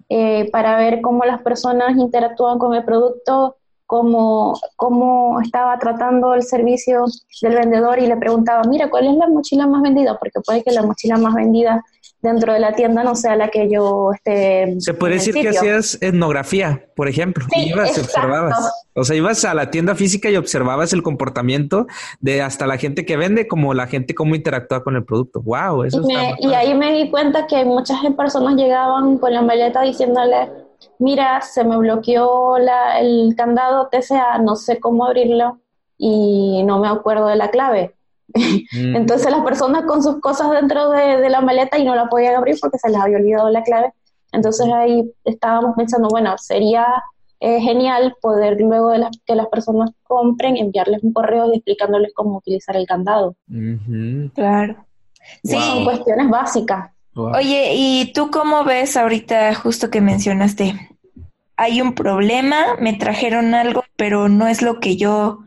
eh, 0.08 0.50
para 0.50 0.78
ver 0.78 1.02
cómo 1.02 1.26
las 1.26 1.42
personas 1.42 1.98
interactúan 1.98 2.58
con 2.58 2.74
el 2.74 2.86
producto, 2.86 3.58
cómo, 3.86 4.58
cómo 4.78 5.42
estaba 5.42 5.78
tratando 5.78 6.36
el 6.36 6.44
servicio 6.44 7.04
del 7.42 7.56
vendedor 7.56 8.00
y 8.00 8.08
le 8.08 8.16
preguntaba, 8.16 8.64
mira, 8.64 8.90
¿cuál 8.90 9.08
es 9.08 9.18
la 9.18 9.28
mochila 9.28 9.68
más 9.68 9.82
vendida? 9.82 10.18
Porque 10.18 10.40
puede 10.40 10.64
que 10.64 10.72
la 10.72 10.84
mochila 10.84 11.18
más 11.18 11.34
vendida 11.34 11.84
dentro 12.24 12.54
de 12.54 12.60
la 12.60 12.74
tienda 12.74 13.04
no 13.04 13.16
sea 13.16 13.36
la 13.36 13.50
que 13.50 13.70
yo 13.70 14.12
esté. 14.14 14.80
Se 14.80 14.94
puede 14.94 15.16
decir 15.16 15.36
que 15.36 15.50
hacías 15.50 15.98
etnografía, 16.02 16.88
por 16.96 17.10
ejemplo. 17.10 17.46
ibas 17.56 17.98
y 17.98 18.02
observabas. 18.02 18.72
O 18.96 19.04
sea, 19.04 19.16
ibas 19.16 19.44
a 19.44 19.54
la 19.54 19.70
tienda 19.70 19.94
física 19.94 20.30
y 20.30 20.38
observabas 20.38 20.94
el 20.94 21.04
comportamiento 21.04 21.86
de 22.22 22.42
hasta 22.42 22.66
la 22.66 22.78
gente 22.78 23.06
que 23.06 23.18
vende, 23.18 23.48
como 23.48 23.74
la 23.74 23.88
gente 23.88 24.16
cómo 24.16 24.36
interactúa 24.36 24.84
con 24.84 24.96
el 24.96 25.04
producto. 25.04 25.42
Wow, 25.42 25.84
eso 25.84 26.02
y, 26.08 26.48
y 26.48 26.54
ahí 26.54 26.74
me 26.74 26.94
di 26.94 27.12
cuenta 27.12 27.46
que 27.46 27.66
muchas 27.66 28.00
personas 28.16 28.56
llegaban 28.56 29.18
con 29.18 29.34
la 29.34 29.42
maleta 29.42 29.82
diciéndole, 29.82 30.50
mira, 31.00 31.42
se 31.42 31.66
me 31.66 31.78
bloqueó 31.78 32.58
la, 32.58 33.00
el 33.00 33.34
candado 33.36 33.90
TCA, 33.90 34.38
no 34.40 34.56
sé 34.56 34.80
cómo 34.80 35.06
abrirlo 35.06 35.60
y 35.98 36.64
no 36.64 36.80
me 36.80 36.88
acuerdo 36.88 37.28
de 37.28 37.36
la 37.36 37.50
clave. 37.50 37.96
Mm. 38.36 38.96
Entonces 38.96 39.32
las 39.32 39.44
personas 39.44 39.86
con 39.86 40.02
sus 40.02 40.20
cosas 40.20 40.50
dentro 40.52 40.90
de, 40.90 41.30
la 41.30 41.42
maleta 41.42 41.78
y 41.78 41.86
no 41.86 41.96
la 41.96 42.10
podían 42.10 42.36
abrir 42.36 42.58
porque 42.60 42.80
se 42.80 42.90
les 42.90 43.00
había 43.00 43.18
olvidado 43.18 43.50
la 43.50 43.64
clave. 43.64 43.94
Entonces 44.32 44.68
ahí 44.74 45.12
estábamos 45.24 45.76
pensando, 45.78 46.08
bueno, 46.10 46.36
sería 46.38 46.86
eh, 47.40 47.60
genial 47.62 48.16
poder 48.22 48.60
luego 48.60 48.90
de 48.90 49.06
que 49.26 49.36
las 49.36 49.48
personas 49.48 49.92
compren 50.04 50.58
enviarles 50.58 51.04
un 51.04 51.14
correo 51.14 51.54
explicándoles 51.54 52.12
cómo 52.16 52.38
utilizar 52.38 52.76
el 52.76 52.88
candado. 52.88 53.36
Claro. 54.34 54.86
Sí. 55.44 55.56
Son 55.56 55.84
cuestiones 55.84 56.30
básicas. 56.30 56.92
Oye, 57.16 57.74
¿y 57.76 58.12
tú 58.14 58.32
cómo 58.32 58.64
ves 58.64 58.98
ahorita 58.98 59.54
justo 59.54 59.92
que 59.92 60.02
mencionaste? 60.02 60.90
Hay 61.56 61.80
un 61.80 61.94
problema, 61.94 62.76
me 62.80 62.94
trajeron 62.94 63.54
algo, 63.54 63.84
pero 63.96 64.30
no 64.30 64.48
es 64.48 64.64
lo 64.64 64.80
que 64.80 64.98
yo 64.98 65.40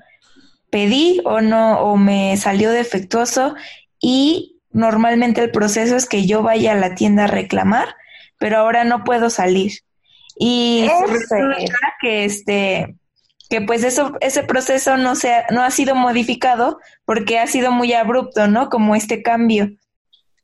pedí 0.70 1.20
o 1.24 1.40
no, 1.40 1.80
o 1.80 1.96
me 1.96 2.36
salió 2.36 2.70
defectuoso 2.70 3.54
y 4.00 4.60
normalmente 4.70 5.40
el 5.42 5.50
proceso 5.50 5.96
es 5.96 6.06
que 6.06 6.26
yo 6.26 6.42
vaya 6.42 6.72
a 6.72 6.76
la 6.76 6.94
tienda 6.94 7.24
a 7.24 7.28
reclamar, 7.28 7.96
pero 8.38 8.58
ahora 8.58 8.84
no 8.84 9.04
puedo 9.04 9.30
salir. 9.30 9.72
Y 10.38 10.86
que 12.00 12.24
este 12.24 12.94
que 13.48 13.60
pues 13.60 13.84
eso 13.84 14.12
ese 14.20 14.42
proceso 14.42 14.96
no 14.96 15.14
se 15.14 15.44
no 15.50 15.62
ha 15.62 15.70
sido 15.70 15.94
modificado 15.94 16.78
porque 17.04 17.38
ha 17.38 17.46
sido 17.46 17.72
muy 17.72 17.92
abrupto, 17.92 18.46
¿no? 18.48 18.68
Como 18.68 18.94
este 18.94 19.22
cambio. 19.22 19.70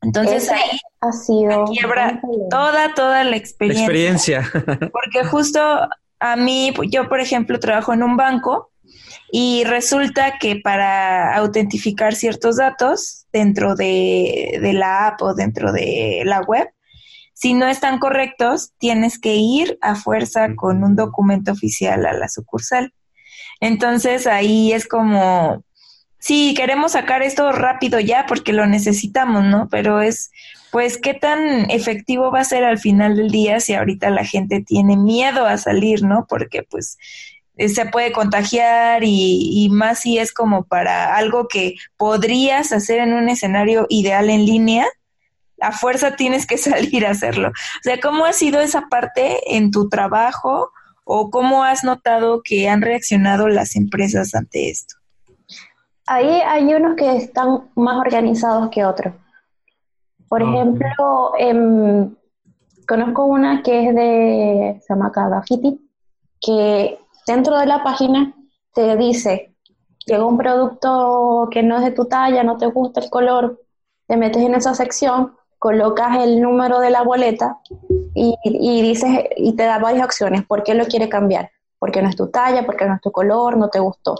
Entonces 0.01 0.49
ahí 0.49 0.79
ha 1.01 1.11
sido 1.11 1.65
quiebra 1.65 2.19
toda 2.49 2.93
toda 2.95 3.23
la 3.23 3.35
experiencia. 3.35 4.39
experiencia. 4.39 4.51
porque 4.91 5.23
justo 5.25 5.61
a 6.19 6.35
mí 6.37 6.73
yo 6.89 7.07
por 7.07 7.19
ejemplo 7.19 7.59
trabajo 7.59 7.93
en 7.93 8.03
un 8.03 8.17
banco 8.17 8.71
y 9.31 9.63
resulta 9.63 10.37
que 10.37 10.57
para 10.57 11.35
autentificar 11.35 12.13
ciertos 12.13 12.57
datos 12.57 13.25
dentro 13.33 13.75
de, 13.75 14.59
la 14.73 15.07
app 15.07 15.21
o 15.23 15.33
dentro 15.33 15.71
de 15.71 16.21
la 16.23 16.41
web, 16.41 16.69
si 17.33 17.55
no 17.55 17.67
están 17.67 17.97
correctos, 17.97 18.73
tienes 18.77 19.19
que 19.19 19.35
ir 19.35 19.79
a 19.81 19.95
fuerza 19.95 20.53
con 20.55 20.83
un 20.83 20.95
documento 20.95 21.51
oficial 21.51 22.05
a 22.05 22.13
la 22.13 22.29
sucursal. 22.29 22.93
Entonces 23.59 24.27
ahí 24.27 24.71
es 24.71 24.87
como, 24.87 25.63
sí, 26.19 26.53
queremos 26.55 26.91
sacar 26.91 27.23
esto 27.23 27.51
rápido 27.51 27.99
ya 27.99 28.25
porque 28.27 28.53
lo 28.53 28.67
necesitamos, 28.67 29.43
¿no? 29.43 29.67
Pero 29.71 29.99
es, 30.01 30.31
pues, 30.71 30.99
¿qué 30.99 31.15
tan 31.15 31.71
efectivo 31.71 32.31
va 32.31 32.41
a 32.41 32.45
ser 32.45 32.63
al 32.63 32.77
final 32.77 33.15
del 33.15 33.31
día 33.31 33.59
si 33.59 33.73
ahorita 33.73 34.11
la 34.11 34.25
gente 34.25 34.61
tiene 34.61 34.95
miedo 34.95 35.47
a 35.47 35.57
salir, 35.57 36.03
¿no? 36.03 36.27
Porque, 36.29 36.61
pues, 36.63 36.97
se 37.57 37.85
puede 37.85 38.11
contagiar 38.11 39.03
y, 39.03 39.65
y, 39.65 39.69
más 39.69 39.99
si 39.99 40.17
es 40.17 40.33
como 40.33 40.63
para 40.63 41.15
algo 41.15 41.47
que 41.47 41.75
podrías 41.97 42.71
hacer 42.71 42.99
en 42.99 43.13
un 43.13 43.29
escenario 43.29 43.85
ideal 43.89 44.29
en 44.29 44.45
línea, 44.45 44.87
a 45.61 45.71
fuerza 45.71 46.15
tienes 46.15 46.45
que 46.45 46.57
salir 46.59 47.05
a 47.05 47.11
hacerlo. 47.11 47.49
O 47.49 47.83
sea, 47.83 47.99
¿cómo 47.99 48.25
ha 48.25 48.33
sido 48.33 48.59
esa 48.59 48.87
parte 48.89 49.55
en 49.55 49.71
tu 49.71 49.89
trabajo 49.89 50.71
o 51.05 51.29
cómo 51.29 51.63
has 51.63 51.83
notado 51.83 52.41
que 52.43 52.69
han 52.69 52.81
reaccionado 52.81 53.47
las 53.47 53.75
empresas 53.75 54.33
ante 54.35 54.69
esto? 54.69 54.95
Ahí 56.05 56.41
hay 56.45 56.73
unos 56.73 56.95
que 56.95 57.15
están 57.15 57.69
más 57.75 57.97
organizados 57.97 58.69
que 58.69 58.83
otros. 58.83 59.13
Por 60.27 60.43
ah, 60.43 60.45
ejemplo, 60.49 61.31
em, 61.37 62.13
conozco 62.87 63.25
una 63.25 63.61
que 63.63 63.87
es 63.87 63.95
de, 63.95 64.81
se 64.85 64.93
llama 64.93 65.11
que 66.41 66.99
dentro 67.27 67.57
de 67.57 67.65
la 67.65 67.83
página 67.83 68.33
te 68.73 68.95
dice, 68.97 69.55
llega 70.05 70.25
un 70.25 70.37
producto 70.37 71.47
que 71.51 71.63
no 71.63 71.77
es 71.77 71.83
de 71.83 71.91
tu 71.91 72.05
talla, 72.05 72.43
no 72.43 72.57
te 72.57 72.65
gusta 72.67 73.01
el 73.01 73.09
color, 73.09 73.61
te 74.07 74.17
metes 74.17 74.43
en 74.43 74.55
esa 74.55 74.73
sección, 74.73 75.35
colocas 75.59 76.17
el 76.17 76.41
número 76.41 76.79
de 76.79 76.89
la 76.89 77.03
boleta 77.03 77.59
y, 78.13 78.35
y 78.43 78.81
dices, 78.81 79.09
y 79.37 79.55
te 79.55 79.63
da 79.63 79.79
varias 79.79 80.05
opciones, 80.05 80.45
¿por 80.45 80.63
qué 80.63 80.73
lo 80.73 80.85
quiere 80.85 81.09
cambiar? 81.09 81.51
Porque 81.79 82.01
no 82.01 82.09
es 82.09 82.15
tu 82.15 82.27
talla, 82.27 82.65
porque 82.65 82.85
no 82.85 82.95
es 82.95 83.01
tu 83.01 83.11
color, 83.11 83.57
no 83.57 83.69
te 83.69 83.79
gustó. 83.79 84.15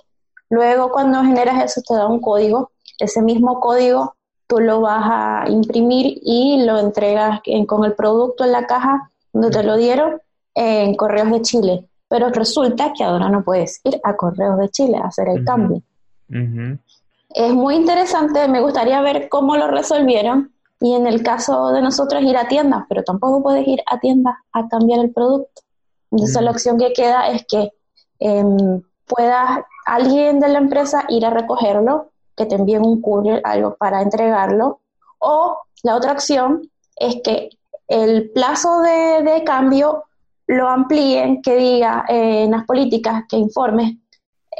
Luego 0.49 0.91
cuando 0.91 1.21
generas 1.23 1.63
eso 1.63 1.81
te 1.81 1.95
da 1.95 2.07
un 2.07 2.21
código, 2.21 2.71
ese 2.99 3.21
mismo 3.21 3.59
código 3.59 4.15
tú 4.47 4.59
lo 4.59 4.81
vas 4.81 5.03
a 5.03 5.49
imprimir 5.49 6.19
y 6.21 6.63
lo 6.63 6.77
entregas 6.79 7.41
con 7.67 7.85
el 7.85 7.93
producto 7.93 8.43
en 8.43 8.51
la 8.51 8.67
caja 8.67 9.11
donde 9.31 9.49
te 9.49 9.63
lo 9.63 9.77
dieron 9.77 10.21
en 10.53 10.95
Correos 10.95 11.31
de 11.31 11.41
Chile. 11.41 11.89
Pero 12.13 12.29
resulta 12.29 12.93
que 12.93 13.03
ahora 13.03 13.27
no 13.27 13.43
puedes 13.43 13.81
ir 13.83 13.99
a 14.03 14.15
Correos 14.15 14.59
de 14.59 14.69
Chile 14.69 14.97
a 14.97 15.07
hacer 15.07 15.29
el 15.29 15.43
cambio. 15.43 15.81
Es 16.29 17.51
muy 17.51 17.73
interesante, 17.73 18.47
me 18.47 18.61
gustaría 18.61 19.01
ver 19.01 19.29
cómo 19.29 19.57
lo 19.57 19.67
resolvieron 19.67 20.53
y 20.79 20.93
en 20.93 21.07
el 21.07 21.23
caso 21.23 21.69
de 21.69 21.81
nosotros 21.81 22.21
ir 22.21 22.37
a 22.37 22.47
tiendas, 22.47 22.83
pero 22.87 23.03
tampoco 23.03 23.41
puedes 23.41 23.67
ir 23.67 23.81
a 23.87 23.99
tiendas 23.99 24.35
a 24.51 24.67
cambiar 24.67 24.99
el 24.99 25.11
producto. 25.11 25.63
Entonces 26.11 26.39
la 26.39 26.51
opción 26.51 26.77
que 26.77 26.93
queda 26.93 27.29
es 27.29 27.47
que 27.47 27.71
em, 28.19 28.83
puedas 29.07 29.61
alguien 29.87 30.39
de 30.39 30.49
la 30.49 30.59
empresa 30.59 31.05
ir 31.09 31.25
a 31.25 31.31
recogerlo, 31.31 32.11
que 32.37 32.45
te 32.45 32.53
envíen 32.53 32.85
un 32.85 33.01
courier, 33.01 33.41
algo 33.43 33.75
para 33.75 34.03
entregarlo, 34.03 34.81
o 35.17 35.57
la 35.81 35.95
otra 35.95 36.11
opción 36.11 36.69
es 36.95 37.23
que 37.23 37.49
el 37.87 38.29
plazo 38.29 38.81
de, 38.81 39.43
cambio 39.43 40.03
lo 40.47 40.67
amplíen, 40.67 41.41
que 41.41 41.55
diga 41.55 42.05
eh, 42.07 42.43
en 42.43 42.51
las 42.51 42.65
políticas 42.65 43.23
que 43.29 43.37
informes, 43.37 43.95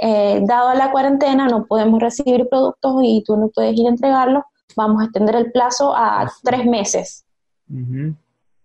eh, 0.02 0.42
dado 0.44 0.74
la 0.74 0.92
cuarentena 0.92 1.48
no 1.48 1.66
podemos 1.66 2.00
recibir 2.00 2.48
productos 2.50 2.96
y 3.04 3.24
tú 3.24 3.38
no 3.38 3.50
puedes 3.50 3.78
ir 3.78 3.86
a 3.86 3.90
entregarlo, 3.90 4.46
vamos 4.76 5.02
a 5.02 5.06
extender 5.06 5.36
el 5.36 5.52
plazo 5.52 5.96
a 5.96 6.32
tres 6.44 6.66
meses. 6.66 7.26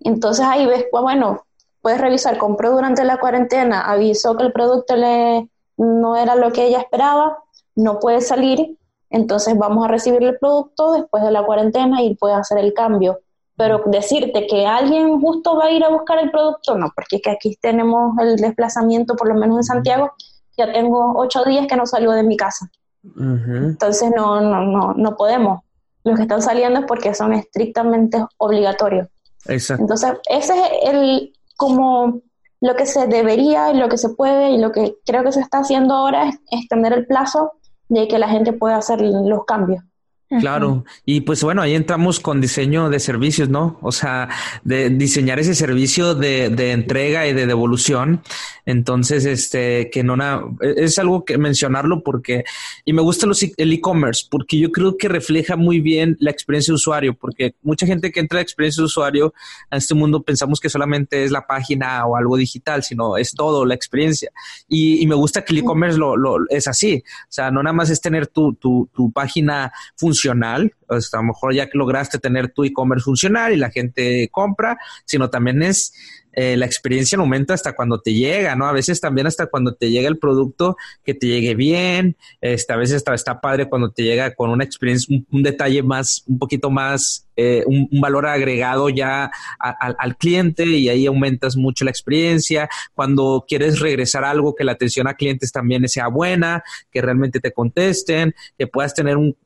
Entonces 0.01 0.45
ahí 0.47 0.67
ves, 0.67 0.87
pues, 0.91 1.03
bueno, 1.03 1.43
puedes 1.81 2.01
revisar, 2.01 2.39
compró 2.39 2.71
durante 2.71 3.05
la 3.05 3.19
cuarentena, 3.19 3.83
avisó 3.91 4.37
que 4.37 4.45
el 4.45 4.53
producto 4.53 4.97
le, 4.97 5.49
no 5.77 6.17
era 6.17 6.35
lo 6.35 6.53
que 6.53 6.67
ella 6.67 6.81
esperaba, 6.81 7.39
no 7.75 7.99
puede 7.99 8.21
salir, 8.21 8.77
entonces 9.11 9.57
vamos 9.57 9.85
a 9.85 9.89
recibir 9.89 10.23
el 10.23 10.39
producto 10.39 10.93
después 10.93 11.23
de 11.23 11.31
la 11.31 11.45
cuarentena 11.45 12.03
y 12.03 12.15
puede 12.15 12.35
hacer 12.35 12.59
el 12.59 12.75
cambio. 12.75 13.21
Pero 13.59 13.83
decirte 13.87 14.47
que 14.47 14.67
alguien 14.67 15.21
justo 15.21 15.57
va 15.57 15.67
a 15.67 15.71
ir 15.71 15.85
a 15.85 15.91
buscar 15.91 16.19
el 16.21 16.31
producto, 16.31 16.79
no, 16.79 16.91
porque 16.95 17.17
es 17.17 17.23
que 17.23 17.31
aquí 17.31 17.59
tenemos 17.61 18.17
el 18.21 18.37
desplazamiento, 18.37 19.17
por 19.17 19.29
lo 19.29 19.35
menos 19.35 19.59
en 19.59 19.65
Santiago, 19.65 20.13
ya 20.57 20.73
tengo 20.73 21.15
ocho 21.17 21.45
días 21.45 21.67
que 21.67 21.77
no 21.77 21.85
salgo 21.85 22.13
de 22.13 22.23
mi 22.23 22.37
casa. 22.37 22.71
Entonces 23.17 24.11
no, 24.15 24.41
no, 24.41 24.65
no, 24.65 24.95
no 24.95 25.17
podemos. 25.17 25.61
Los 26.05 26.17
que 26.17 26.23
están 26.23 26.41
saliendo 26.41 26.81
es 26.81 26.87
porque 26.87 27.15
son 27.15 27.35
estrictamente 27.35 28.25
obligatorios. 28.39 29.09
Exacto. 29.47 29.83
Entonces, 29.83 30.13
ese 30.31 30.55
es 30.55 30.95
el 30.95 31.33
como 31.57 32.23
lo 32.61 32.75
que 32.77 32.87
se 32.87 33.07
debería 33.07 33.71
y 33.73 33.77
lo 33.77 33.89
que 33.89 33.99
se 33.99 34.11
puede 34.11 34.51
y 34.51 34.59
lo 34.59 34.73
que 34.73 34.97
creo 35.05 35.25
que 35.25 35.33
se 35.33 35.41
está 35.41 35.59
haciendo 35.59 35.95
ahora 35.95 36.29
es 36.29 36.39
extender 36.51 36.93
el 36.93 37.07
plazo 37.07 37.53
de 37.89 38.09
que 38.09 38.19
la 38.19 38.29
gente 38.29 38.53
pueda 38.53 38.77
hacer 38.77 39.01
los 39.01 39.45
cambios. 39.45 39.85
Claro, 40.29 40.85
y 41.07 41.23
pues 41.23 41.43
bueno, 41.43 41.63
ahí 41.63 41.75
entramos 41.75 42.21
con 42.21 42.39
diseño 42.39 42.91
de 42.91 43.01
servicios, 43.01 43.49
¿no? 43.49 43.79
O 43.81 43.93
sea, 43.93 44.29
de 44.63 44.91
diseñar 44.91 45.39
ese 45.39 45.55
servicio 45.55 46.15
de, 46.15 46.51
de 46.51 46.73
entrega 46.73 47.27
y 47.27 47.33
de 47.33 47.47
devolución. 47.47 48.21
Entonces, 48.67 49.25
este, 49.25 49.89
que 49.91 50.05
no 50.05 50.17
es 50.61 50.99
algo 50.99 51.25
que 51.25 51.39
mencionarlo 51.39 52.03
porque, 52.03 52.45
y 52.85 52.93
me 52.93 53.01
gusta 53.01 53.27
los, 53.27 53.43
el 53.43 53.73
e-commerce, 53.73 54.27
porque 54.31 54.59
yo 54.59 54.71
creo 54.71 54.99
que 54.99 55.09
refleja 55.09 55.57
muy 55.57 55.81
bien 55.81 56.19
la 56.21 56.31
experiencia 56.31 56.73
de 56.73 56.77
usuario, 56.77 57.15
porque 57.15 57.55
mucha 57.63 57.87
gente 57.87 58.13
que 58.13 58.21
entra 58.21 58.37
a 58.37 58.41
la 58.41 58.43
experiencia 58.43 58.83
de 58.83 58.87
usuario 58.87 59.33
a 59.71 59.79
este 59.79 59.95
mundo 59.95 60.23
pensamos 60.23 60.61
que 60.61 60.69
solamente 60.69 61.25
es 61.25 61.31
la 61.31 61.47
página 61.47 62.05
o 62.05 62.17
algo 62.17 62.37
digital, 62.37 62.83
sino 62.83 63.17
es 63.17 63.33
todo, 63.33 63.65
la 63.65 63.75
experiencia. 63.75 64.31
Y, 64.69 65.03
y 65.03 65.07
me 65.07 65.15
gusta 65.15 65.43
que 65.43 65.55
el 65.55 65.61
e-commerce 65.61 65.97
lo, 65.97 66.19
lo, 66.19 66.37
es 66.51 66.69
así. 66.69 67.03
O 67.07 67.31
sea, 67.33 67.51
no 67.51 67.63
nada 67.63 67.73
más 67.73 67.89
es 67.89 68.03
tener 68.03 68.27
tu, 68.27 68.53
tu, 68.53 68.91
tu 68.93 69.11
página 69.11 69.73
funcional, 70.19 70.75
o 70.89 71.01
sea, 71.01 71.21
a 71.21 71.23
lo 71.23 71.29
mejor 71.29 71.55
ya 71.55 71.69
que 71.69 71.79
lograste 71.79 72.19
tener 72.19 72.53
tu 72.53 72.65
e-commerce 72.65 73.05
funcional 73.05 73.53
y 73.53 73.57
la 73.57 73.71
gente 73.71 74.29
compra, 74.31 74.79
sino 75.05 75.31
también 75.31 75.63
es 75.63 75.93
eh, 76.41 76.57
la 76.57 76.67
experiencia 76.67 77.19
aumenta 77.19 77.53
hasta 77.53 77.75
cuando 77.75 78.01
te 78.01 78.15
llega, 78.15 78.55
¿no? 78.55 78.69
A 78.69 78.73
veces 78.73 79.01
también 79.01 79.27
hasta 79.27 79.47
cuando 79.47 79.75
te 79.75 79.91
llega 79.91 80.07
el 80.07 80.19
producto, 80.19 80.77
que 81.03 81.13
te 81.13 81.27
llegue 81.27 81.57
bien, 81.57 82.17
este, 82.41 82.73
a 82.73 82.77
veces 82.77 82.99
está, 82.99 83.13
está 83.13 83.41
padre 83.41 83.69
cuando 83.69 83.91
te 83.91 84.05
llega 84.05 84.33
con 84.37 84.51
una 84.51 84.63
experiencia, 84.63 85.19
un, 85.33 85.43
detalle 85.43 85.83
más, 85.83 86.23
un 86.29 86.39
poquito 86.39 86.71
más, 86.71 87.27
eh, 87.35 87.65
un, 87.67 87.89
valor 88.01 88.27
agregado 88.27 88.89
ya 88.89 89.33
al 89.59 90.17
cliente 90.17 90.65
y 90.65 90.89
ahí 90.89 91.07
aumentas 91.07 91.57
mucho 91.57 91.85
la 91.85 91.91
experiencia. 91.91 92.69
Cuando 92.95 93.45
quieres 93.49 93.81
regresar 93.81 94.23
algo, 94.23 94.55
que 94.55 94.63
la 94.63 94.73
atención 94.73 95.09
a 95.09 95.15
clientes 95.15 95.51
también 95.51 95.89
sea 95.89 96.07
buena, 96.07 96.63
que 96.93 97.03
realmente 97.03 97.41
te 97.41 97.51
contesten, 97.51 98.33
que 98.57 98.69
puedas 98.69 98.95
tener 98.95 99.17
un, 99.17 99.37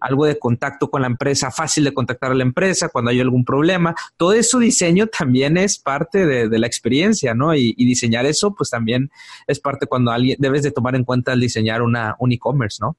algo 0.00 0.26
de 0.26 0.38
contacto 0.38 0.90
con 0.90 1.00
la 1.00 1.08
empresa, 1.08 1.50
fácil 1.50 1.84
de 1.84 1.94
contactar 1.94 2.32
a 2.32 2.34
la 2.34 2.42
empresa 2.42 2.90
cuando 2.90 3.10
hay 3.10 3.20
algún 3.20 3.46
problema. 3.46 3.94
Todo 4.18 4.34
eso 4.34 4.58
diseño 4.58 4.97
también 5.06 5.56
es 5.56 5.78
parte 5.78 6.26
de, 6.26 6.58
la 6.58 6.66
experiencia, 6.66 7.34
¿no? 7.34 7.54
Y, 7.54 7.74
diseñar 7.74 8.26
eso, 8.26 8.54
pues 8.54 8.70
también 8.70 9.10
es 9.46 9.60
parte 9.60 9.86
cuando 9.86 10.10
alguien 10.10 10.36
debes 10.38 10.62
de 10.62 10.70
tomar 10.70 10.94
en 10.96 11.04
cuenta 11.04 11.32
el 11.32 11.40
diseñar 11.40 11.82
una, 11.82 12.16
un 12.18 12.32
e-commerce, 12.32 12.78
¿no? 12.80 12.96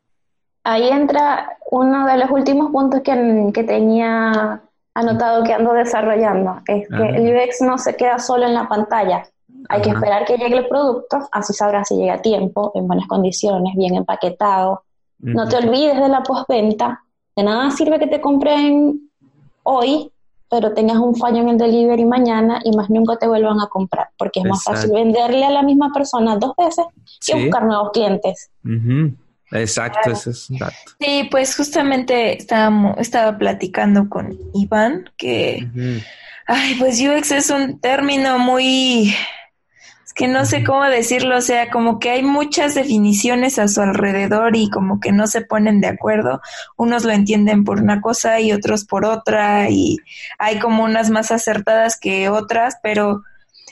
Ahí 0.63 0.87
entra 0.89 1.57
uno 1.71 2.05
de 2.05 2.17
los 2.17 2.29
últimos 2.31 2.71
puntos 2.71 3.01
que, 3.01 3.51
que 3.53 3.63
tenía 3.63 4.61
anotado 4.93 5.43
que 5.43 5.53
ando 5.53 5.73
desarrollando, 5.73 6.61
es 6.67 6.87
que 6.87 6.95
el 6.95 7.35
UX 7.35 7.61
no 7.61 7.77
se 7.77 7.95
queda 7.95 8.19
solo 8.19 8.45
en 8.45 8.53
la 8.53 8.67
pantalla, 8.67 9.23
hay 9.67 9.81
que 9.81 9.89
esperar 9.89 10.25
que 10.25 10.37
llegue 10.37 10.57
el 10.57 10.67
producto, 10.67 11.19
así 11.31 11.53
sabrás 11.53 11.87
si 11.87 11.95
llega 11.95 12.15
a 12.15 12.21
tiempo, 12.21 12.71
en 12.75 12.87
buenas 12.87 13.07
condiciones, 13.07 13.75
bien 13.75 13.95
empaquetado. 13.95 14.83
No 15.19 15.47
te 15.47 15.57
olvides 15.57 15.99
de 15.99 16.07
la 16.07 16.23
postventa, 16.23 17.03
de 17.35 17.43
nada 17.43 17.69
sirve 17.71 17.99
que 17.99 18.07
te 18.07 18.21
compren 18.21 19.09
hoy 19.63 20.11
pero 20.49 20.73
tengas 20.73 20.97
un 20.97 21.15
fallo 21.15 21.37
en 21.37 21.49
el 21.49 21.57
delivery 21.57 22.05
mañana 22.05 22.59
y 22.63 22.75
más 22.75 22.89
nunca 22.89 23.17
te 23.17 23.27
vuelvan 23.27 23.59
a 23.61 23.67
comprar, 23.67 24.09
porque 24.17 24.39
es 24.39 24.45
más 24.45 24.63
fácil 24.63 24.91
venderle 24.91 25.45
a 25.45 25.51
la 25.51 25.63
misma 25.63 25.91
persona 25.93 26.37
dos 26.37 26.53
veces 26.57 26.85
que 27.25 27.35
buscar 27.35 27.63
nuevos 27.65 27.91
clientes. 27.91 28.49
Exacto, 29.51 30.11
ese 30.11 30.31
es 30.31 30.49
un 30.49 30.57
dato. 30.57 30.75
Sí, 30.99 31.27
pues 31.29 31.55
justamente 31.55 32.37
estábamos, 32.37 32.97
estaba 32.97 33.37
platicando 33.37 34.09
con 34.09 34.37
Iván 34.53 35.09
que, 35.17 35.67
ay, 36.47 36.75
pues 36.79 36.99
UX 36.99 37.31
es 37.31 37.49
un 37.49 37.79
término 37.79 38.39
muy 38.39 39.13
que 40.19 40.27
no 40.27 40.45
sé 40.45 40.65
cómo 40.65 40.83
decirlo, 40.83 41.37
o 41.37 41.41
sea, 41.41 41.69
como 41.69 41.97
que 41.97 42.09
hay 42.09 42.23
muchas 42.23 42.75
definiciones 42.75 43.57
a 43.57 43.69
su 43.69 43.79
alrededor 43.79 44.57
y 44.57 44.69
como 44.69 44.99
que 44.99 45.13
no 45.13 45.27
se 45.27 45.39
ponen 45.39 45.79
de 45.79 45.87
acuerdo. 45.87 46.41
Unos 46.75 47.05
lo 47.05 47.13
entienden 47.13 47.63
por 47.63 47.79
una 47.79 48.01
cosa 48.01 48.41
y 48.41 48.51
otros 48.51 48.83
por 48.83 49.05
otra 49.05 49.69
y 49.69 49.95
hay 50.37 50.59
como 50.59 50.83
unas 50.83 51.09
más 51.09 51.31
acertadas 51.31 51.97
que 51.97 52.27
otras, 52.27 52.75
pero 52.83 53.23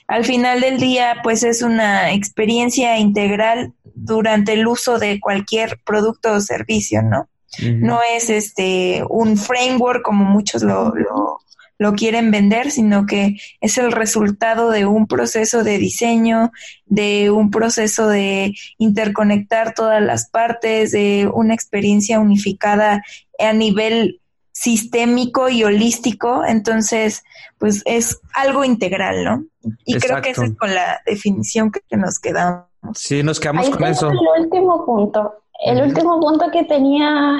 al 0.07 0.23
final 0.23 0.61
del 0.61 0.79
día 0.79 1.17
pues 1.21 1.43
es 1.43 1.63
una 1.63 2.13
experiencia 2.13 2.97
integral 2.97 3.73
durante 3.93 4.53
el 4.53 4.67
uso 4.67 4.99
de 4.99 5.19
cualquier 5.19 5.81
producto 5.83 6.31
o 6.31 6.39
servicio, 6.39 7.01
¿no? 7.01 7.27
No 7.59 7.99
es 8.09 8.29
este 8.29 9.03
un 9.09 9.35
framework 9.35 10.01
como 10.01 10.23
muchos 10.23 10.63
lo, 10.63 10.95
lo 10.95 11.41
lo 11.77 11.93
quieren 11.93 12.31
vender, 12.31 12.71
sino 12.71 13.05
que 13.05 13.37
es 13.61 13.77
el 13.77 13.91
resultado 13.91 14.71
de 14.71 14.85
un 14.85 15.07
proceso 15.07 15.63
de 15.63 15.77
diseño, 15.77 16.51
de 16.85 17.29
un 17.29 17.51
proceso 17.51 18.07
de 18.07 18.55
interconectar 18.77 19.73
todas 19.73 20.01
las 20.01 20.29
partes, 20.29 20.91
de 20.91 21.29
una 21.31 21.53
experiencia 21.53 22.19
unificada 22.19 23.03
a 23.39 23.53
nivel 23.53 24.21
sistémico 24.51 25.49
y 25.49 25.63
holístico, 25.63 26.43
entonces, 26.43 27.23
pues 27.59 27.83
es 27.85 28.19
algo 28.33 28.63
integral, 28.63 29.23
¿no? 29.23 29.45
Y 29.85 29.95
creo 29.99 30.19
que 30.21 30.31
esa 30.31 30.45
es 30.45 30.57
con 30.57 30.73
la 30.73 30.99
definición 31.05 31.71
que, 31.71 31.81
nos 31.95 32.17
quedamos. 32.17 32.65
Sí, 32.95 33.21
nos 33.21 33.39
quedamos 33.39 33.69
con 33.69 33.83
eso. 33.83 34.09
El 34.09 34.45
último 34.45 34.83
punto, 34.83 35.43
el 35.63 35.83
último 35.83 36.19
punto 36.19 36.49
que 36.51 36.63
tenía, 36.63 37.37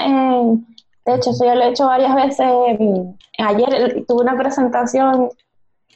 de 1.07 1.15
hecho, 1.15 1.29
eso 1.31 1.45
ya 1.45 1.55
lo 1.55 1.63
he 1.63 1.69
hecho 1.69 1.85
varias 1.85 2.13
veces. 2.13 2.47
Ayer 3.39 4.03
tuve 4.05 4.23
una 4.23 4.37
presentación 4.37 5.29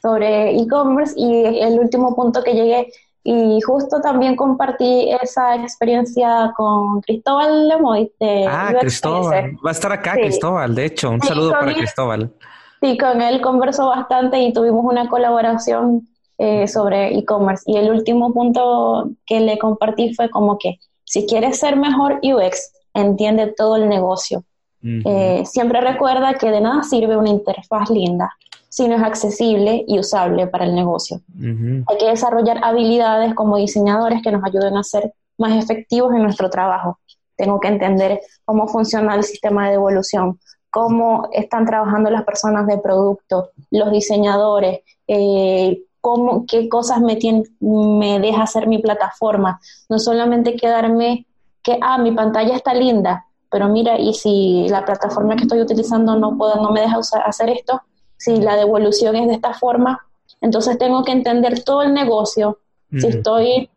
sobre 0.00 0.56
e-commerce 0.56 1.14
y 1.16 1.60
el 1.60 1.78
último 1.78 2.16
punto 2.16 2.42
que 2.42 2.54
llegué 2.54 2.88
y 3.22 3.60
justo 3.60 4.00
también 4.00 4.34
compartí 4.36 5.10
esa 5.20 5.56
experiencia 5.56 6.52
con 6.56 7.02
Cristóbal 7.02 7.68
Lemoy 7.68 8.10
de 8.18 8.46
Ah, 8.48 8.74
Cristóbal. 8.80 9.56
Va 9.64 9.68
a 9.68 9.72
estar 9.72 9.92
acá 9.92 10.14
Cristóbal, 10.14 10.74
de 10.74 10.86
hecho. 10.86 11.10
Un 11.10 11.20
saludo 11.20 11.52
para 11.52 11.74
Cristóbal. 11.74 12.32
Sí, 12.80 12.96
con 12.96 13.20
él 13.20 13.42
conversó 13.42 13.88
bastante 13.88 14.40
y 14.40 14.52
tuvimos 14.54 14.84
una 14.84 15.08
colaboración 15.08 16.08
eh, 16.38 16.66
sobre 16.66 17.16
e-commerce. 17.18 17.64
Y 17.66 17.76
el 17.76 17.90
último 17.90 18.32
punto 18.32 19.10
que 19.26 19.40
le 19.40 19.58
compartí 19.58 20.14
fue 20.14 20.30
como 20.30 20.58
que 20.58 20.78
si 21.04 21.26
quieres 21.26 21.58
ser 21.58 21.76
mejor 21.76 22.18
UX, 22.22 22.72
entiende 22.94 23.52
todo 23.54 23.76
el 23.76 23.90
negocio. 23.90 24.42
Eh, 24.84 25.44
siempre 25.46 25.80
recuerda 25.80 26.34
que 26.34 26.50
de 26.50 26.60
nada 26.60 26.82
sirve 26.82 27.16
una 27.16 27.30
interfaz 27.30 27.88
linda 27.90 28.30
si 28.68 28.88
no 28.88 28.96
es 28.96 29.02
accesible 29.02 29.84
y 29.86 29.98
usable 29.98 30.46
para 30.46 30.64
el 30.64 30.74
negocio. 30.74 31.20
Hay 31.38 31.98
que 31.98 32.06
desarrollar 32.06 32.58
habilidades 32.64 33.34
como 33.34 33.58
diseñadores 33.58 34.22
que 34.22 34.32
nos 34.32 34.42
ayuden 34.44 34.78
a 34.78 34.82
ser 34.82 35.12
más 35.36 35.62
efectivos 35.62 36.14
en 36.14 36.22
nuestro 36.22 36.48
trabajo. 36.48 36.98
Tengo 37.36 37.60
que 37.60 37.68
entender 37.68 38.20
cómo 38.46 38.68
funciona 38.68 39.14
el 39.14 39.24
sistema 39.24 39.66
de 39.66 39.72
devolución, 39.72 40.40
cómo 40.70 41.28
están 41.32 41.66
trabajando 41.66 42.08
las 42.08 42.24
personas 42.24 42.66
de 42.66 42.78
producto, 42.78 43.50
los 43.70 43.92
diseñadores, 43.92 44.80
eh, 45.06 45.82
cómo, 46.00 46.46
qué 46.46 46.70
cosas 46.70 47.02
me, 47.02 47.18
me 47.60 48.20
deja 48.20 48.42
hacer 48.44 48.66
mi 48.68 48.78
plataforma. 48.78 49.60
No 49.90 49.98
solamente 49.98 50.56
quedarme 50.56 51.26
que, 51.62 51.78
ah, 51.82 51.98
mi 51.98 52.12
pantalla 52.12 52.56
está 52.56 52.72
linda, 52.72 53.26
pero 53.52 53.68
mira, 53.68 53.98
y 53.98 54.14
si 54.14 54.66
la 54.70 54.84
plataforma 54.84 55.36
que 55.36 55.42
estoy 55.42 55.60
utilizando 55.60 56.16
no, 56.16 56.38
puedo, 56.38 56.56
no 56.56 56.72
me 56.72 56.80
deja 56.80 56.98
hacer 57.26 57.50
esto, 57.50 57.82
si 58.16 58.40
la 58.40 58.56
devolución 58.56 59.14
es 59.14 59.28
de 59.28 59.34
esta 59.34 59.52
forma, 59.52 60.06
entonces 60.40 60.78
tengo 60.78 61.04
que 61.04 61.12
entender 61.12 61.62
todo 61.62 61.82
el 61.82 61.92
negocio, 61.92 62.58
si 62.90 63.06
estoy 63.06 63.70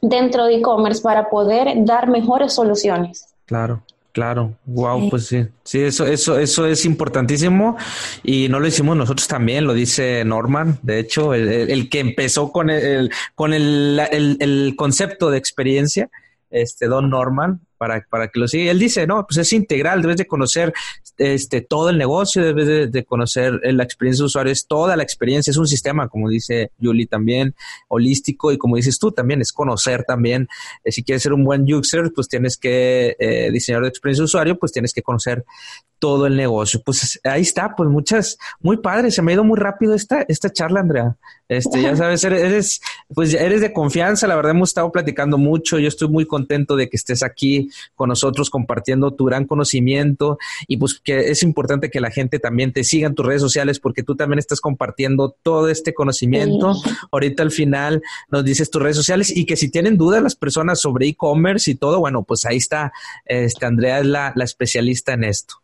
dentro 0.00 0.46
de 0.46 0.56
e-commerce 0.56 1.02
para 1.02 1.28
poder 1.28 1.84
dar 1.84 2.08
mejores 2.08 2.54
soluciones. 2.54 3.26
Claro. 3.44 3.82
Claro, 4.12 4.56
wow, 4.66 5.08
pues 5.08 5.28
sí, 5.28 5.46
sí, 5.62 5.82
eso, 5.82 6.04
eso, 6.04 6.36
eso 6.36 6.66
es 6.66 6.84
importantísimo. 6.84 7.76
Y 8.24 8.48
no 8.48 8.58
lo 8.58 8.66
hicimos 8.66 8.96
nosotros 8.96 9.28
también, 9.28 9.68
lo 9.68 9.72
dice 9.72 10.24
Norman, 10.24 10.80
de 10.82 10.98
hecho, 10.98 11.32
el, 11.32 11.88
que 11.88 12.00
empezó 12.00 12.50
con 12.50 12.70
el, 12.70 13.12
con 13.36 13.54
el, 13.54 14.00
el, 14.10 14.74
concepto 14.76 15.30
de 15.30 15.38
experiencia, 15.38 16.10
este 16.50 16.86
Don 16.86 17.08
Norman, 17.08 17.60
para, 17.80 18.06
para 18.10 18.28
que 18.28 18.38
lo 18.38 18.46
siga. 18.46 18.70
Él 18.70 18.78
dice, 18.78 19.06
no, 19.06 19.26
pues 19.26 19.38
es 19.38 19.54
integral, 19.54 20.02
debes 20.02 20.18
de 20.18 20.26
conocer 20.26 20.74
este, 21.16 21.62
todo 21.62 21.88
el 21.88 21.96
negocio, 21.96 22.44
debes 22.44 22.92
de, 22.92 23.04
conocer 23.04 23.58
eh, 23.62 23.72
la 23.72 23.84
experiencia 23.84 24.22
de 24.22 24.26
usuario, 24.26 24.52
es 24.52 24.66
toda 24.66 24.96
la 24.96 25.02
experiencia, 25.02 25.50
es 25.50 25.56
un 25.56 25.66
sistema, 25.66 26.06
como 26.08 26.28
dice 26.28 26.72
Julie 26.78 27.06
también, 27.06 27.54
holístico 27.88 28.52
y 28.52 28.58
como 28.58 28.76
dices 28.76 28.98
tú 28.98 29.12
también, 29.12 29.40
es 29.40 29.50
conocer 29.50 30.04
también, 30.04 30.46
eh, 30.84 30.92
si 30.92 31.02
quieres 31.02 31.22
ser 31.22 31.32
un 31.32 31.42
buen 31.42 31.62
user, 31.72 32.12
pues 32.14 32.28
tienes 32.28 32.58
que 32.58 33.16
eh, 33.18 33.50
diseñar 33.50 33.80
de 33.80 33.88
experiencia 33.88 34.20
de 34.20 34.26
usuario, 34.26 34.58
pues 34.58 34.72
tienes 34.72 34.92
que 34.92 35.00
conocer 35.00 35.46
todo 36.00 36.26
el 36.26 36.36
negocio. 36.36 36.82
Pues 36.84 37.20
ahí 37.22 37.42
está, 37.42 37.76
pues 37.76 37.88
muchas, 37.88 38.38
muy 38.58 38.78
padre, 38.78 39.12
se 39.12 39.22
me 39.22 39.30
ha 39.30 39.34
ido 39.34 39.44
muy 39.44 39.58
rápido 39.58 39.94
esta, 39.94 40.22
esta 40.22 40.50
charla, 40.50 40.80
Andrea. 40.80 41.16
Este, 41.48 41.82
ya 41.82 41.94
sabes, 41.96 42.24
eres, 42.24 42.80
pues 43.14 43.34
eres 43.34 43.60
de 43.60 43.72
confianza, 43.72 44.26
la 44.26 44.36
verdad 44.36 44.52
hemos 44.52 44.70
estado 44.70 44.90
platicando 44.90 45.36
mucho, 45.36 45.78
yo 45.78 45.88
estoy 45.88 46.08
muy 46.08 46.26
contento 46.26 46.74
de 46.74 46.88
que 46.88 46.96
estés 46.96 47.22
aquí 47.22 47.68
con 47.94 48.08
nosotros 48.08 48.50
compartiendo 48.50 49.12
tu 49.12 49.26
gran 49.26 49.46
conocimiento 49.46 50.38
y 50.66 50.78
pues 50.78 50.98
que 50.98 51.30
es 51.30 51.42
importante 51.42 51.90
que 51.90 52.00
la 52.00 52.10
gente 52.10 52.38
también 52.38 52.72
te 52.72 52.82
siga 52.82 53.06
en 53.06 53.14
tus 53.14 53.26
redes 53.26 53.42
sociales 53.42 53.78
porque 53.78 54.02
tú 54.02 54.16
también 54.16 54.38
estás 54.38 54.60
compartiendo 54.60 55.36
todo 55.42 55.68
este 55.68 55.92
conocimiento. 55.92 56.74
Ahorita 57.12 57.42
al 57.42 57.50
final 57.50 58.02
nos 58.30 58.44
dices 58.44 58.70
tus 58.70 58.80
redes 58.80 58.96
sociales 58.96 59.36
y 59.36 59.44
que 59.44 59.56
si 59.56 59.70
tienen 59.70 59.98
dudas 59.98 60.22
las 60.22 60.36
personas 60.36 60.80
sobre 60.80 61.08
e-commerce 61.08 61.70
y 61.70 61.74
todo, 61.74 62.00
bueno, 62.00 62.22
pues 62.22 62.46
ahí 62.46 62.56
está, 62.56 62.92
este, 63.26 63.66
Andrea 63.66 63.98
es 63.98 64.06
la, 64.06 64.32
la 64.34 64.44
especialista 64.44 65.12
en 65.12 65.24
esto. 65.24 65.60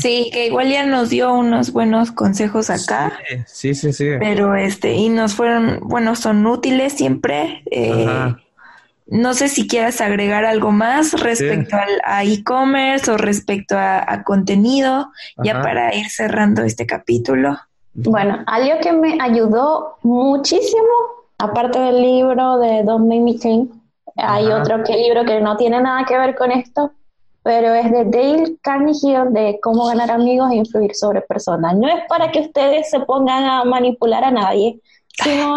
Sí, 0.00 0.30
que 0.32 0.46
igual 0.46 0.70
ya 0.70 0.84
nos 0.86 1.10
dio 1.10 1.32
unos 1.32 1.72
buenos 1.72 2.10
consejos 2.10 2.70
acá. 2.70 3.12
Sí, 3.46 3.74
sí, 3.74 3.92
sí. 3.92 4.06
Pero 4.18 4.54
este, 4.54 4.94
y 4.94 5.08
nos 5.08 5.34
fueron, 5.34 5.80
bueno, 5.82 6.16
son 6.16 6.46
útiles 6.46 6.94
siempre. 6.94 7.62
Eh, 7.70 8.34
no 9.06 9.34
sé 9.34 9.48
si 9.48 9.68
quieras 9.68 10.00
agregar 10.00 10.44
algo 10.44 10.72
más 10.72 11.12
respecto 11.20 11.76
al, 11.76 12.00
a 12.04 12.24
e-commerce 12.24 13.10
o 13.10 13.16
respecto 13.16 13.76
a, 13.78 14.22
contenido, 14.24 15.12
ya 15.36 15.62
para 15.62 15.94
ir 15.94 16.08
cerrando 16.10 16.62
este 16.62 16.86
capítulo. 16.86 17.56
Bueno, 17.94 18.42
algo 18.46 18.80
que 18.80 18.92
me 18.92 19.16
ayudó 19.20 19.98
muchísimo, 20.02 20.92
aparte 21.38 21.78
del 21.78 22.02
libro 22.02 22.58
de 22.58 22.82
Don't 22.82 23.06
Make 23.06 23.20
Me 23.20 23.34
Think, 23.34 23.70
hay 24.16 24.46
otro 24.46 24.82
que, 24.82 24.96
libro 24.96 25.24
que 25.24 25.40
no 25.40 25.56
tiene 25.56 25.80
nada 25.80 26.04
que 26.04 26.18
ver 26.18 26.34
con 26.34 26.50
esto, 26.50 26.92
pero 27.46 27.74
es 27.74 27.92
de 27.92 28.04
Dale 28.06 28.56
Carnegie 28.60 29.20
de 29.30 29.60
cómo 29.62 29.86
ganar 29.86 30.10
amigos 30.10 30.50
e 30.50 30.56
influir 30.56 30.96
sobre 30.96 31.20
personas. 31.20 31.76
No 31.76 31.86
es 31.86 32.02
para 32.08 32.32
que 32.32 32.40
ustedes 32.40 32.90
se 32.90 32.98
pongan 32.98 33.44
a 33.44 33.62
manipular 33.62 34.24
a 34.24 34.32
nadie, 34.32 34.80
sino, 35.22 35.56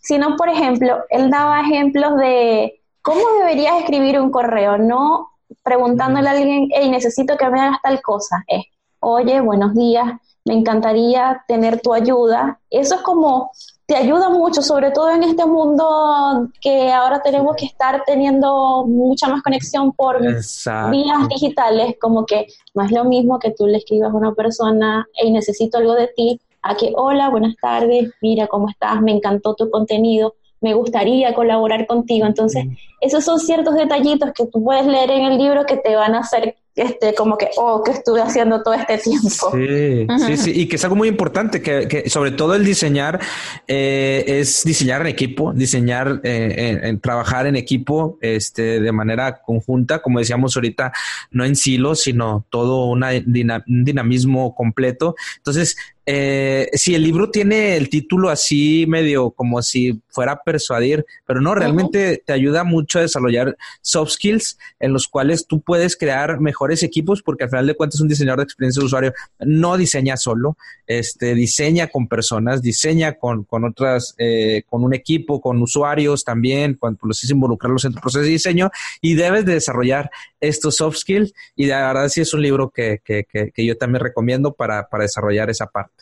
sino 0.00 0.36
por 0.36 0.48
ejemplo, 0.48 0.98
él 1.10 1.28
daba 1.28 1.60
ejemplos 1.62 2.16
de 2.18 2.80
cómo 3.02 3.20
deberías 3.40 3.80
escribir 3.80 4.20
un 4.20 4.30
correo, 4.30 4.78
no 4.78 5.30
preguntándole 5.64 6.28
a 6.28 6.30
alguien, 6.30 6.68
hey, 6.70 6.88
necesito 6.88 7.36
que 7.36 7.50
me 7.50 7.62
hagas 7.62 7.78
tal 7.82 8.00
cosa. 8.00 8.44
Es, 8.46 8.66
oye, 9.00 9.40
buenos 9.40 9.74
días, 9.74 10.06
me 10.44 10.54
encantaría 10.54 11.42
tener 11.48 11.80
tu 11.80 11.94
ayuda. 11.94 12.60
Eso 12.70 12.94
es 12.94 13.00
como 13.00 13.50
te 13.88 13.96
ayuda 13.96 14.28
mucho, 14.28 14.60
sobre 14.60 14.90
todo 14.90 15.08
en 15.10 15.22
este 15.22 15.46
mundo 15.46 16.50
que 16.60 16.92
ahora 16.92 17.22
tenemos 17.22 17.56
que 17.56 17.64
estar 17.64 18.02
teniendo 18.04 18.84
mucha 18.86 19.28
más 19.28 19.40
conexión 19.40 19.92
por 19.92 20.20
vías 20.20 21.28
digitales, 21.30 21.96
como 21.98 22.26
que 22.26 22.48
no 22.74 22.84
es 22.84 22.92
lo 22.92 23.04
mismo 23.06 23.38
que 23.38 23.50
tú 23.50 23.66
le 23.66 23.78
escribas 23.78 24.12
a 24.12 24.16
una 24.16 24.34
persona, 24.34 25.08
y 25.24 25.30
necesito 25.30 25.78
algo 25.78 25.94
de 25.94 26.08
ti, 26.08 26.38
a 26.60 26.76
que, 26.76 26.92
hola, 26.94 27.30
buenas 27.30 27.56
tardes, 27.62 28.10
mira 28.20 28.46
cómo 28.46 28.68
estás, 28.68 29.00
me 29.00 29.12
encantó 29.12 29.54
tu 29.54 29.70
contenido, 29.70 30.34
me 30.60 30.74
gustaría 30.74 31.32
colaborar 31.34 31.86
contigo. 31.86 32.26
Entonces, 32.26 32.66
esos 33.00 33.24
son 33.24 33.40
ciertos 33.40 33.74
detallitos 33.74 34.32
que 34.34 34.44
tú 34.48 34.62
puedes 34.62 34.84
leer 34.84 35.10
en 35.12 35.24
el 35.24 35.38
libro 35.38 35.64
que 35.64 35.78
te 35.78 35.96
van 35.96 36.14
a 36.14 36.18
hacer 36.18 36.56
este, 36.78 37.14
como 37.14 37.36
que, 37.36 37.48
oh, 37.56 37.82
que 37.82 37.92
estuve 37.92 38.20
haciendo 38.20 38.62
todo 38.62 38.74
este 38.74 38.98
tiempo. 38.98 39.50
Sí, 39.52 40.06
sí, 40.26 40.36
sí, 40.36 40.52
y 40.54 40.68
que 40.68 40.76
es 40.76 40.84
algo 40.84 40.96
muy 40.96 41.08
importante, 41.08 41.60
que, 41.60 42.08
sobre 42.08 42.30
todo 42.30 42.54
el 42.54 42.64
diseñar 42.64 43.20
eh, 43.66 44.24
es 44.26 44.64
diseñar 44.64 45.00
en 45.02 45.08
equipo, 45.08 45.52
diseñar, 45.52 46.20
eh, 46.24 46.80
en, 46.82 47.00
trabajar 47.00 47.46
en 47.46 47.56
equipo 47.56 48.18
este, 48.20 48.80
de 48.80 48.92
manera 48.92 49.42
conjunta, 49.42 50.00
como 50.00 50.18
decíamos 50.18 50.56
ahorita, 50.56 50.92
no 51.30 51.44
en 51.44 51.56
silos, 51.56 52.00
sino 52.00 52.46
todo 52.50 52.86
una 52.86 53.08
un 53.08 53.84
dinamismo 53.84 54.54
completo. 54.54 55.16
Entonces, 55.36 55.76
eh, 56.10 56.70
si 56.72 56.94
el 56.94 57.02
libro 57.02 57.30
tiene 57.30 57.76
el 57.76 57.90
título 57.90 58.30
así 58.30 58.86
medio 58.88 59.30
como 59.30 59.60
si 59.60 60.00
fuera 60.08 60.32
a 60.32 60.42
persuadir, 60.42 61.04
pero 61.26 61.42
no, 61.42 61.54
realmente 61.54 62.22
te 62.24 62.32
ayuda 62.32 62.64
mucho 62.64 62.98
a 62.98 63.02
desarrollar 63.02 63.58
soft 63.82 64.12
skills 64.12 64.56
en 64.80 64.94
los 64.94 65.06
cuales 65.06 65.46
tú 65.46 65.60
puedes 65.60 65.98
crear 65.98 66.40
mejores 66.40 66.82
equipos 66.82 67.20
porque 67.20 67.44
al 67.44 67.50
final 67.50 67.66
de 67.66 67.74
cuentas 67.74 68.00
un 68.00 68.08
diseñador 68.08 68.38
de 68.38 68.44
experiencia 68.44 68.80
de 68.80 68.86
usuario 68.86 69.12
no 69.40 69.76
diseña 69.76 70.16
solo, 70.16 70.56
este, 70.86 71.34
diseña 71.34 71.88
con 71.88 72.08
personas, 72.08 72.62
diseña 72.62 73.18
con, 73.18 73.44
con 73.44 73.66
otras, 73.66 74.14
eh, 74.16 74.62
con 74.66 74.84
un 74.84 74.94
equipo, 74.94 75.42
con 75.42 75.60
usuarios 75.60 76.24
también, 76.24 76.78
cuando 76.80 77.00
los 77.02 77.22
es 77.22 77.28
involucrarlos 77.28 77.84
en 77.84 77.92
tu 77.92 78.00
proceso 78.00 78.22
de 78.22 78.30
diseño 78.30 78.70
y 79.02 79.12
debes 79.12 79.44
de 79.44 79.52
desarrollar 79.52 80.10
estos 80.40 80.76
soft 80.76 80.96
skills 80.96 81.34
y 81.54 81.66
de 81.66 81.74
verdad 81.74 82.08
sí 82.08 82.22
es 82.22 82.32
un 82.32 82.40
libro 82.40 82.70
que, 82.70 83.02
que, 83.04 83.24
que, 83.30 83.50
que 83.50 83.66
yo 83.66 83.76
también 83.76 84.02
recomiendo 84.02 84.54
para, 84.54 84.88
para 84.88 85.02
desarrollar 85.02 85.50
esa 85.50 85.66
parte. 85.66 85.97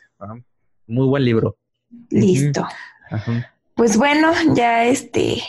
Muy 0.87 1.07
buen 1.07 1.25
libro. 1.25 1.57
Listo. 2.11 2.67
Pues 3.75 3.97
bueno, 3.97 4.33
ya 4.55 4.85
este 4.85 5.43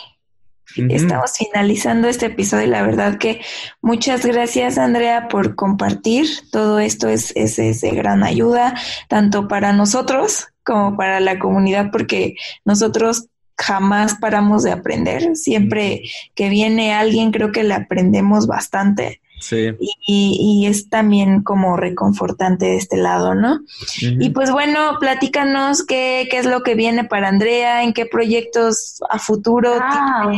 estamos 0.76 1.32
finalizando 1.38 2.08
este 2.08 2.26
episodio 2.26 2.66
y 2.66 2.70
la 2.70 2.82
verdad 2.82 3.16
que 3.18 3.40
muchas 3.80 4.24
gracias 4.24 4.78
Andrea 4.78 5.28
por 5.28 5.54
compartir. 5.54 6.26
Todo 6.50 6.78
esto 6.78 7.08
es, 7.08 7.32
es, 7.36 7.58
es 7.58 7.80
de 7.80 7.90
gran 7.90 8.22
ayuda, 8.22 8.74
tanto 9.08 9.48
para 9.48 9.72
nosotros 9.72 10.48
como 10.62 10.96
para 10.96 11.20
la 11.20 11.38
comunidad, 11.38 11.90
porque 11.90 12.36
nosotros 12.64 13.28
jamás 13.56 14.16
paramos 14.20 14.62
de 14.62 14.72
aprender. 14.72 15.34
Siempre 15.36 16.02
que 16.34 16.48
viene 16.48 16.92
alguien 16.92 17.32
creo 17.32 17.50
que 17.52 17.64
le 17.64 17.74
aprendemos 17.74 18.46
bastante. 18.46 19.20
Sí. 19.40 19.70
Y, 20.06 20.66
es 20.66 20.88
también 20.88 21.42
como 21.42 21.76
reconfortante 21.76 22.66
de 22.66 22.76
este 22.76 22.96
lado, 22.96 23.34
¿no? 23.34 23.60
Y 24.00 24.30
pues 24.30 24.50
bueno, 24.50 24.98
platícanos 24.98 25.84
qué, 25.84 26.26
qué, 26.30 26.38
es 26.38 26.46
lo 26.46 26.62
que 26.62 26.74
viene 26.74 27.04
para 27.04 27.28
Andrea, 27.28 27.82
en 27.82 27.92
qué 27.92 28.06
proyectos 28.06 29.00
a 29.08 29.18
futuro. 29.18 29.70
Ah, 29.80 30.32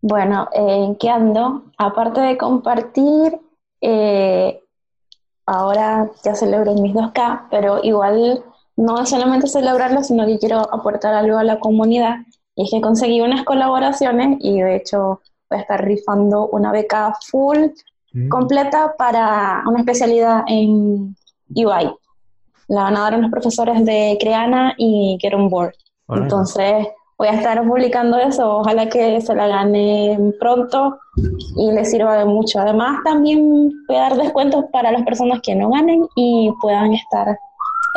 bueno, 0.00 0.48
¿en 0.52 0.96
qué 0.96 1.08
ando? 1.10 1.64
Aparte 1.78 2.20
de 2.20 2.36
compartir, 2.36 3.38
eh, 3.80 4.60
ahora 5.46 6.10
ya 6.24 6.34
celebro 6.34 6.74
mis 6.74 6.92
2K, 6.92 7.46
pero 7.50 7.80
igual 7.84 8.44
no 8.76 9.00
es 9.00 9.10
solamente 9.10 9.46
celebrarlo, 9.46 10.02
sino 10.02 10.26
que 10.26 10.38
quiero 10.38 10.58
aportar 10.74 11.14
algo 11.14 11.38
a 11.38 11.44
la 11.44 11.60
comunidad. 11.60 12.16
Y 12.56 12.64
es 12.64 12.70
que 12.70 12.80
conseguí 12.80 13.20
unas 13.20 13.44
colaboraciones 13.44 14.38
y 14.40 14.60
de 14.60 14.76
hecho 14.76 15.20
voy 15.52 15.58
a 15.58 15.62
estar 15.62 15.84
rifando 15.84 16.48
una 16.48 16.72
beca 16.72 17.14
full 17.30 17.58
mm. 18.12 18.28
completa 18.28 18.94
para 18.96 19.62
una 19.66 19.80
especialidad 19.80 20.44
en 20.48 21.14
UI. 21.54 21.94
La 22.68 22.84
van 22.84 22.96
a 22.96 23.00
dar 23.00 23.18
unos 23.18 23.30
profesores 23.30 23.84
de 23.84 24.16
Creana 24.20 24.74
y 24.78 25.18
Get 25.20 25.34
On 25.34 25.50
Board. 25.50 25.74
Entonces 26.08 26.86
voy 27.18 27.28
a 27.28 27.34
estar 27.34 27.62
publicando 27.66 28.18
eso, 28.18 28.58
ojalá 28.58 28.88
que 28.88 29.20
se 29.20 29.34
la 29.34 29.46
gane 29.46 30.18
pronto 30.40 30.98
y 31.56 31.70
les 31.72 31.90
sirva 31.90 32.16
de 32.16 32.24
mucho. 32.24 32.60
Además 32.60 32.98
también 33.04 33.70
voy 33.86 33.96
a 33.96 34.00
dar 34.00 34.16
descuentos 34.16 34.64
para 34.72 34.90
las 34.90 35.02
personas 35.02 35.40
que 35.42 35.54
no 35.54 35.70
ganen 35.70 36.06
y 36.16 36.50
puedan 36.60 36.92
estar 36.94 37.28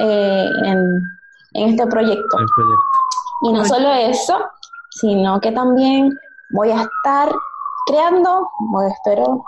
eh, 0.02 0.46
en, 0.66 1.68
este 1.70 1.88
proyecto. 1.88 2.38
Y 3.44 3.54
no 3.54 3.64
solo 3.66 3.92
eso, 3.94 4.38
sino 4.92 5.40
que 5.40 5.52
también 5.52 6.12
voy 6.52 6.70
a 6.72 6.82
estar 6.82 7.32
creando, 7.88 8.50
bueno, 8.60 8.90
espero, 8.90 9.44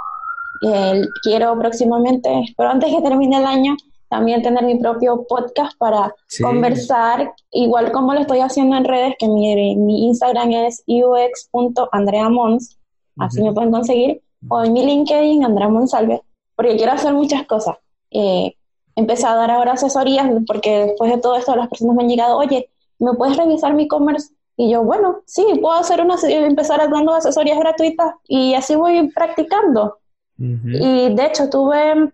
quiero 1.24 1.58
próximamente, 1.58 2.54
pero 2.58 2.70
antes 2.70 2.94
que 2.94 3.02
termine 3.02 3.38
el 3.38 3.46
año, 3.46 3.76
también 4.10 4.42
tener 4.42 4.64
mi 4.64 4.76
propio 4.76 5.26
podcast 5.28 5.78
para 5.78 6.16
conversar, 6.42 7.34
igual 7.52 7.92
como 7.92 8.14
lo 8.14 8.22
estoy 8.22 8.40
haciendo 8.40 8.78
en 8.78 8.86
redes, 8.86 9.16
que 9.20 9.28
mi, 9.28 9.76
mi 9.76 10.08
Instagram 10.08 10.52
es 10.52 10.84
ux.andreamons, 10.88 12.78
así 13.18 13.42
me 13.42 13.52
pueden 13.52 13.72
conseguir, 13.72 14.22
o 14.50 14.64
en 14.64 14.74
mi 14.74 14.86
LinkedIn, 14.86 15.44
Andrea 15.44 15.68
Monsalve, 15.68 16.22
porque 16.56 16.78
quiero 16.78 16.94
hacer 16.94 17.14
muchas 17.14 17.46
cosas. 17.48 17.76
Eh, 18.12 18.56
empecé 18.96 19.28
a 19.28 19.36
dar 19.36 19.52
ahora 19.52 19.74
asesorías, 19.74 20.30
porque 20.46 20.86
después 20.86 21.12
de 21.12 21.20
todo 21.20 21.36
esto 21.36 21.56
las 21.56 21.68
personas 21.68 21.96
me 21.96 22.04
han 22.04 22.10
llegado, 22.10 22.38
oye, 22.38 22.70
¿me 23.00 23.14
puedes 23.14 23.36
revisar 23.36 23.74
mi 23.74 23.84
e-commerce? 23.84 24.34
Y 24.58 24.72
yo, 24.72 24.84
bueno, 24.84 25.22
sí, 25.26 25.46
puedo 25.62 25.76
hacer 25.76 26.02
una, 26.02 26.16
empezar 26.24 26.80
dando 26.90 27.14
asesorías 27.14 27.60
gratuitas 27.60 28.16
y 28.28 28.56
así 28.56 28.76
voy 28.76 29.10
practicando. 29.10 30.00
Y 30.40 31.16
de 31.16 31.26
hecho, 31.26 31.50
tuve 31.50 32.12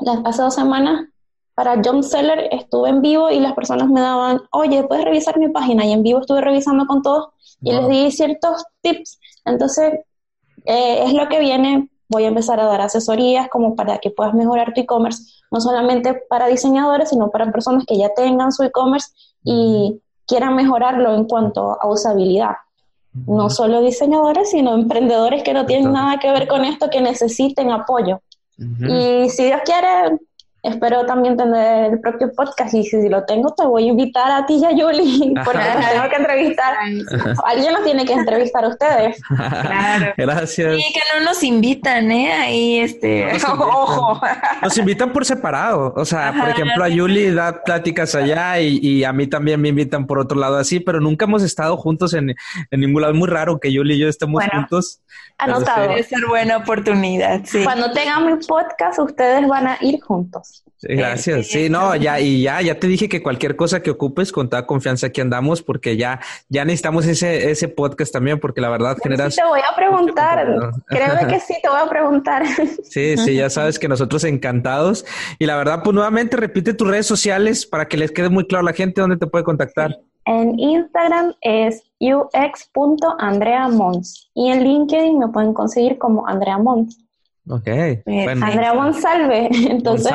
las 0.00 0.18
hace 0.24 0.42
dos 0.42 0.54
semanas 0.54 1.06
para 1.54 1.80
John 1.82 2.02
Seller, 2.02 2.48
estuve 2.50 2.90
en 2.90 3.00
vivo 3.00 3.30
y 3.30 3.40
las 3.40 3.54
personas 3.54 3.88
me 3.88 4.00
daban, 4.00 4.42
oye, 4.52 4.84
puedes 4.84 5.04
revisar 5.04 5.38
mi 5.38 5.48
página. 5.48 5.86
Y 5.86 5.92
en 5.92 6.02
vivo 6.02 6.20
estuve 6.20 6.40
revisando 6.40 6.86
con 6.86 7.02
todos 7.02 7.28
y 7.62 7.72
les 7.72 7.88
di 7.88 8.10
ciertos 8.10 8.64
tips. 8.82 9.18
Entonces, 9.44 9.94
eh, 10.64 11.04
es 11.04 11.12
lo 11.14 11.28
que 11.28 11.40
viene. 11.40 11.88
Voy 12.08 12.24
a 12.24 12.28
empezar 12.28 12.60
a 12.60 12.66
dar 12.66 12.80
asesorías 12.82 13.48
como 13.48 13.74
para 13.74 13.98
que 13.98 14.10
puedas 14.10 14.34
mejorar 14.34 14.74
tu 14.74 14.80
e-commerce, 14.82 15.42
no 15.50 15.60
solamente 15.60 16.22
para 16.28 16.46
diseñadores, 16.46 17.10
sino 17.10 17.30
para 17.30 17.50
personas 17.50 17.84
que 17.86 17.96
ya 17.96 18.12
tengan 18.14 18.52
su 18.52 18.62
e-commerce 18.62 19.08
y 19.42 20.00
quieran 20.26 20.54
mejorarlo 20.54 21.14
en 21.14 21.24
cuanto 21.24 21.80
a 21.80 21.86
usabilidad. 21.88 22.56
No 23.26 23.48
solo 23.48 23.80
diseñadores, 23.80 24.50
sino 24.50 24.74
emprendedores 24.74 25.42
que 25.42 25.54
no 25.54 25.64
tienen 25.64 25.92
nada 25.92 26.18
que 26.18 26.30
ver 26.30 26.46
con 26.46 26.64
esto, 26.64 26.90
que 26.90 27.00
necesiten 27.00 27.70
apoyo. 27.70 28.20
Y 28.58 29.30
si 29.30 29.44
Dios 29.44 29.60
quiere, 29.64 30.18
espero 30.66 31.06
también 31.06 31.36
tener 31.36 31.92
el 31.92 32.00
propio 32.00 32.32
podcast 32.32 32.74
y 32.74 32.82
si, 32.84 33.08
lo 33.08 33.24
tengo 33.24 33.54
te 33.54 33.64
voy 33.64 33.84
a 33.84 33.86
invitar 33.88 34.30
a 34.30 34.46
ti 34.46 34.58
y 34.60 34.64
a 34.64 34.72
Yuli 34.72 35.34
porque 35.44 35.60
tengo 35.60 36.08
que 36.08 36.16
entrevistar. 36.16 36.74
Alguien 37.44 37.72
nos 37.72 37.84
tiene 37.84 38.04
que 38.04 38.12
entrevistar 38.12 38.64
a 38.64 38.68
ustedes. 38.68 39.20
Claro. 39.28 40.12
Gracias. 40.16 40.78
Y 40.78 40.92
que 40.92 41.00
no 41.14 41.24
nos 41.24 41.42
invitan 41.42 42.10
eh 42.10 42.32
ahí 42.32 42.78
este 42.80 43.32
nos 43.32 43.44
ojo. 43.48 44.20
Nos 44.62 44.76
invitan 44.76 45.12
por 45.12 45.24
separado. 45.24 45.94
O 45.96 46.04
sea 46.04 46.34
por 46.36 46.48
ejemplo 46.48 46.84
a 46.84 46.88
Yuli 46.88 47.30
da 47.32 47.62
pláticas 47.62 48.14
allá 48.14 48.60
y, 48.60 49.04
a 49.04 49.12
mí 49.12 49.26
también 49.26 49.60
me 49.60 49.68
invitan 49.68 50.06
por 50.06 50.18
otro 50.18 50.38
lado 50.38 50.56
así 50.56 50.80
pero 50.80 51.00
nunca 51.00 51.26
hemos 51.26 51.42
estado 51.42 51.76
juntos 51.76 52.14
en, 52.14 52.34
ningún 52.70 53.02
lado. 53.02 53.12
Es 53.12 53.18
muy 53.18 53.28
raro 53.28 53.60
que 53.60 53.72
Yuli 53.72 53.94
y 53.94 53.98
yo 54.00 54.08
estemos 54.08 54.42
juntos. 54.52 55.00
anotado 55.38 55.88
debe 55.88 56.02
ser 56.02 56.26
buena 56.26 56.56
oportunidad 56.56 57.42
sí. 57.44 57.62
cuando 57.62 57.92
tengan 57.92 58.26
mi 58.26 58.44
podcast 58.46 58.98
ustedes 58.98 59.46
van 59.46 59.68
a 59.68 59.78
ir 59.80 60.00
juntos 60.00 60.55
gracias. 60.82 61.48
Sí, 61.48 61.68
no, 61.68 61.94
ya, 61.96 62.20
y 62.20 62.42
ya, 62.42 62.62
ya 62.62 62.78
te 62.78 62.86
dije 62.86 63.08
que 63.08 63.22
cualquier 63.22 63.56
cosa 63.56 63.82
que 63.82 63.90
ocupes, 63.90 64.32
con 64.32 64.48
toda 64.48 64.66
confianza 64.66 65.08
aquí 65.08 65.20
andamos, 65.20 65.62
porque 65.62 65.96
ya, 65.96 66.20
ya 66.48 66.64
necesitamos 66.64 67.06
ese, 67.06 67.50
ese 67.50 67.68
podcast 67.68 68.12
también, 68.12 68.40
porque 68.40 68.60
la 68.60 68.68
verdad 68.68 68.96
generas. 69.02 69.34
Sí, 69.34 69.40
te 69.40 69.46
voy 69.46 69.60
a 69.60 69.74
preguntar. 69.74 70.46
Creo 70.86 71.28
que 71.28 71.40
sí, 71.40 71.54
te 71.62 71.68
voy 71.68 71.80
a 71.80 71.88
preguntar. 71.88 72.44
Sí, 72.82 73.16
sí, 73.16 73.36
ya 73.36 73.50
sabes 73.50 73.78
que 73.78 73.88
nosotros 73.88 74.24
encantados. 74.24 75.04
Y 75.38 75.46
la 75.46 75.56
verdad, 75.56 75.82
pues 75.82 75.94
nuevamente 75.94 76.36
repite 76.36 76.74
tus 76.74 76.88
redes 76.88 77.06
sociales 77.06 77.66
para 77.66 77.88
que 77.88 77.96
les 77.96 78.10
quede 78.10 78.28
muy 78.28 78.46
claro 78.46 78.66
a 78.66 78.70
la 78.70 78.76
gente 78.76 79.00
dónde 79.00 79.16
te 79.16 79.26
puede 79.26 79.44
contactar. 79.44 79.98
En 80.26 80.58
Instagram 80.58 81.34
es 81.40 81.82
ux.andreamons 82.00 84.30
y 84.34 84.50
en 84.50 84.64
LinkedIn 84.64 85.18
me 85.18 85.28
pueden 85.28 85.54
conseguir 85.54 85.96
como 85.98 86.26
Andrea 86.26 86.58
Mons. 86.58 87.05
Ok. 87.48 87.66
Eh, 87.66 88.02
Andrea 88.28 88.74
Monsalve. 88.74 89.48
Entonces, 89.70 90.12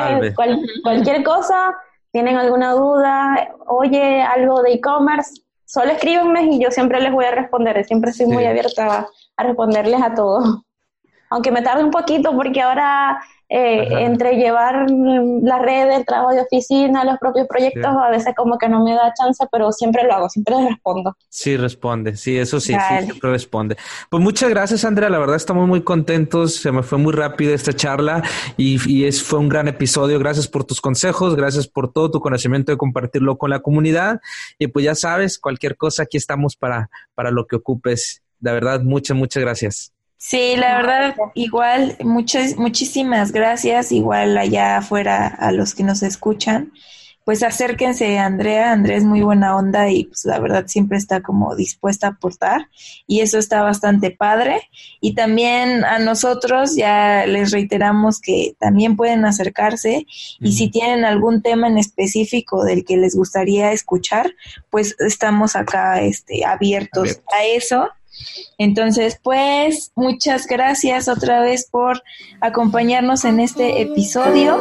cualquier 0.82 1.22
cosa, 1.22 1.74
tienen 2.12 2.36
alguna 2.36 2.72
duda, 2.72 3.54
oye, 3.66 4.22
algo 4.22 4.62
de 4.62 4.74
e-commerce, 4.74 5.42
solo 5.64 5.92
escríbenme 5.92 6.44
y 6.44 6.62
yo 6.62 6.70
siempre 6.70 7.00
les 7.00 7.10
voy 7.10 7.24
a 7.24 7.30
responder. 7.30 7.82
Siempre 7.84 8.12
soy 8.12 8.26
muy 8.26 8.44
abierta 8.44 9.08
a, 9.36 9.42
responderles 9.42 10.02
a 10.02 10.14
todos. 10.14 10.62
Aunque 11.30 11.50
me 11.50 11.62
tarde 11.62 11.82
un 11.82 11.90
poquito 11.90 12.36
porque 12.36 12.60
ahora 12.60 13.18
eh, 13.54 13.86
entre 14.04 14.36
llevar 14.36 14.86
la 14.90 15.58
red, 15.58 15.90
el 15.90 16.06
trabajo 16.06 16.32
de 16.32 16.40
oficina, 16.40 17.04
los 17.04 17.18
propios 17.18 17.46
proyectos, 17.46 17.84
a 17.84 18.08
veces 18.08 18.34
como 18.34 18.56
que 18.56 18.66
no 18.66 18.82
me 18.82 18.94
da 18.94 19.12
chance, 19.12 19.44
pero 19.52 19.70
siempre 19.72 20.04
lo 20.04 20.14
hago, 20.14 20.30
siempre 20.30 20.54
les 20.58 20.70
respondo. 20.70 21.14
Sí, 21.28 21.58
responde, 21.58 22.16
sí, 22.16 22.38
eso 22.38 22.60
sí, 22.60 22.72
sí, 22.72 23.04
siempre 23.04 23.30
responde. 23.30 23.76
Pues 24.08 24.22
muchas 24.22 24.48
gracias, 24.48 24.86
Andrea, 24.86 25.10
la 25.10 25.18
verdad 25.18 25.36
estamos 25.36 25.68
muy 25.68 25.82
contentos, 25.82 26.54
se 26.54 26.72
me 26.72 26.82
fue 26.82 26.96
muy 26.96 27.12
rápido 27.12 27.52
esta 27.52 27.74
charla 27.74 28.22
y, 28.56 28.78
y 28.90 29.04
es, 29.04 29.22
fue 29.22 29.38
un 29.38 29.50
gran 29.50 29.68
episodio, 29.68 30.18
gracias 30.18 30.48
por 30.48 30.64
tus 30.64 30.80
consejos, 30.80 31.36
gracias 31.36 31.68
por 31.68 31.92
todo 31.92 32.10
tu 32.10 32.20
conocimiento 32.20 32.72
de 32.72 32.78
compartirlo 32.78 33.36
con 33.36 33.50
la 33.50 33.60
comunidad 33.60 34.22
y 34.58 34.68
pues 34.68 34.86
ya 34.86 34.94
sabes, 34.94 35.38
cualquier 35.38 35.76
cosa, 35.76 36.04
aquí 36.04 36.16
estamos 36.16 36.56
para, 36.56 36.88
para 37.14 37.30
lo 37.30 37.46
que 37.46 37.56
ocupes. 37.56 38.22
De 38.40 38.50
verdad, 38.50 38.80
muchas, 38.80 39.14
muchas 39.14 39.42
gracias. 39.42 39.92
Sí, 40.24 40.54
la 40.54 40.76
verdad, 40.76 41.16
igual, 41.34 41.96
muchas, 42.04 42.56
muchísimas 42.56 43.32
gracias, 43.32 43.90
igual 43.90 44.38
allá 44.38 44.76
afuera 44.76 45.26
a 45.26 45.50
los 45.50 45.74
que 45.74 45.82
nos 45.82 46.04
escuchan. 46.04 46.72
Pues 47.24 47.42
acérquense 47.42 48.18
a 48.20 48.26
Andrea, 48.26 48.70
Andrea 48.70 48.98
es 48.98 49.04
muy 49.04 49.22
buena 49.22 49.56
onda 49.56 49.90
y 49.90 50.04
pues 50.04 50.24
la 50.24 50.38
verdad 50.38 50.66
siempre 50.68 50.96
está 50.96 51.22
como 51.22 51.56
dispuesta 51.56 52.06
a 52.06 52.10
aportar 52.10 52.68
y 53.08 53.20
eso 53.20 53.36
está 53.36 53.62
bastante 53.62 54.12
padre. 54.12 54.70
Y 55.00 55.16
también 55.16 55.84
a 55.84 55.98
nosotros 55.98 56.76
ya 56.76 57.26
les 57.26 57.50
reiteramos 57.50 58.20
que 58.20 58.54
también 58.60 58.94
pueden 58.94 59.24
acercarse 59.24 60.06
y 60.38 60.52
si 60.52 60.70
tienen 60.70 61.04
algún 61.04 61.42
tema 61.42 61.66
en 61.66 61.78
específico 61.78 62.62
del 62.62 62.84
que 62.84 62.96
les 62.96 63.16
gustaría 63.16 63.72
escuchar, 63.72 64.32
pues 64.70 64.94
estamos 65.00 65.56
acá 65.56 66.00
este, 66.00 66.44
abiertos 66.44 67.20
a 67.36 67.44
eso 67.44 67.88
entonces, 68.58 69.18
pues, 69.22 69.92
muchas 69.94 70.46
gracias 70.46 71.08
otra 71.08 71.40
vez 71.40 71.68
por 71.70 72.02
acompañarnos 72.40 73.24
en 73.24 73.40
este 73.40 73.82
episodio 73.82 74.60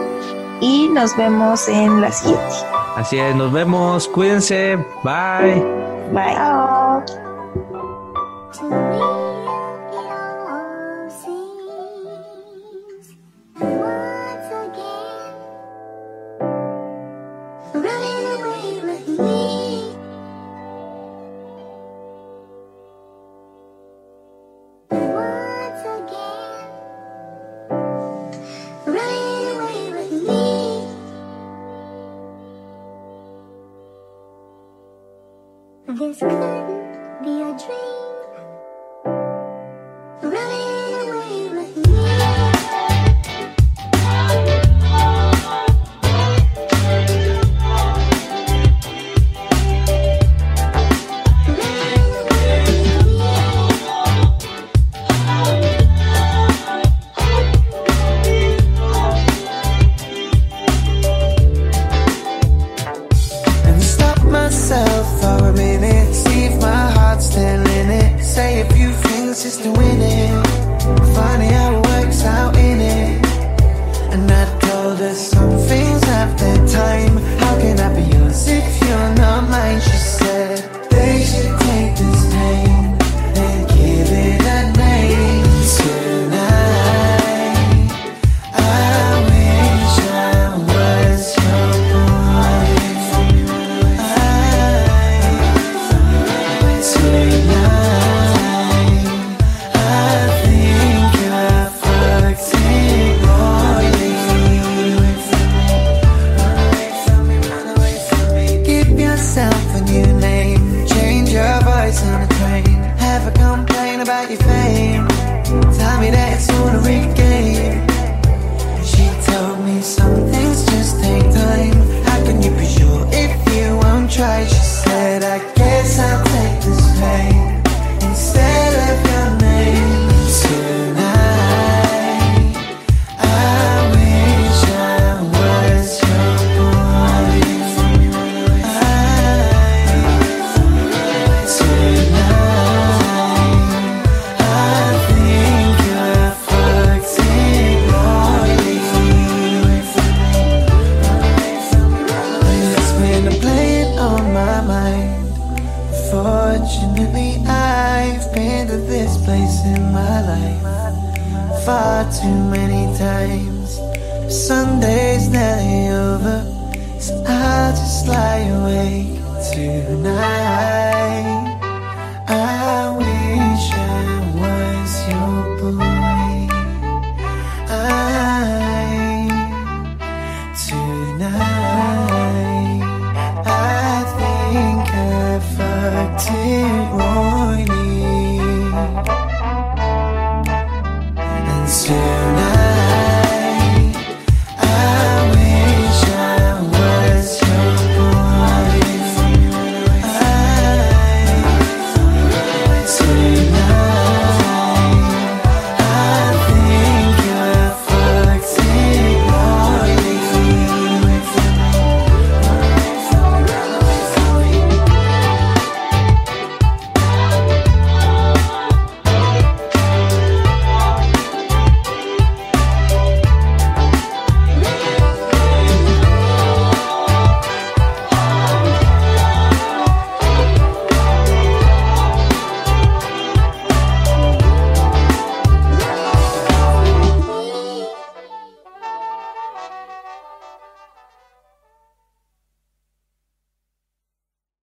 y 0.62 0.89
nos 0.89 1.16
vemos 1.18 1.68
en 1.68 2.01
la 2.01 2.12
siguiente. 2.12 2.55
Así 2.95 3.18
es, 3.18 3.36
nos 3.36 3.51
vemos, 3.51 4.07
cuídense, 4.07 4.78
bye. 5.03 5.64
Bye. 6.12 6.36